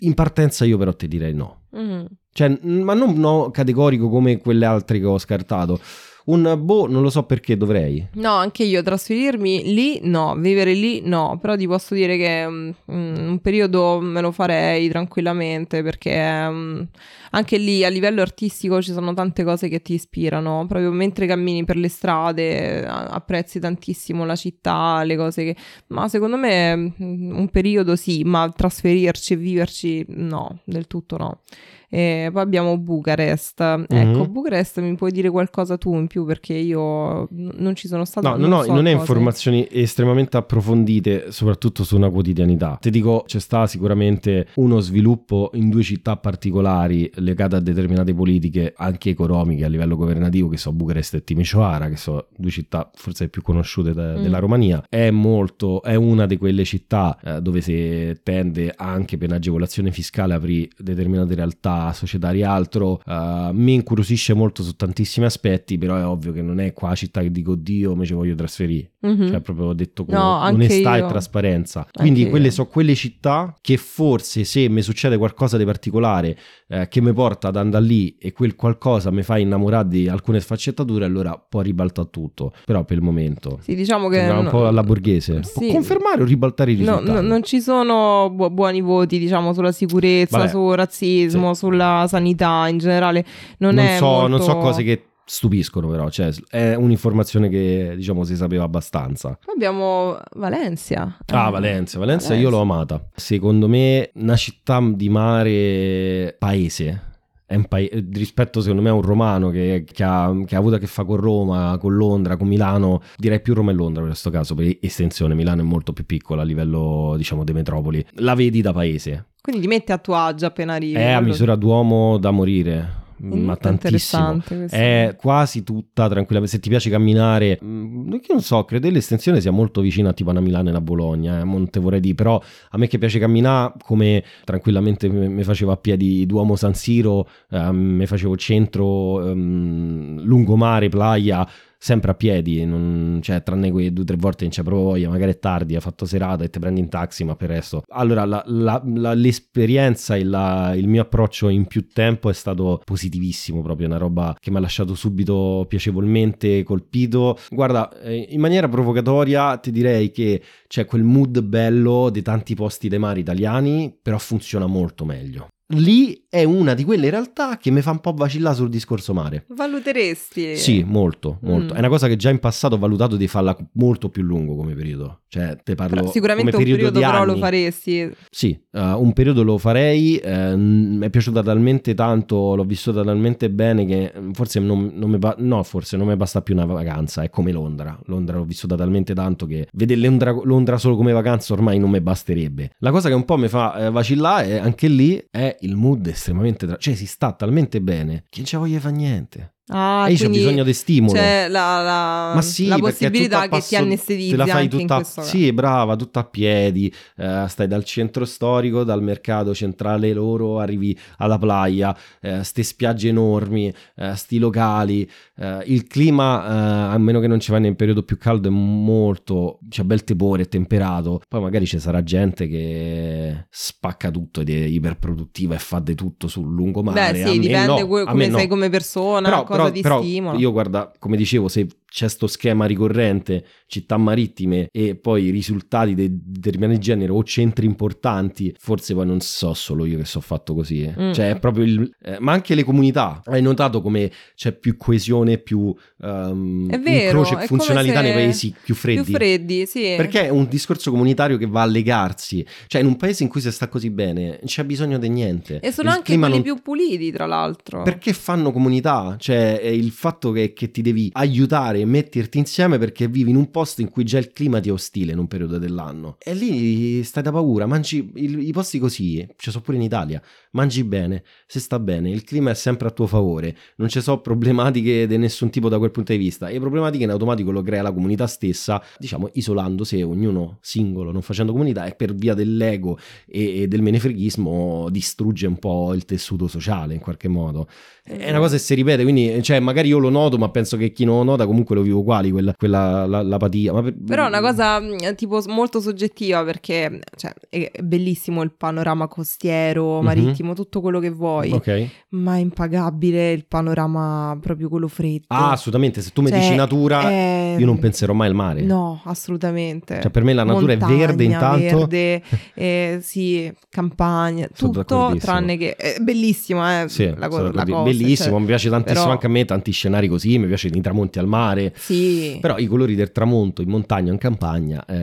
In 0.00 0.14
partenza 0.14 0.64
io 0.64 0.78
però 0.78 0.94
ti 0.94 1.08
direi 1.08 1.34
no. 1.34 1.62
Mhm. 1.70 2.06
Cioè, 2.30 2.58
ma 2.62 2.94
non 2.94 3.14
no 3.18 3.50
categorico 3.50 4.08
come 4.08 4.38
quelle 4.38 4.66
altre 4.66 4.98
che 4.98 5.06
ho 5.06 5.18
scartato. 5.18 5.80
Un 6.26 6.58
boh, 6.60 6.88
non 6.88 7.02
lo 7.02 7.10
so 7.10 7.22
perché 7.22 7.56
dovrei. 7.56 8.04
No, 8.14 8.32
anche 8.32 8.64
io 8.64 8.82
trasferirmi 8.82 9.72
lì 9.72 10.00
no, 10.02 10.34
vivere 10.36 10.72
lì 10.72 11.00
no, 11.04 11.38
però 11.40 11.54
ti 11.54 11.68
posso 11.68 11.94
dire 11.94 12.16
che 12.16 12.48
mm, 12.48 12.70
un 12.86 13.38
periodo 13.40 14.00
me 14.00 14.20
lo 14.20 14.32
farei 14.32 14.88
tranquillamente 14.88 15.84
perché 15.84 16.48
mm, 16.50 16.82
anche 17.30 17.58
lì 17.58 17.84
a 17.84 17.88
livello 17.88 18.22
artistico 18.22 18.82
ci 18.82 18.90
sono 18.90 19.14
tante 19.14 19.44
cose 19.44 19.68
che 19.68 19.82
ti 19.82 19.94
ispirano, 19.94 20.66
proprio 20.66 20.90
mentre 20.90 21.26
cammini 21.26 21.64
per 21.64 21.76
le 21.76 21.88
strade 21.88 22.84
apprezzi 22.84 23.60
tantissimo 23.60 24.24
la 24.24 24.36
città, 24.36 25.04
le 25.04 25.16
cose 25.16 25.44
che... 25.44 25.56
Ma 25.88 26.08
secondo 26.08 26.36
me 26.36 26.76
mm, 26.76 27.36
un 27.36 27.48
periodo 27.50 27.94
sì, 27.94 28.24
ma 28.24 28.50
trasferirci 28.50 29.34
e 29.34 29.36
viverci 29.36 30.04
no, 30.08 30.58
del 30.64 30.88
tutto 30.88 31.16
no. 31.18 31.40
E 31.88 32.28
poi 32.32 32.42
abbiamo 32.42 32.76
Bucarest. 32.78 33.60
Ecco, 33.60 33.94
Mhm. 34.24 34.32
Bucarest 34.32 34.80
mi 34.80 34.94
puoi 34.96 35.10
dire 35.12 35.30
qualcosa 35.30 35.76
tu 35.78 35.94
in 35.94 36.06
più 36.08 36.24
perché 36.24 36.54
io 36.54 37.28
non 37.30 37.74
ci 37.74 37.86
sono 37.88 38.04
stata. 38.04 38.30
No, 38.30 38.36
no, 38.36 38.46
no, 38.48 38.62
so 38.62 38.72
non 38.72 38.86
è 38.86 38.90
cose. 38.92 39.00
informazioni 39.00 39.66
estremamente 39.70 40.36
approfondite, 40.36 41.30
soprattutto 41.30 41.84
su 41.84 41.96
una 41.96 42.10
quotidianità. 42.10 42.78
Ti 42.80 42.90
dico, 42.90 43.22
c'è 43.26 43.38
sta 43.38 43.66
sicuramente 43.66 44.48
uno 44.54 44.80
sviluppo 44.80 45.50
in 45.54 45.68
due 45.70 45.82
città 45.82 46.16
particolari 46.16 47.10
legate 47.16 47.56
a 47.56 47.60
determinate 47.60 48.14
politiche, 48.14 48.72
anche 48.76 49.10
economiche 49.10 49.64
a 49.64 49.68
livello 49.68 49.96
governativo, 49.96 50.48
che 50.48 50.56
so 50.56 50.72
Bucarest 50.72 51.14
e 51.14 51.24
Timisoara, 51.24 51.88
che 51.88 51.96
sono 51.96 52.26
due 52.36 52.50
città 52.50 52.90
forse 52.94 53.28
più 53.28 53.42
conosciute 53.42 53.92
de- 53.94 54.14
Mm. 54.16 54.22
della 54.22 54.38
Romania. 54.38 54.84
È 54.88 55.10
molto, 55.10 55.82
è 55.82 55.94
una 55.94 56.26
di 56.26 56.36
quelle 56.36 56.64
città 56.64 57.18
eh, 57.22 57.40
dove 57.40 57.60
si 57.60 58.16
tende 58.22 58.72
anche 58.76 59.16
per 59.18 59.28
un'agevolazione 59.28 59.90
fiscale 59.92 60.32
a 60.34 60.36
aprire 60.36 60.68
determinate 60.78 61.34
realtà 61.34 61.74
societarie 61.92 62.42
e 62.42 62.46
altro. 62.46 63.00
Eh, 63.04 63.50
mi 63.52 63.74
incuriosisce 63.74 64.34
molto 64.34 64.62
su 64.62 64.76
tantissimi 64.76 65.26
aspetti, 65.26 65.78
però 65.78 65.96
è 65.96 66.04
ovvio 66.04 66.32
che 66.32 66.42
non 66.42 66.60
è 66.60 66.72
qua 66.72 66.94
città 66.94 67.20
che 67.22 67.30
dico, 67.30 67.54
Dio, 67.54 67.94
me 67.94 68.04
ci 68.04 68.14
voglio 68.14 68.34
trasferire. 68.34 68.92
Mhm. 69.06 69.28
Cioè, 69.30 69.40
proprio 69.40 69.72
detto 69.72 70.04
con 70.04 70.14
No, 70.14 70.40
onestà 70.42 70.96
io. 70.96 71.04
e 71.04 71.08
trasparenza. 71.08 71.86
Quindi 71.92 72.20
Anche 72.20 72.30
quelle 72.30 72.46
io. 72.46 72.52
sono 72.52 72.66
quelle 72.68 72.94
città 72.94 73.54
che 73.60 73.76
forse 73.76 74.44
se 74.44 74.68
mi 74.68 74.82
succede 74.82 75.16
qualcosa 75.16 75.56
di 75.56 75.64
particolare 75.64 76.36
eh, 76.68 76.88
che 76.88 77.00
mi 77.00 77.12
porta 77.12 77.48
ad 77.48 77.56
andare 77.56 77.84
lì 77.84 78.16
e 78.18 78.32
quel 78.32 78.54
qualcosa 78.56 79.10
mi 79.10 79.22
fa 79.22 79.38
innamorare 79.38 79.88
di 79.88 80.08
alcune 80.08 80.40
sfaccettature, 80.40 81.04
allora 81.04 81.36
può 81.48 81.60
ribaltare 81.60 82.08
tutto. 82.10 82.52
Però 82.64 82.84
per 82.84 82.96
il 82.96 83.02
momento 83.02 83.58
Sì, 83.62 83.74
diciamo 83.74 84.08
che. 84.08 84.16
sembra 84.16 84.38
un 84.38 84.44
no- 84.44 84.50
po' 84.50 84.66
alla 84.66 84.82
borghese. 84.82 85.42
Sì. 85.44 85.52
Può 85.66 85.66
confermare 85.72 86.22
o 86.22 86.24
ribaltare 86.24 86.72
i 86.72 86.74
No, 86.76 86.80
risultati? 86.98 87.10
no, 87.12 87.20
non 87.20 87.42
ci 87.42 87.60
sono 87.60 88.30
bu- 88.32 88.50
buoni 88.50 88.80
voti, 88.80 89.18
diciamo, 89.18 89.52
sulla 89.52 89.72
sicurezza, 89.72 90.38
Vabbè, 90.38 90.50
sul 90.50 90.74
razzismo, 90.74 91.54
sulla 91.54 92.06
sanità 92.08 92.66
in 92.68 92.78
generale. 92.78 93.24
Non, 93.58 93.74
non, 93.74 93.84
è 93.84 93.96
so, 93.98 94.04
molto... 94.06 94.28
non 94.28 94.40
so 94.42 94.56
cose 94.56 94.82
che 94.82 95.02
stupiscono 95.28 95.88
però, 95.88 96.08
cioè 96.08 96.32
è 96.48 96.74
un'informazione 96.74 97.48
che 97.48 97.94
diciamo 97.96 98.22
si 98.22 98.36
sapeva 98.36 98.62
abbastanza. 98.64 99.36
Poi 99.44 99.54
abbiamo 99.56 100.16
Valencia. 100.36 101.18
Ah, 101.32 101.48
Eh, 101.48 101.50
Valencia, 101.50 101.98
Valencia 101.98 102.34
io 102.34 102.48
l'ho 102.48 102.60
amata. 102.60 103.08
Secondo 103.14 103.66
me 103.68 104.10
una 104.14 104.36
città 104.36 104.80
di 104.94 105.08
mare 105.08 106.34
paese. 106.38 107.02
È 107.44 107.54
un 107.54 107.66
pae- 107.66 108.04
rispetto 108.12 108.60
secondo 108.60 108.82
me 108.82 108.88
a 108.88 108.92
un 108.92 109.02
romano 109.02 109.50
che, 109.50 109.84
che 109.90 110.02
ha, 110.02 110.34
che 110.44 110.56
ha 110.56 110.58
avuto 110.58 110.74
a 110.76 110.78
che 110.78 110.86
fare 110.88 111.06
con 111.06 111.16
Roma, 111.16 111.76
con 111.80 111.94
Londra, 111.94 112.36
con 112.36 112.48
Milano, 112.48 113.02
direi 113.16 113.40
più 113.40 113.54
Roma 113.54 113.70
e 113.70 113.74
Londra 113.74 114.02
in 114.02 114.08
questo 114.08 114.30
caso, 114.30 114.54
per 114.56 114.76
estensione 114.80 115.34
Milano 115.36 115.60
è 115.60 115.64
molto 115.64 115.92
più 115.92 116.04
piccola 116.06 116.42
a 116.42 116.44
livello 116.44 117.14
diciamo 117.16 117.44
di 117.44 117.52
metropoli. 117.52 118.04
La 118.14 118.34
vedi 118.34 118.62
da 118.62 118.72
paese, 118.72 119.26
Quindi 119.40 119.62
ti 119.62 119.68
metti 119.68 119.92
a 119.92 119.98
tuo 119.98 120.16
agio 120.16 120.46
appena 120.46 120.74
arrivi. 120.74 120.94
è 120.94 121.10
a 121.10 121.16
quello- 121.18 121.30
misura 121.32 121.54
d'uomo 121.54 122.18
da 122.18 122.32
morire, 122.32 122.88
Mm, 123.24 123.44
ma 123.44 123.56
tantissimo. 123.56 124.42
È 124.76 125.16
quasi 125.18 125.62
tutta 125.62 126.08
tranquilla. 126.08 126.44
Se 126.46 126.58
ti 126.58 126.68
piace 126.68 126.90
camminare, 126.90 127.58
mm, 127.62 128.12
io 128.12 128.20
non 128.28 128.42
so, 128.42 128.64
credo 128.64 128.88
che 128.88 128.92
l'estensione 128.92 129.40
sia 129.40 129.50
molto 129.50 129.80
vicina 129.80 130.12
tipo 130.12 130.30
a 130.30 130.40
Milano 130.40 130.68
e 130.68 130.70
una 130.70 130.80
Bologna, 130.80 131.40
eh, 131.40 131.44
non 131.44 131.70
te 131.70 131.80
vorrei 131.80 132.00
dire, 132.00 132.14
però 132.14 132.40
a 132.70 132.78
me 132.78 132.86
che 132.88 132.98
piace 132.98 133.18
camminare, 133.18 133.74
come 133.82 134.22
tranquillamente 134.44 135.08
mi 135.08 135.28
mi 135.28 135.44
facevo 135.44 135.72
a 135.72 135.76
piedi 135.76 136.26
Duomo 136.26 136.56
San 136.56 136.74
Siro, 136.74 137.28
eh, 137.50 137.72
mi 137.72 138.06
facevo 138.06 138.36
centro, 138.36 139.26
ehm, 139.26 140.22
lungomare, 140.22 140.88
playa, 140.88 141.46
sempre 141.78 142.10
a 142.10 142.14
piedi, 142.14 142.64
non- 142.64 143.20
cioè 143.22 143.42
tranne 143.42 143.70
quelle 143.70 143.92
due 143.92 144.02
o 144.02 144.06
tre 144.06 144.16
volte 144.16 144.44
non 144.44 144.52
c'è 144.52 144.62
proprio 144.62 144.84
voglia, 144.84 145.08
magari 145.08 145.32
è 145.32 145.38
tardi, 145.38 145.74
hai 145.74 145.80
fatto 145.80 146.04
serata 146.04 146.44
e 146.44 146.50
ti 146.50 146.58
prendi 146.58 146.80
in 146.80 146.88
taxi, 146.88 147.24
ma 147.24 147.36
per 147.36 147.50
il 147.50 147.56
resto. 147.56 147.82
Allora, 147.88 148.24
la- 148.24 148.42
la- 148.46 148.82
la- 148.84 149.14
l'esperienza 149.14 150.16
e 150.16 150.20
il 150.20 150.88
mio 150.88 151.02
approccio 151.02 151.48
in 151.48 151.66
più 151.66 151.88
tempo 151.88 152.30
è 152.30 152.32
stato 152.32 152.80
positivissimo, 152.84 153.62
proprio 153.62 153.86
una 153.86 153.98
roba 153.98 154.36
che 154.38 154.50
mi 154.50 154.56
ha 154.56 154.60
lasciato 154.60 154.94
subito 154.94 155.64
piacevolmente 155.68 156.62
colpito. 156.62 157.38
Guarda, 157.50 158.00
eh, 158.00 158.26
in 158.30 158.40
maniera 158.40 158.68
provocatoria 158.68 159.56
ti 159.58 159.70
direi 159.70 160.10
che 160.10 160.42
c'è 160.66 160.84
quel 160.84 161.02
mood 161.02 161.42
bello 161.42 162.10
di 162.10 162.22
tanti 162.22 162.54
posti 162.54 162.88
dei 162.88 162.98
mari 162.98 163.20
italiani, 163.20 163.96
però 164.00 164.18
funziona 164.18 164.66
molto 164.66 165.04
meglio. 165.04 165.48
Lì 165.68 166.24
è 166.28 166.44
una 166.44 166.74
di 166.74 166.84
quelle 166.84 167.10
realtà 167.10 167.56
che 167.56 167.70
mi 167.70 167.80
fa 167.80 167.90
un 167.90 168.00
po' 168.00 168.12
vacillare 168.12 168.54
sul 168.54 168.68
discorso 168.68 169.12
mare. 169.14 169.46
Valuteresti? 169.48 170.56
Sì, 170.56 170.84
molto, 170.86 171.38
molto. 171.42 171.72
Mm. 171.72 171.76
È 171.76 171.78
una 171.80 171.88
cosa 171.88 172.06
che 172.08 172.16
già 172.16 172.30
in 172.30 172.38
passato 172.38 172.74
ho 172.74 172.78
valutato 172.78 173.16
di 173.16 173.26
farla 173.26 173.56
molto 173.72 174.08
più 174.10 174.22
lungo 174.22 174.54
come 174.54 174.74
periodo. 174.74 175.22
Cioè, 175.28 175.56
te 175.62 175.74
parlo 175.74 175.96
Però 175.96 176.10
sicuramente 176.10 176.56
un 176.56 176.62
periodo 176.62 176.90
di 176.90 177.04
però 177.04 177.24
lo 177.24 177.32
anni. 177.32 177.40
faresti. 177.40 178.10
Sì, 178.30 178.58
eh, 178.70 178.80
un 178.80 179.12
periodo 179.12 179.42
lo 179.42 179.58
farei, 179.58 180.16
eh, 180.18 180.54
mi 180.56 181.04
è 181.04 181.10
piaciuta 181.10 181.42
talmente 181.42 181.94
tanto, 181.94 182.54
l'ho 182.54 182.64
vissuta 182.64 183.02
talmente 183.02 183.50
bene 183.50 183.84
che 183.86 184.12
mm, 184.16 184.32
forse 184.32 184.60
non, 184.60 184.92
non 184.94 185.10
mi 185.10 185.18
ba- 185.18 185.34
no, 185.38 185.62
forse 185.62 185.96
non 185.96 186.06
mi 186.06 186.16
basta 186.16 186.42
più 186.42 186.54
una 186.54 186.64
vacanza, 186.64 187.22
è 187.22 187.30
come 187.30 187.50
Londra. 187.52 187.98
Londra 188.06 188.36
l'ho 188.36 188.44
vissuta 188.44 188.76
talmente 188.76 189.14
tanto 189.14 189.46
che 189.46 189.68
vedere 189.72 190.00
Londra, 190.00 190.30
Londra 190.44 190.78
solo 190.78 190.96
come 190.96 191.12
vacanza 191.12 191.52
ormai 191.54 191.78
non 191.78 191.90
mi 191.90 192.00
basterebbe. 192.00 192.72
La 192.78 192.90
cosa 192.90 193.08
che 193.08 193.14
un 193.14 193.24
po' 193.24 193.36
mi 193.36 193.48
fa 193.48 193.86
eh, 193.86 193.90
vacillare 193.90 194.48
è 194.48 194.58
anche 194.58 194.88
lì 194.88 195.22
è 195.30 195.55
il 195.60 195.76
mood 195.76 196.06
estremamente... 196.06 196.66
Tra- 196.66 196.76
cioè 196.76 196.94
si 196.94 197.06
sta 197.06 197.32
talmente 197.32 197.80
bene 197.80 198.24
che 198.28 198.38
non 198.38 198.46
ci 198.46 198.56
voglia 198.56 198.80
fare 198.80 198.94
niente. 198.94 199.55
Ah, 199.68 200.06
e 200.08 200.12
io 200.12 200.26
ho 200.28 200.30
bisogno 200.30 200.62
di 200.62 200.72
stimolo. 200.72 201.14
C'è 201.14 201.48
la, 201.48 201.82
la- 201.82 202.34
Ma 202.34 202.40
sì, 202.42 202.66
la 202.68 202.78
possibilità 202.78 203.40
a 203.40 203.48
che 203.48 203.60
ti 203.60 203.74
anestetizzi 203.74 204.30
te 204.30 204.36
la 204.36 204.46
fai 204.46 204.68
tutta, 204.68 205.02
sì, 205.02 205.52
brava, 205.52 205.96
tutta 205.96 206.20
a 206.20 206.24
piedi, 206.24 206.92
eh, 207.16 207.46
stai 207.48 207.66
dal 207.66 207.82
centro 207.82 208.24
storico, 208.24 208.84
dal 208.84 209.02
mercato 209.02 209.52
centrale 209.56 210.12
loro, 210.12 210.60
arrivi 210.60 210.96
alla 211.18 211.36
playa, 211.36 211.96
eh, 212.20 212.44
ste 212.44 212.62
spiagge 212.62 213.08
enormi, 213.08 213.74
eh, 213.96 214.14
sti 214.14 214.38
locali, 214.38 215.08
eh, 215.36 215.62
il 215.66 215.88
clima, 215.88 216.44
eh, 216.44 216.94
a 216.94 216.98
meno 216.98 217.18
che 217.18 217.26
non 217.26 217.40
ci 217.40 217.50
vai 217.50 217.60
nel 217.60 217.74
periodo 217.74 218.04
più 218.04 218.18
caldo, 218.18 218.46
è 218.46 218.52
molto, 218.52 219.58
c'è 219.68 219.82
bel 219.82 220.04
tepore, 220.04 220.42
è 220.44 220.48
temperato, 220.48 221.20
poi 221.28 221.40
magari 221.40 221.66
ci 221.66 221.80
sarà 221.80 222.04
gente 222.04 222.46
che 222.46 223.46
spacca 223.50 224.12
tutto 224.12 224.42
ed 224.42 224.50
è 224.50 224.52
iperproduttiva 224.52 225.56
e 225.56 225.58
fa 225.58 225.80
di 225.80 225.96
tutto 225.96 226.28
sul 226.28 226.46
lungomare. 226.54 227.12
Beh, 227.12 227.22
A 227.22 227.26
sì, 227.26 227.32
me 227.34 227.38
dipende 227.40 227.66
no, 227.66 227.74
a 227.96 228.04
come 228.04 228.12
me 228.14 228.28
no. 228.28 228.38
sei 228.38 228.46
come 228.46 228.70
persona, 228.70 229.28
Però, 229.28 229.44
cosa 229.56 229.70
però- 229.70 229.74
ti 229.74 229.80
però 229.82 230.00
stimola. 230.02 230.38
io 230.38 230.52
guarda, 230.52 230.92
come 230.98 231.16
dicevo, 231.16 231.48
se 231.48 231.66
c'è 231.86 232.08
sto 232.08 232.26
schema 232.26 232.66
ricorrente, 232.66 233.44
città 233.66 233.96
marittime 233.96 234.68
e 234.70 234.94
poi 234.94 235.24
i 235.24 235.30
risultati 235.30 235.94
di 235.94 236.08
determinati 236.12 236.78
generi 236.78 237.10
o 237.10 237.22
centri 237.24 237.66
importanti, 237.66 238.54
forse 238.58 238.94
poi 238.94 239.06
non 239.06 239.20
so 239.20 239.54
solo 239.54 239.84
io 239.84 239.98
che 239.98 240.04
so 240.04 240.20
fatto 240.20 240.54
così. 240.54 240.82
eh. 240.82 240.94
Mm. 240.98 241.12
Cioè, 241.12 241.30
è 241.30 241.38
proprio 241.38 241.64
il. 241.64 241.90
eh, 242.02 242.16
ma 242.20 242.32
anche 242.32 242.54
le 242.54 242.64
comunità. 242.64 243.20
Hai 243.24 243.42
notato 243.42 243.82
come 243.82 244.10
c'è 244.34 244.52
più 244.52 244.76
coesione, 244.76 245.38
più 245.38 245.74
um, 245.98 246.68
È 246.70 246.78
vero, 246.78 247.18
incrocio 247.18 247.38
e 247.38 247.46
funzionalità 247.46 248.00
nei 248.00 248.12
paesi 248.12 248.54
più 248.62 248.74
freddi. 248.74 249.02
Più 249.02 249.14
freddi, 249.14 249.66
sì. 249.66 249.94
Perché 249.96 250.26
è 250.26 250.28
un 250.28 250.46
discorso 250.48 250.90
comunitario 250.90 251.36
che 251.36 251.46
va 251.46 251.62
a 251.62 251.66
legarsi. 251.66 252.44
Cioè, 252.66 252.80
in 252.80 252.86
un 252.86 252.96
paese 252.96 253.22
in 253.22 253.28
cui 253.28 253.40
si 253.40 253.50
sta 253.50 253.68
così 253.68 253.90
bene, 253.90 254.26
non 254.28 254.38
c'è 254.44 254.64
bisogno 254.64 254.98
di 254.98 255.08
niente. 255.08 255.60
E 255.60 255.72
sono 255.72 255.88
Il 255.90 255.96
anche 255.96 256.16
quelli 256.16 256.32
non- 256.34 256.42
più 256.42 256.62
puliti, 256.62 257.10
tra 257.10 257.26
l'altro. 257.26 257.82
perché 257.82 258.12
fanno 258.12 258.52
comunità? 258.52 259.16
Cioè, 259.18 259.60
il 259.62 259.90
fatto 259.90 260.30
che, 260.32 260.52
che 260.52 260.70
ti 260.70 260.82
devi 260.82 261.10
aiutare 261.12 261.80
e 261.80 261.84
metterti 261.84 262.38
insieme 262.38 262.78
perché 262.78 263.08
vivi 263.08 263.30
in 263.30 263.36
un 263.36 263.50
posto 263.56 263.80
in 263.80 263.88
cui 263.88 264.04
già 264.04 264.18
il 264.18 264.32
clima 264.32 264.60
ti 264.60 264.68
è 264.68 264.72
ostile 264.72 265.12
in 265.12 265.18
un 265.18 265.28
periodo 265.28 265.56
dell'anno. 265.56 266.16
E 266.22 266.34
lì 266.34 267.02
stai 267.04 267.22
da 267.22 267.32
paura, 267.32 267.64
mangi 267.64 268.10
il- 268.16 268.46
i 268.46 268.52
posti 268.52 268.78
così, 268.78 269.26
ci 269.38 269.50
sono 269.50 269.62
pure 269.64 269.78
in 269.78 269.82
Italia, 269.82 270.20
mangi 270.50 270.84
bene, 270.84 271.22
se 271.46 271.58
sta 271.58 271.78
bene, 271.78 272.10
il 272.10 272.22
clima 272.22 272.50
è 272.50 272.54
sempre 272.54 272.88
a 272.88 272.90
tuo 272.90 273.06
favore, 273.06 273.56
non 273.76 273.88
ci 273.88 274.02
sono 274.02 274.20
problematiche 274.20 275.06
di 275.06 275.16
nessun 275.16 275.48
tipo 275.48 275.70
da 275.70 275.78
quel 275.78 275.90
punto 275.90 276.12
di 276.12 276.18
vista. 276.18 276.48
E 276.48 276.52
le 276.54 276.60
problematiche 276.60 277.04
in 277.04 277.10
automatico 277.10 277.50
lo 277.50 277.62
crea 277.62 277.80
la 277.80 277.92
comunità 277.92 278.26
stessa, 278.26 278.82
diciamo 278.98 279.30
isolandosi, 279.32 280.02
ognuno 280.02 280.58
singolo, 280.60 281.10
non 281.10 281.22
facendo 281.22 281.52
comunità, 281.52 281.86
e 281.86 281.94
per 281.94 282.14
via 282.14 282.34
dell'ego 282.34 282.98
e, 283.26 283.62
e 283.62 283.68
del 283.68 283.80
menefreghismo 283.80 284.88
distrugge 284.90 285.46
un 285.46 285.58
po' 285.58 285.94
il 285.94 286.04
tessuto 286.04 286.46
sociale 286.46 286.92
in 286.92 287.00
qualche 287.00 287.28
modo. 287.28 287.66
È 288.02 288.28
una 288.28 288.38
cosa 288.38 288.54
che 288.56 288.60
si 288.62 288.74
ripete, 288.74 289.02
quindi 289.02 289.42
cioè, 289.42 289.60
magari 289.60 289.88
io 289.88 289.98
lo 289.98 290.10
noto, 290.10 290.36
ma 290.38 290.50
penso 290.50 290.76
che 290.76 290.92
chi 290.92 291.04
non 291.04 291.16
lo 291.18 291.22
nota 291.24 291.46
comunque 291.46 291.74
lo 291.74 291.82
vivo 291.82 292.00
uguali, 292.00 292.30
quella, 292.30 292.52
quella 292.54 293.06
la- 293.06 293.22
l'apatia. 293.22 293.44
Ma 293.72 293.82
per- 293.82 293.94
Però 294.04 294.24
è 294.24 294.28
una 294.28 294.40
cosa 294.40 294.78
mh, 294.80 295.14
tipo 295.14 295.40
molto 295.48 295.80
soggettiva 295.80 296.42
perché 296.44 297.00
cioè, 297.16 297.32
è 297.48 297.70
è 297.72 297.82
bellissimo 297.82 298.42
il 298.42 298.52
panorama 298.56 299.08
costiero, 299.08 299.98
Mhm. 299.98 300.04
marittimo, 300.04 300.54
tutto 300.54 300.80
quello 300.80 300.98
che 301.00 301.10
vuoi, 301.10 301.52
Ok. 301.52 301.86
ma 302.10 302.36
è 302.36 302.38
impagabile 302.38 303.32
il 303.32 303.44
panorama 303.46 304.36
proprio 304.40 304.68
quello 304.68 304.88
freddo. 304.88 305.24
Ah, 305.28 305.50
assolutamente, 305.52 306.00
se 306.00 306.10
tu 306.12 306.22
mi 306.22 306.28
Cioè, 306.30 306.38
dici 306.38 306.54
natura, 306.54 307.08
è- 307.10 307.56
io 307.58 307.66
non 307.66 307.78
penserò 307.78 308.12
mai 308.12 308.28
al 308.28 308.34
mare. 308.34 308.62
No, 308.62 309.00
assolutamente. 309.04 310.00
Cioè, 310.00 310.10
per 310.10 310.22
me 310.24 310.32
la 310.32 310.44
natura 310.44 310.72
è 310.72 310.76
Montagna, 310.76 310.98
verde 311.06 311.24
intanto. 311.24 311.76
verde, 311.78 312.22
eh, 312.54 312.98
sì, 313.02 313.52
campagna, 313.68 314.48
Sono 314.52 314.72
tutto 314.72 315.14
tranne 315.18 315.56
che 315.56 315.74
è 315.76 315.98
bellissimo, 316.00 316.66
eh, 316.68 316.84
Sì, 316.88 317.12
la, 317.16 317.28
co- 317.28 317.50
la 317.50 317.64
cosa, 317.64 317.82
bellissimo, 317.82 318.30
cioè, 318.30 318.40
mi 318.40 318.46
piace 318.46 318.68
tantissimo 318.70 319.00
però- 319.00 319.12
anche 319.12 319.26
a 319.26 319.28
me, 319.30 319.44
tanti 319.44 319.70
scenari 319.72 320.08
così, 320.08 320.38
mi 320.38 320.46
piacciono 320.46 320.76
i 320.76 320.80
tramonti 320.80 321.18
al 321.18 321.26
mare. 321.26 321.72
Sì. 321.76 322.38
Però 322.40 322.56
i 322.58 322.66
colori 322.66 322.94
del 322.94 323.12
tramonto 323.12 323.34
in 323.44 323.68
montagna 323.68 324.12
in 324.12 324.18
campagna, 324.18 324.84
eh, 324.86 324.94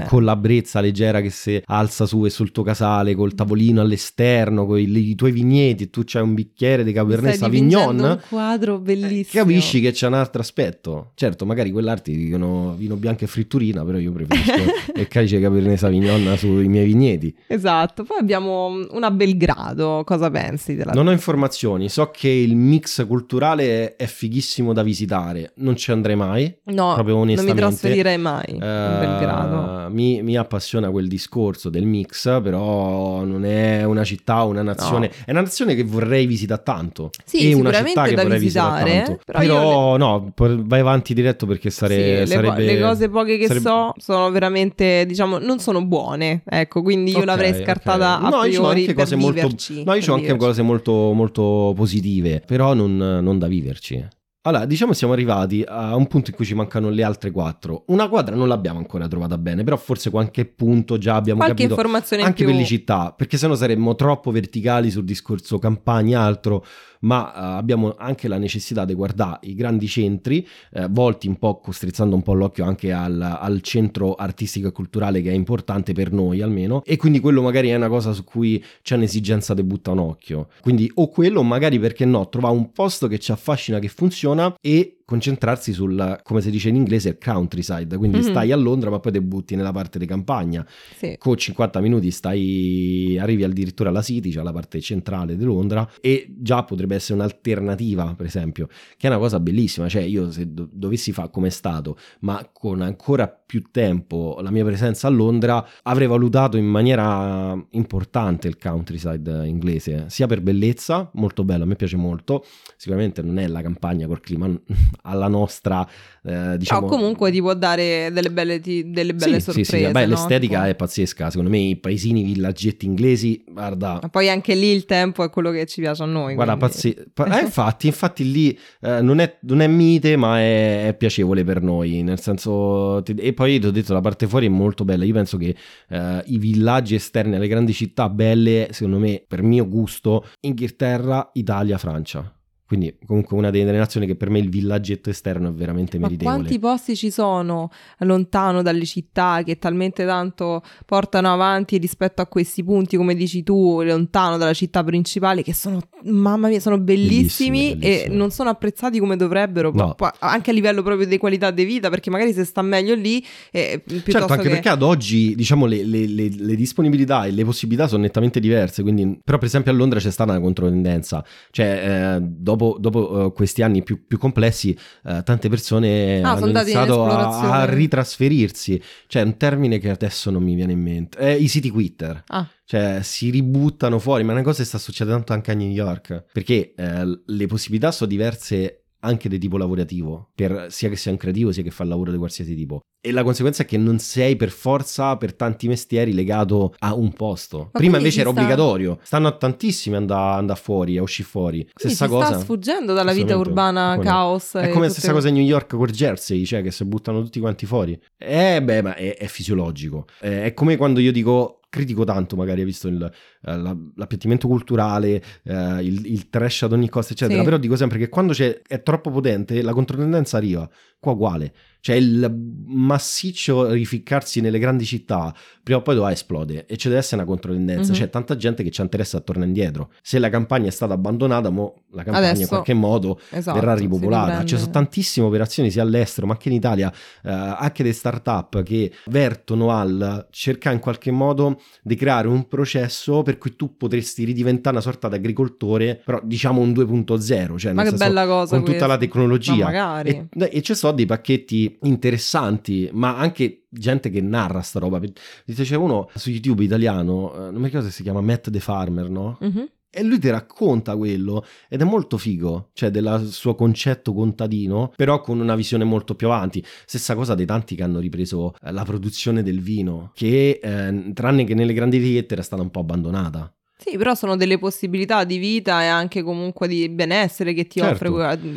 Eh. 0.00 0.04
con 0.06 0.24
la 0.24 0.36
brezza 0.36 0.80
leggera 0.80 1.20
che 1.20 1.30
si 1.30 1.60
alza 1.66 2.06
su 2.06 2.24
e 2.24 2.30
sul 2.30 2.50
tuo 2.52 2.62
casale, 2.62 3.14
col 3.14 3.34
tavolino 3.34 3.80
all'esterno, 3.80 4.66
con 4.66 4.78
i, 4.78 4.84
i 5.10 5.14
tuoi 5.14 5.32
vigneti, 5.32 5.90
tu 5.90 6.02
c'hai 6.04 6.22
un 6.22 6.34
bicchiere 6.34 6.84
di 6.84 6.92
Cabernet 6.92 7.34
Sauvignon. 7.36 7.98
un 7.98 8.18
quadro 8.28 8.78
bellissimo. 8.78 9.42
Capisci 9.44 9.80
che 9.80 9.92
c'è 9.92 10.06
un 10.06 10.14
altro 10.14 10.40
aspetto. 10.40 11.12
Certo, 11.14 11.44
magari 11.46 11.70
quell'arte 11.70 12.12
dicono 12.12 12.74
vino 12.76 12.96
bianco 12.96 13.24
e 13.24 13.26
fritturina, 13.26 13.84
però 13.84 13.98
io 13.98 14.12
preferisco 14.12 14.72
il 14.96 15.08
calice 15.08 15.40
Cabernet 15.40 15.78
Sauvignon 15.78 16.36
sui 16.36 16.68
miei 16.68 16.86
vigneti. 16.86 17.34
Esatto, 17.46 18.04
poi 18.04 18.18
abbiamo 18.18 18.86
una 18.90 19.10
Belgrado, 19.10 20.02
cosa 20.04 20.30
pensi 20.30 20.74
della 20.74 20.92
Non 20.92 21.06
ho 21.08 21.12
informazioni, 21.12 21.88
so 21.88 22.10
che 22.12 22.28
il 22.28 22.56
mix 22.56 23.06
culturale 23.06 23.96
è 23.96 24.06
fighissimo 24.06 24.72
da 24.72 24.82
visitare, 24.82 25.52
non 25.56 25.76
ci 25.76 25.90
andrei 25.90 26.16
mai. 26.16 26.54
No, 26.64 26.94
proprio 26.94 27.14
non 27.14 27.22
onestamente. 27.24 27.60
Trasferirei 27.78 28.18
mai 28.18 28.44
in 28.48 28.62
Eh, 28.62 28.98
Belgrado. 28.98 29.88
mi, 29.90 30.22
mi 30.22 30.36
appassiona 30.36 30.90
quel 30.90 31.08
discorso 31.08 31.68
del 31.70 31.84
mix, 31.86 32.40
però 32.42 33.24
non 33.24 33.44
è 33.44 33.84
una 33.84 34.04
città, 34.04 34.42
una 34.44 34.62
nazione. 34.62 35.06
No. 35.08 35.12
È 35.26 35.30
una 35.30 35.40
nazione 35.42 35.74
che 35.74 35.84
vorrei 35.84 36.26
visitare 36.26 36.62
tanto. 36.64 37.10
Sì, 37.24 37.50
e 37.50 37.54
una 37.54 37.72
città 37.72 38.04
che 38.04 38.14
vorrei 38.14 38.38
visitare 38.38 38.84
visitare, 38.84 39.02
tanto. 39.04 39.20
però 39.24 39.38
Però, 39.40 39.92
io 39.92 39.96
no, 39.96 40.32
vai 40.36 40.80
avanti 40.80 41.14
diretto 41.14 41.46
perché 41.46 41.70
Sì, 41.70 41.76
sare- 41.76 41.96
le, 41.96 42.20
po- 42.24 42.26
sarebbe. 42.30 42.64
le 42.64 42.80
cose 42.80 43.08
poche 43.08 43.36
che 43.38 43.46
sarebbe- 43.46 43.68
so 43.68 43.92
sono 43.98 44.30
veramente, 44.30 45.04
diciamo, 45.06 45.38
non 45.38 45.58
sono 45.58 45.84
buone. 45.84 46.42
Ecco, 46.44 46.82
quindi 46.82 47.10
io 47.12 47.18
Ok, 47.18 47.24
l'avrei 47.24 47.54
scartata 47.62 48.20
a 48.20 48.28
No, 48.28 48.44
io 48.44 48.60
priori 48.62 48.80
anche 48.88 48.94
per 48.94 49.16
molto- 49.16 49.32
viverci. 49.42 49.84
No, 49.84 49.94
io 49.94 50.00
ho 50.08 50.12
anche 50.14 50.22
viverci. 50.26 50.36
cose 50.36 50.62
molto, 50.62 51.12
molto 51.12 51.72
positive, 51.76 52.42
però 52.46 52.74
non, 52.74 52.96
non 52.96 53.38
da 53.38 53.46
viverci. 53.46 54.06
Allora, 54.46 54.64
diciamo 54.64 54.92
siamo 54.92 55.12
arrivati 55.12 55.64
a 55.66 55.96
un 55.96 56.06
punto 56.06 56.30
in 56.30 56.36
cui 56.36 56.44
ci 56.44 56.54
mancano 56.54 56.88
le 56.88 57.02
altre 57.02 57.32
quattro. 57.32 57.82
Una 57.88 58.08
quadra 58.08 58.36
non 58.36 58.46
l'abbiamo 58.46 58.78
ancora 58.78 59.08
trovata 59.08 59.36
bene, 59.38 59.64
però 59.64 59.76
forse 59.76 60.08
qualche 60.08 60.44
punto 60.44 60.98
già 60.98 61.16
abbiamo 61.16 61.40
Qualche 61.40 61.62
capito. 61.64 61.74
informazione 61.74 62.22
in 62.22 62.28
Anche 62.28 62.44
più. 62.44 62.52
per 62.52 62.60
le 62.60 62.64
città, 62.66 63.12
perché 63.16 63.38
sennò 63.38 63.56
saremmo 63.56 63.96
troppo 63.96 64.30
verticali 64.30 64.92
sul 64.92 65.04
discorso 65.04 65.58
campagna 65.58 66.20
e 66.20 66.22
altro, 66.22 66.64
ma 67.00 67.34
eh, 67.34 67.58
abbiamo 67.58 67.94
anche 67.96 68.28
la 68.28 68.38
necessità 68.38 68.84
di 68.84 68.94
guardare 68.94 69.38
i 69.42 69.54
grandi 69.54 69.86
centri, 69.86 70.46
eh, 70.72 70.86
volti 70.90 71.28
un 71.28 71.36
po', 71.36 71.60
strizzando 71.70 72.14
un 72.14 72.22
po' 72.22 72.34
l'occhio 72.34 72.64
anche 72.64 72.92
al, 72.92 73.20
al 73.20 73.60
centro 73.60 74.14
artistico 74.14 74.68
e 74.68 74.72
culturale 74.72 75.22
che 75.22 75.30
è 75.30 75.34
importante 75.34 75.92
per 75.92 76.12
noi 76.12 76.40
almeno, 76.40 76.82
e 76.84 76.96
quindi 76.96 77.20
quello 77.20 77.42
magari 77.42 77.68
è 77.68 77.76
una 77.76 77.88
cosa 77.88 78.12
su 78.12 78.24
cui 78.24 78.62
c'è 78.82 78.96
un'esigenza 78.96 79.54
di 79.54 79.62
butta 79.62 79.90
un 79.90 79.98
occhio. 79.98 80.48
Quindi 80.60 80.90
o 80.94 81.08
quello, 81.08 81.42
magari 81.42 81.78
perché 81.78 82.04
no, 82.04 82.28
trovare 82.28 82.54
un 82.54 82.72
posto 82.72 83.06
che 83.08 83.18
ci 83.18 83.32
affascina, 83.32 83.78
che 83.78 83.88
funziona 83.88 84.54
e 84.60 84.95
concentrarsi 85.06 85.72
sul, 85.72 86.20
come 86.24 86.40
si 86.42 86.50
dice 86.50 86.68
in 86.68 86.74
inglese, 86.74 87.10
il 87.10 87.18
countryside, 87.18 87.96
quindi 87.96 88.18
Mhm. 88.18 88.22
stai 88.24 88.50
a 88.52 88.56
Londra 88.56 88.90
ma 88.90 88.98
poi 88.98 89.12
ti 89.12 89.20
butti 89.20 89.54
nella 89.54 89.70
parte 89.72 89.98
di 90.00 90.04
campagna 90.04 90.66
Sì. 90.96 91.14
con 91.16 91.36
50 91.36 91.80
minuti 91.80 92.10
stai 92.10 93.16
arrivi 93.18 93.44
addirittura 93.44 93.88
alla 93.90 94.02
City, 94.02 94.30
cioè 94.32 94.42
la 94.42 94.52
parte 94.52 94.80
centrale 94.80 95.36
di 95.36 95.44
Londra 95.44 95.88
e 96.00 96.26
già 96.36 96.64
potrebbe 96.64 96.96
essere 96.96 97.14
un'alternativa 97.14 98.14
per 98.16 98.26
esempio 98.26 98.66
che 98.96 99.06
è 99.06 99.10
una 99.10 99.18
cosa 99.18 99.38
bellissima 99.38 99.88
cioè 99.88 100.02
io 100.02 100.30
se 100.32 100.52
do- 100.52 100.68
dovessi 100.70 101.12
fare 101.12 101.30
come 101.30 101.46
è 101.46 101.50
stato 101.50 101.96
ma 102.20 102.48
con 102.52 102.80
ancora 102.82 103.28
più 103.28 103.45
tempo 103.70 104.38
la 104.40 104.50
mia 104.50 104.64
presenza 104.64 105.06
a 105.06 105.10
Londra 105.10 105.66
avrei 105.82 106.06
valutato 106.06 106.56
in 106.56 106.66
maniera 106.66 107.56
importante 107.70 108.48
il 108.48 108.58
countryside 108.58 109.46
inglese 109.46 110.06
sia 110.08 110.26
per 110.26 110.40
bellezza 110.40 111.10
molto 111.14 111.44
bello 111.44 111.64
a 111.64 111.66
me 111.66 111.76
piace 111.76 111.96
molto 111.96 112.44
sicuramente 112.76 113.22
non 113.22 113.38
è 113.38 113.46
la 113.46 113.62
campagna 113.62 114.06
col 114.06 114.20
clima 114.20 114.48
alla 115.02 115.28
nostra 115.28 115.86
eh, 116.26 116.58
diciamo... 116.58 116.80
No, 116.80 116.86
comunque 116.88 117.30
ti 117.30 117.40
può 117.40 117.54
dare 117.54 118.10
delle 118.12 118.30
belle, 118.30 118.58
ti, 118.58 118.90
delle 118.90 119.14
belle 119.14 119.36
sì, 119.36 119.44
sorprese. 119.44 119.76
Sì, 119.76 119.84
sì, 119.84 119.90
beh, 119.92 120.06
no? 120.06 120.10
l'estetica 120.10 120.58
tipo... 120.58 120.70
è 120.70 120.74
pazzesca, 120.74 121.30
secondo 121.30 121.50
me 121.50 121.58
i 121.58 121.76
paesini, 121.76 122.20
i 122.20 122.24
villaggetti 122.24 122.84
inglesi, 122.84 123.44
guarda... 123.46 124.00
Ma 124.02 124.08
poi 124.08 124.28
anche 124.28 124.56
lì 124.56 124.72
il 124.72 124.86
tempo 124.86 125.22
è 125.22 125.30
quello 125.30 125.52
che 125.52 125.66
ci 125.66 125.80
piace 125.80 126.02
a 126.02 126.06
noi. 126.06 126.34
Guarda, 126.34 126.56
quindi... 126.56 126.74
pazzi... 126.74 126.96
eh, 127.38 127.40
infatti, 127.40 127.86
infatti 127.86 128.30
lì 128.30 128.58
eh, 128.80 129.00
non, 129.00 129.20
è, 129.20 129.38
non, 129.42 129.60
è, 129.60 129.68
mite, 129.68 130.16
ma 130.16 130.40
è, 130.40 130.88
è, 130.88 130.94
piacevole 130.94 131.44
per 131.44 131.62
noi, 131.62 132.02
nel 132.02 132.20
senso... 132.20 133.04
E 133.04 133.32
poi 133.36 133.60
ti 133.60 133.66
ho 133.66 133.70
detto, 133.70 133.92
la 133.92 134.00
parte 134.00 134.26
fuori 134.26 134.46
è 134.46 134.48
molto 134.48 134.84
bella, 134.84 135.04
io 135.04 135.12
penso 135.12 135.36
che 135.36 135.54
eh, 135.88 136.22
i 136.24 136.38
villaggi 136.38 136.94
esterni 136.94 137.36
alle 137.36 137.48
grandi 137.48 137.74
città 137.74 138.08
belle, 138.08 138.68
secondo 138.72 138.98
me, 138.98 139.22
per 139.28 139.42
mio 139.42 139.68
gusto, 139.68 140.26
Inghilterra, 140.40 141.28
Italia, 141.34 141.76
Francia. 141.76 142.35
Quindi 142.66 142.96
comunque 143.06 143.36
una 143.36 143.50
delle 143.50 143.70
nazioni 143.70 144.06
che 144.06 144.16
per 144.16 144.28
me 144.28 144.40
il 144.40 144.48
villaggetto 144.48 145.08
esterno 145.08 145.50
è 145.50 145.52
veramente 145.52 145.98
Ma 145.98 146.06
meritevole. 146.08 146.36
quanti 146.36 146.58
posti 146.58 146.96
ci 146.96 147.10
sono 147.10 147.70
lontano 147.98 148.62
dalle 148.62 148.84
città 148.84 149.42
che 149.44 149.58
talmente 149.58 150.04
tanto 150.04 150.62
portano 150.84 151.32
avanti 151.32 151.78
rispetto 151.78 152.22
a 152.22 152.26
questi 152.26 152.64
punti, 152.64 152.96
come 152.96 153.14
dici 153.14 153.42
tu, 153.44 153.82
lontano 153.82 154.36
dalla 154.36 154.52
città 154.52 154.82
principale, 154.82 155.42
che 155.42 155.54
sono, 155.54 155.80
mamma 156.04 156.48
mia, 156.48 156.58
sono 156.60 156.78
bellissimi, 156.78 157.74
bellissimi, 157.74 157.76
bellissimi. 157.76 158.12
e 158.12 158.16
non 158.16 158.30
sono 158.30 158.50
apprezzati 158.50 158.98
come 158.98 159.16
dovrebbero, 159.16 159.70
No. 159.72 159.94
anche 160.18 160.50
a 160.50 160.52
livello 160.52 160.82
proprio 160.82 161.06
di 161.06 161.18
qualità 161.18 161.50
di 161.52 161.64
vita, 161.64 161.88
perché 161.88 162.10
magari 162.10 162.32
se 162.32 162.42
sta 162.44 162.62
meglio 162.62 162.94
lì, 162.94 163.24
eh, 163.52 163.82
Certo, 163.86 164.32
anche 164.32 164.42
che... 164.44 164.48
perché 164.48 164.68
ad 164.70 164.82
oggi 164.82 165.34
diciamo 165.36 165.66
le, 165.66 165.84
le- 165.84 166.06
le- 166.06 166.30
le 166.34 166.54
disponibilità 166.56 167.26
e 167.26 167.30
le 167.30 167.44
possibilità 167.44 167.86
sono 167.86 168.02
nettamente 168.02 168.40
diverse, 168.40 168.82
quindi, 168.82 169.20
però 169.22 169.38
per 169.38 169.46
esempio 169.46 169.70
a 169.70 169.74
Londra 169.74 170.00
c'è 170.00 170.10
stata 170.10 170.32
una 170.32 170.40
controtendenza, 170.40 171.24
cioè 171.50 172.16
eh, 172.16 172.20
dopo, 172.22 172.55
dopo, 172.56 173.26
eh, 173.26 173.32
questi 173.32 173.62
anni 173.62 173.82
più, 173.82 174.06
più 174.06 174.18
complessi 174.18 174.76
eh, 175.04 175.22
tante 175.24 175.48
persone 175.48 176.20
Ah, 176.22 176.32
hanno 176.32 176.46
in 176.46 176.56
iniziato 176.56 177.04
a, 177.04 177.60
a 177.60 177.64
ritrasferirsi, 177.66 178.80
cioè 179.06 179.22
un 179.22 179.36
termine 179.36 179.78
che 179.78 179.90
adesso 179.90 180.30
non 180.30 180.42
mi 180.42 180.54
viene 180.54 180.72
in 180.72 180.80
mente, 180.80 181.18
eh, 181.18 181.34
i 181.36 181.48
city 181.48 181.68
quitter. 181.68 182.22
Ah, 182.28 182.48
Cioè, 182.64 183.00
si 183.02 183.30
ributtano 183.30 183.98
fuori, 183.98 184.24
ma 184.24 184.30
è 184.30 184.34
una 184.34 184.42
cosa 184.42 184.58
che 184.62 184.64
sta 184.68 184.78
succedendo 184.78 185.18
tanto 185.18 185.32
anche 185.34 185.50
a 185.52 185.54
New 185.54 185.70
York. 185.70 186.24
Perché 186.32 186.74
eh, 186.76 187.20
le 187.24 187.46
possibilità 187.46 187.92
sono 187.92 188.10
diverse 188.10 188.85
anche 189.06 189.28
di 189.28 189.38
tipo 189.38 189.56
lavorativo, 189.56 190.30
per, 190.34 190.66
sia 190.70 190.88
che 190.88 190.96
sia 190.96 191.10
un 191.10 191.16
creativo 191.16 191.52
sia 191.52 191.62
che 191.62 191.70
fa 191.70 191.84
il 191.84 191.88
lavoro 191.88 192.10
di 192.10 192.18
qualsiasi 192.18 192.54
tipo. 192.54 192.80
E 193.00 193.12
la 193.12 193.22
conseguenza 193.22 193.62
è 193.62 193.66
che 193.66 193.76
non 193.78 194.00
sei 194.00 194.34
per 194.34 194.50
forza, 194.50 195.16
per 195.16 195.34
tanti 195.34 195.68
mestieri, 195.68 196.12
legato 196.12 196.74
a 196.80 196.92
un 196.92 197.12
posto. 197.12 197.70
Ma 197.72 197.78
Prima 197.78 197.98
invece 197.98 198.20
era 198.20 198.30
sta- 198.30 198.40
obbligatorio. 198.40 198.98
Stanno 199.02 199.28
a 199.28 199.32
tantissimi 199.36 199.94
andare 199.94 200.38
andare 200.38 200.58
fuori, 200.58 200.98
a 200.98 201.02
uscire 201.02 201.28
fuori. 201.28 201.68
Stessa 201.72 202.08
cosa. 202.08 202.26
sta 202.26 202.38
sfuggendo 202.40 202.94
dalla 202.94 203.12
vita 203.12 203.36
urbana, 203.36 203.92
Come 203.92 204.04
caos. 204.04 204.54
È 204.54 204.68
come 204.70 204.86
la 204.86 204.92
stessa 204.92 205.12
cosa 205.12 205.28
in 205.28 205.34
New 205.34 205.44
York 205.44 205.76
con 205.76 205.86
Jersey, 205.86 206.44
cioè 206.44 206.62
che 206.62 206.72
si 206.72 206.84
buttano 206.84 207.22
tutti 207.22 207.38
quanti 207.38 207.64
fuori. 207.64 207.96
Eh, 208.18 208.60
beh, 208.60 208.82
ma 208.82 208.94
è, 208.96 209.16
è 209.16 209.26
fisiologico. 209.26 210.06
Eh, 210.20 210.44
è 210.46 210.54
come 210.54 210.76
quando 210.76 210.98
io 210.98 211.12
dico. 211.12 211.60
Critico 211.76 212.04
tanto, 212.04 212.36
magari 212.36 212.60
hai 212.60 212.66
visto 212.66 212.88
il, 212.88 212.98
la- 213.42 213.76
l'appiattimento 213.96 214.48
culturale, 214.48 215.22
eh, 215.44 215.82
il, 215.82 216.06
il 216.06 216.30
trash 216.30 216.62
ad 216.62 216.72
ogni 216.72 216.88
costo, 216.88 217.12
eccetera. 217.12 217.38
Sì. 217.38 217.44
Però 217.44 217.58
dico 217.58 217.76
sempre 217.76 217.98
che 217.98 218.08
quando 218.08 218.32
c'è, 218.32 218.62
è 218.66 218.82
troppo 218.82 219.10
potente, 219.10 219.60
la 219.60 219.74
controtendenza 219.74 220.38
arriva. 220.38 220.68
Qua 220.98 221.12
uguale. 221.12 221.52
Cioè 221.86 221.94
il 221.94 222.28
massiccio 222.66 223.70
rificcarsi 223.70 224.40
nelle 224.40 224.58
grandi 224.58 224.84
città, 224.84 225.32
prima 225.62 225.78
o 225.78 225.82
poi 225.82 225.94
dove 225.94 226.10
esplode 226.10 226.66
e 226.66 226.76
ci 226.76 226.88
deve 226.88 226.98
essere 226.98 227.22
una 227.22 227.30
controtendenza. 227.30 227.92
Mhm. 227.92 227.98
C'è 227.98 228.10
tanta 228.10 228.36
gente 228.36 228.64
che 228.64 228.70
ci 228.72 228.80
interessa 228.80 229.18
a 229.18 229.20
tornare 229.20 229.46
indietro. 229.46 229.90
Se 230.02 230.18
la 230.18 230.28
campagna 230.28 230.66
è 230.66 230.70
stata 230.72 230.94
abbandonata, 230.94 231.48
mo 231.50 231.82
la 231.92 232.02
campagna 232.02 232.26
in 232.26 232.34
Adesso- 232.34 232.48
qualche 232.48 232.74
modo 232.74 233.20
Esatto, 233.30 233.56
verrà 233.60 233.76
ripopolata. 233.76 234.44
Ci 234.44 234.58
sono 234.58 234.70
tantissime 234.72 235.26
operazioni 235.26 235.70
sia 235.70 235.82
all'estero 235.82 236.26
ma 236.26 236.32
anche 236.32 236.48
in 236.48 236.56
Italia, 236.56 236.92
eh, 237.22 237.30
anche 237.30 237.84
delle 237.84 237.94
start-up 237.94 238.64
che 238.64 238.90
vertono 239.06 239.70
al 239.70 240.26
cercare 240.32 240.74
in 240.74 240.80
qualche 240.80 241.12
modo 241.12 241.60
di 241.84 241.94
creare 241.94 242.26
un 242.26 242.48
processo 242.48 243.22
per 243.22 243.38
cui 243.38 243.54
tu 243.54 243.76
potresti 243.76 244.24
ridiventare 244.24 244.74
una 244.74 244.84
sorta 244.84 245.08
di 245.08 245.14
agricoltore, 245.14 246.02
però 246.04 246.20
diciamo 246.24 246.60
un 246.60 246.72
2.0, 246.72 247.56
cioè 247.58 247.72
Ma 247.72 247.82
che 247.84 247.90
senso, 247.90 248.04
bella 248.04 248.26
cosa 248.26 248.56
con 248.56 248.58
tutta 248.64 248.70
questa. 248.70 248.86
la 248.88 248.96
tecnologia. 248.98 250.02
E, 250.02 250.26
e 250.50 250.62
ci 250.62 250.74
sono 250.74 250.92
dei 250.92 251.06
pacchetti 251.06 251.75
interessanti, 251.82 252.88
ma 252.92 253.16
anche 253.16 253.66
gente 253.68 254.10
che 254.10 254.20
narra 254.20 254.60
sta 254.60 254.78
roba. 254.78 255.00
C'è 255.46 255.76
uno 255.76 256.10
su 256.14 256.30
YouTube 256.30 256.64
italiano, 256.64 257.34
eh, 257.34 257.38
non 257.50 257.56
mi 257.56 257.66
ricordo 257.66 257.86
se 257.86 257.92
si 257.92 258.02
chiama 258.02 258.20
Matt 258.20 258.50
the 258.50 258.60
Farmer, 258.60 259.08
no? 259.08 259.38
Mhm. 259.40 259.68
E 259.88 260.02
lui 260.02 260.18
ti 260.18 260.28
racconta 260.28 260.94
quello 260.94 261.42
ed 261.70 261.80
è 261.80 261.84
molto 261.84 262.18
figo, 262.18 262.68
cioè 262.74 262.90
del 262.90 263.28
suo 263.30 263.54
concetto 263.54 264.12
contadino, 264.12 264.92
però 264.94 265.22
con 265.22 265.40
una 265.40 265.54
visione 265.54 265.84
molto 265.84 266.14
più 266.14 266.26
avanti. 266.26 266.62
Stessa 266.84 267.14
cosa 267.14 267.34
dei 267.34 267.46
tanti 267.46 267.74
che 267.74 267.82
hanno 267.82 267.98
ripreso 267.98 268.54
eh, 268.62 268.72
la 268.72 268.84
produzione 268.84 269.42
del 269.42 269.60
vino, 269.60 270.10
che 270.12 270.60
eh, 270.62 271.12
tranne 271.14 271.44
che 271.44 271.54
nelle 271.54 271.72
grandi 271.72 271.96
etichette 271.96 272.34
era 272.34 272.42
stata 272.42 272.60
un 272.60 272.70
po' 272.70 272.80
abbandonata. 272.80 273.55
Sì, 273.78 273.96
però 273.98 274.14
sono 274.14 274.36
delle 274.36 274.58
possibilità 274.58 275.24
di 275.24 275.36
vita 275.36 275.82
e 275.82 275.86
anche 275.86 276.22
comunque 276.22 276.66
di 276.66 276.88
benessere 276.88 277.52
che 277.52 277.66
ti 277.66 277.78
Certo. 277.80 277.94
offre 277.94 278.08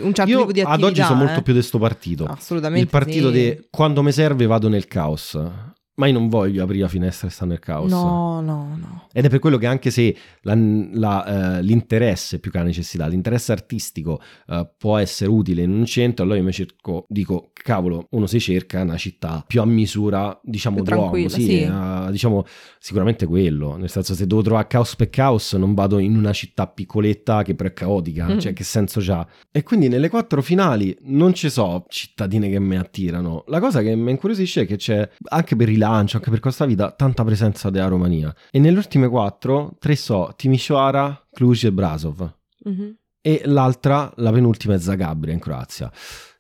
un 0.02 0.14
certo 0.14 0.32
Io 0.32 0.40
tipo 0.40 0.52
di 0.52 0.62
attività. 0.62 0.70
ad 0.70 0.84
oggi 0.84 1.02
sono 1.04 1.16
molto 1.20 1.40
eh. 1.40 1.44
più 1.44 1.54
di 1.54 1.62
sto 1.62 1.78
partito. 1.78 2.26
Assolutamente. 2.26 2.84
Il 2.86 2.90
partito 2.90 3.28
sì. 3.28 3.34
di 3.34 3.68
quando 3.70 4.02
mi 4.02 4.12
serve 4.12 4.46
vado 4.46 4.70
nel 4.70 4.88
caos. 4.88 5.38
Ma 6.00 6.08
io 6.08 6.14
non 6.14 6.30
voglio 6.30 6.64
aprire 6.64 6.84
la 6.84 6.88
finestra 6.88 7.28
e 7.28 7.32
stare 7.32 7.50
nel 7.52 7.60
caos. 7.60 7.92
No, 7.92 8.40
no, 8.40 8.78
no. 8.80 9.08
Ed 9.12 9.26
è 9.26 9.30
per 9.30 9.40
quello 9.40 9.58
che 9.58 9.66
anche 9.66 9.92
se 9.92 10.16
la- 10.44 10.56
la, 10.94 11.58
eh, 11.58 11.62
l'interesse 11.62 12.40
più 12.40 12.52
che 12.52 12.58
la 12.58 12.64
necessità, 12.64 13.06
l'interesse 13.08 13.52
artistico 13.52 14.22
eh, 14.48 14.70
può 14.78 14.98
essere 14.98 15.30
utile 15.30 15.64
in 15.64 15.72
un 15.72 15.86
centro, 15.86 16.24
allora 16.24 16.38
io 16.40 16.46
mi 16.46 16.54
cerco, 16.54 17.06
dico, 17.10 17.52
cavolo, 17.54 18.08
uno 18.12 18.28
si 18.28 18.40
cerca 18.40 18.82
una 18.82 18.96
città 18.96 19.44
più 19.46 19.60
a 19.60 19.66
misura, 19.66 20.40
diciamo, 20.42 20.82
d'uomo, 20.82 21.28
sì, 21.28 21.42
sì. 21.42 21.62
eh, 21.64 22.08
diciamo, 22.12 22.46
sicuramente 22.80 23.26
quello, 23.26 23.76
nel 23.76 23.90
senso 23.90 24.14
se 24.14 24.26
devo 24.26 24.42
trovare 24.42 24.68
caos 24.68 24.96
per 24.96 25.10
caos 25.10 25.54
non 25.54 25.74
vado 25.74 26.00
in 26.00 26.16
una 26.16 26.32
città 26.32 26.66
piccoletta 26.68 27.44
che 27.44 27.56
però 27.56 27.68
è 27.70 27.74
caotica, 27.74 28.28
Mm. 28.30 28.40
cioè 28.40 28.54
che 28.54 28.64
senso 28.64 29.02
c'ha? 29.02 29.28
E 29.52 29.64
quindi 29.64 29.88
nelle 29.90 30.08
quattro 30.10 30.42
finali 30.42 30.96
non 31.02 31.34
ci 31.34 31.50
so 31.50 31.84
cittadine 31.90 32.50
che 32.50 32.60
mi 32.60 32.78
attirano, 32.78 33.44
la 33.48 33.60
cosa 33.60 33.82
che 33.82 33.96
mi 33.96 34.12
incuriosisce 34.12 34.62
è 34.62 34.66
che 34.66 34.78
c'è 34.78 35.10
anche 35.30 35.56
per 35.58 35.68
rilancio, 35.90 36.18
anche 36.18 36.30
per 36.30 36.40
questa 36.40 36.66
vita, 36.66 36.92
tanta 36.92 37.24
presenza 37.24 37.70
della 37.70 37.88
Romania. 37.88 38.34
E 38.52 38.60
nelle 38.60 38.78
ultime 38.78 39.08
quattro, 39.08 39.76
tre 39.80 39.96
so, 39.96 40.34
Timișoara, 40.36 41.28
Cluj 41.32 41.66
e 41.66 41.72
Brasov. 41.72 42.34
Mhm. 42.66 42.96
E 43.22 43.42
l'altra, 43.46 44.12
la 44.18 44.32
penultima, 44.32 44.76
è 44.76 44.80
Zagabria 44.80 45.34
in 45.34 45.40
Croazia. 45.40 45.92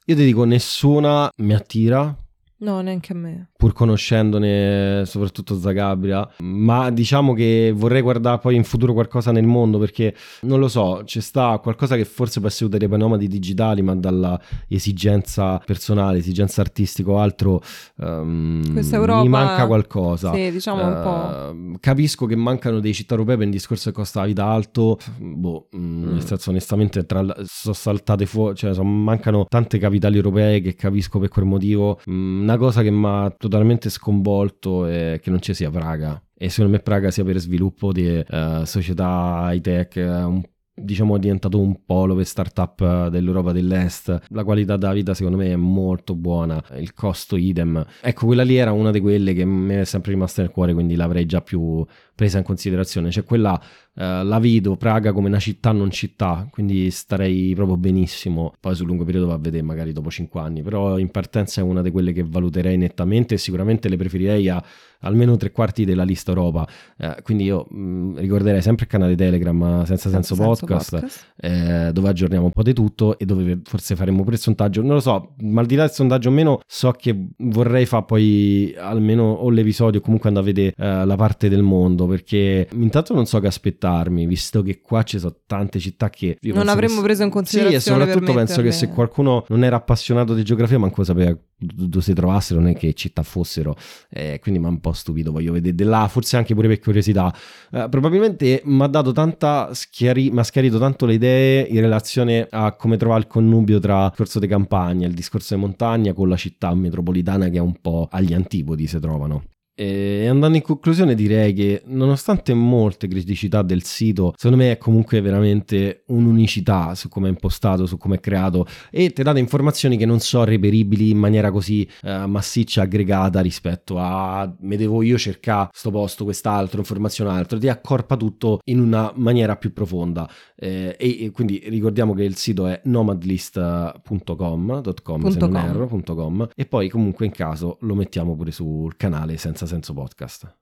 Io 0.06 0.16
ti 0.16 0.24
dico, 0.24 0.44
nessuna 0.44 1.30
mi 1.38 1.54
attira, 1.54 2.16
No, 2.62 2.82
neanche 2.82 3.14
a 3.14 3.16
me. 3.16 3.49
Pur 3.60 3.74
conoscendone 3.74 5.04
soprattutto 5.06 5.60
Zagabria, 5.60 6.26
ma 6.44 6.90
diciamo 6.92 7.34
che 7.34 7.74
vorrei 7.76 8.02
guardare 8.02 8.40
poi 8.40 8.56
in 8.56 8.64
futuro 8.64 8.94
qualcosa 8.94 9.34
nel 9.34 9.46
mondo 9.46 9.78
perché 9.78 10.16
non 10.44 10.60
lo 10.60 10.70
so, 10.70 11.02
c'è 11.04 11.20
sta 11.20 11.60
qualcosa 11.62 11.98
che 11.98 12.06
forse 12.06 12.40
può 12.40 12.48
essere 12.48 12.68
utile 12.70 12.88
per 12.88 12.98
nomadi 12.98 13.28
digitali, 13.28 13.82
ma 13.82 13.96
dalla 13.98 14.40
esigenza 14.70 15.62
personale, 15.66 16.20
esigenza 16.20 16.62
artistica 16.62 17.12
o 17.12 17.20
altro, 17.20 17.62
ehm, 18.00 18.72
Questa 18.72 18.96
Europa- 18.96 19.22
mi 19.24 19.28
manca 19.30 19.68
qualcosa. 19.68 20.34
Sì, 20.34 20.52
diciamo 20.52 20.86
un 20.88 21.02
po'. 21.04 21.74
Eh, 21.74 21.80
capisco 21.82 22.26
che 22.26 22.38
mancano 22.38 22.80
dei 22.80 22.94
città 22.94 23.14
europee 23.16 23.36
per 23.36 23.46
il 23.48 23.52
discorso 23.52 23.90
che 23.90 23.96
costa 23.96 24.22
la 24.22 24.26
vita 24.28 24.46
alto. 24.46 24.98
Boh, 25.18 25.68
mm, 25.76 26.04
Mm. 26.04 26.12
nel 26.14 26.26
senso, 26.26 26.50
onestamente, 26.52 27.06
tra, 27.06 27.26
sono 27.44 27.74
saltate 27.74 28.26
fuori, 28.26 28.56
cioè 28.56 28.74
son- 28.74 29.04
mancano 29.04 29.46
tante 29.50 29.78
capitali 29.80 30.16
europee 30.16 30.62
che 30.62 30.76
capisco 30.76 31.20
per 31.20 31.28
quel 31.30 31.46
motivo. 31.46 32.00
Mm, 32.10 32.42
una 32.44 32.58
cosa 32.58 32.82
che 32.82 32.90
mi 32.92 33.06
ha 33.06 33.30
totalmente 33.50 33.90
sconvolto 33.90 34.86
è 34.86 35.20
che 35.22 35.30
non 35.30 35.42
ci 35.42 35.54
sia 35.54 35.70
Praga. 35.72 36.22
E 36.38 36.50
secondo 36.50 36.72
me 36.72 36.80
Praga 36.80 37.12
sia 37.12 37.24
per 37.24 37.40
sviluppo 37.40 37.92
di 37.92 38.08
eh, 38.08 38.62
società 38.64 39.50
high 39.52 39.62
tech, 39.62 39.96
un 39.98 40.42
diciamo 40.82 41.16
è 41.16 41.20
diventato 41.20 41.60
un 41.60 41.84
polo 41.86 42.16
per 42.16 42.26
startup 42.26 43.08
dell'Europa 43.10 43.52
dell'Est. 43.52 44.18
La 44.30 44.44
qualità 44.44 44.78
della 44.78 44.94
vita 44.94 45.14
secondo 45.14 45.38
me 45.38 45.52
è 45.52 45.56
molto 45.56 46.16
buona, 46.16 46.64
il 46.78 46.94
costo 46.94 47.36
idem. 47.36 47.86
Ecco, 48.02 48.26
quella 48.26 48.44
lì 48.44 48.56
era 48.56 48.72
una 48.72 48.92
di 48.92 49.00
quelle 49.00 49.34
che 49.34 49.46
mi 49.46 49.76
è 49.76 49.84
sempre 49.84 50.12
rimasta 50.12 50.42
nel 50.42 50.52
cuore, 50.52 50.74
quindi 50.74 50.96
l'avrei 50.96 51.26
già 51.26 51.42
più 51.42 51.86
presa 52.16 52.38
in 52.38 52.44
considerazione. 52.44 53.12
Cioè 53.12 53.24
quella 53.24 53.60
eh, 54.00 54.24
la 54.24 54.40
vedo 54.40 54.78
Praga 54.78 55.12
come 55.12 55.28
una 55.28 55.40
città 55.40 55.74
non 55.74 55.92
città, 55.92 56.48
quindi 56.50 56.90
starei 56.90 57.54
proprio 57.54 57.76
benissimo. 57.76 58.54
Poi 58.58 58.74
sul 58.74 58.88
lungo 58.88 59.04
periodo 59.04 59.28
va 59.28 59.34
a 59.34 59.38
vedere 59.38 59.62
magari 59.62 59.92
dopo 59.92 60.10
5 60.10 60.40
anni, 60.40 60.62
però 60.62 60.98
in 60.98 61.12
partenza 61.12 61.60
è 61.60 61.64
una 61.66 61.82
di 61.82 61.92
quelle 61.92 62.14
che 62.14 62.24
valuterei 62.24 62.78
nettamente 62.78 63.34
e 63.34 63.38
sicuramente 63.38 63.90
le 63.90 63.98
preferirei 63.98 64.48
a 64.48 64.64
almeno 65.02 65.36
tre 65.36 65.52
quarti 65.52 65.84
della 65.84 66.04
lista 66.04 66.32
Europa. 66.32 66.66
Eh, 66.98 67.18
quindi 67.24 67.44
io 67.44 67.66
mh, 67.70 68.20
ricorderei 68.20 68.62
sempre 68.62 68.86
il 68.86 68.92
canale 68.92 69.16
Telegram 69.16 69.84
senza 69.84 70.10
senso, 70.10 70.36
podcast, 70.36 71.34
eh, 71.36 71.90
dove 71.92 72.08
aggiorniamo 72.08 72.46
un 72.46 72.52
po' 72.52 72.64
di 72.64 72.74
tutto 72.74 73.18
e 73.18 73.26
dove 73.26 73.60
forse 73.64 73.98
faremo 73.98 74.24
pure 74.24 74.36
il 74.36 74.42
sondaggio. 74.42 74.82
Non 74.82 74.94
lo 74.94 75.02
so, 75.02 75.36
ma 75.40 75.60
al 75.60 75.68
di 75.68 75.76
là 75.76 75.84
del 75.84 75.92
sondaggio 75.94 76.30
o 76.30 76.32
meno, 76.32 76.62
so 76.66 76.92
che 76.92 77.28
vorrei 77.38 77.86
fare 77.86 78.06
poi 78.06 78.74
almeno 78.78 79.24
o 79.24 79.50
l'episodio 79.50 80.00
o 80.00 80.04
comunque 80.04 80.30
andare 80.30 80.50
a 80.50 80.54
vedere 80.54 80.74
eh, 80.78 81.06
la 81.06 81.16
parte 81.18 81.50
del 81.50 81.64
mondo 81.64 82.08
perché 82.08 82.68
intanto 82.74 83.14
non 83.14 83.26
so 83.26 83.40
che 83.40 83.48
aspettare 83.48 83.89
spostarmi, 83.90 84.26
visto 84.26 84.62
che 84.62 84.82
qua 84.82 85.04
ci 85.04 85.20
sono 85.20 85.36
tante 85.46 85.80
città 85.80 86.10
che... 86.10 86.38
non 86.42 86.68
avremmo 86.68 86.98
che... 86.98 87.04
preso 87.04 87.24
in 87.24 87.30
considerazione. 87.30 87.80
Sì, 87.80 87.90
e 87.90 87.94
soprattutto 87.94 88.34
penso 88.34 88.62
che 88.62 88.72
se 88.72 88.90
qualcuno 88.90 89.46
non 89.50 89.64
era 89.64 89.78
appassionato 89.78 90.34
di 90.34 90.44
geografia, 90.44 90.78
manco 90.78 91.04
sapeva 91.04 91.36
dove 91.62 92.02
si 92.02 92.14
trovassero, 92.14 92.62
non 92.62 92.70
è 92.70 92.76
che 92.76 92.94
città 92.94 93.22
fossero, 93.22 93.76
eh, 94.10 94.40
quindi 94.42 94.62
mi 94.62 94.68
ha 94.68 94.70
un 94.70 94.80
po' 94.80 94.94
stupito, 94.94 95.32
voglio 95.32 95.52
vedere 95.52 95.76
di 95.76 95.84
là, 95.84 96.08
forse 96.08 96.38
anche 96.38 96.54
pure 96.54 96.68
per 96.68 96.80
curiosità. 96.80 97.34
Eh, 97.72 97.88
probabilmente 97.90 98.62
mi 98.66 98.84
ha 98.84 98.88
dato 98.88 99.12
tanta 99.12 99.74
schiari- 99.74 100.32
mi 100.32 100.40
ha 100.40 100.44
schiarito 100.44 100.78
tanto 100.80 101.06
le 101.06 101.16
idee 101.16 101.64
in 101.64 101.82
relazione 101.82 102.48
a 102.50 102.74
come 102.74 102.96
trovare 102.98 103.22
il 103.22 103.28
connubio 103.28 103.80
tra 103.80 104.06
il 104.06 104.10
discorso 104.10 104.40
di 104.40 104.48
campagna, 104.48 105.08
il 105.08 105.14
discorso 105.14 105.56
di 105.56 105.62
montagna 105.62 106.14
con 106.14 106.30
la 106.30 106.38
città 106.38 106.74
metropolitana 106.74 107.50
che 107.50 107.58
è 107.58 107.62
un 107.62 107.76
po' 107.82 108.08
agli 108.10 108.34
antipodi 108.34 108.88
si 108.88 109.00
trovano. 109.00 109.44
E 109.80 110.28
andando 110.28 110.58
in 110.58 110.64
conclusione 110.64 111.16
direi 111.16 111.54
che 111.54 111.84
nonostante 111.86 112.54
molte 112.54 113.08
criticità 113.08 113.62
del 113.62 113.84
sito, 113.84 114.34
secondo 114.36 114.62
me 114.62 114.74
è 114.74 114.78
comunque 114.78 115.22
veramente 115.22 116.04
un'unicità 116.08 116.96
su 116.96 117.08
come 117.08 117.28
è 117.28 117.30
impostato, 117.30 117.86
su 117.86 117.98
come 117.98 118.16
è 118.16 118.20
creato. 118.20 118.66
E 118.92 119.12
ti 119.12 119.24
dà 119.24 119.40
informazioni 119.40 119.96
che 119.96 120.06
non 120.06 120.20
sono 120.20 120.44
reperibili 120.44 121.12
in 121.12 121.18
maniera 121.18 121.50
così 121.50 121.88
uh, 122.02 122.26
massiccia, 122.26 122.82
aggregata 122.82 123.40
rispetto 123.40 123.98
a 123.98 124.54
me 124.60 124.76
devo 124.76 125.02
io 125.02 125.18
cercare 125.18 125.70
sto 125.72 125.92
posto, 125.92 126.26
quest'altro, 126.26 126.80
informazione 126.80 127.30
altro, 127.30 127.58
ti 127.58 127.70
accorpa 127.70 128.18
tutto 128.18 128.60
in 128.66 128.82
una 128.82 129.14
maniera 129.16 129.56
più 129.56 129.72
profonda. 129.72 130.30
Eh, 130.58 130.98
e, 131.00 131.24
e, 131.24 131.32
quindi 131.32 131.64
ricordiamo 131.68 132.14
che 132.14 132.24
il 132.24 132.36
sito 132.36 132.68
è 132.68 132.82
nomadlist.com, 132.84 134.82
se 135.30 135.40
non 135.40 135.56
erro, 135.56 136.50
e 136.54 136.66
poi 136.66 136.90
comunque 136.90 137.26
in 137.26 137.32
caso 137.32 137.78
lo 137.80 137.96
mettiamo 137.96 138.36
pure 138.36 138.52
sul 138.52 138.98
canale 138.98 139.38
senza 139.38 139.68
senso 139.70 139.94
podcast. 139.94 140.50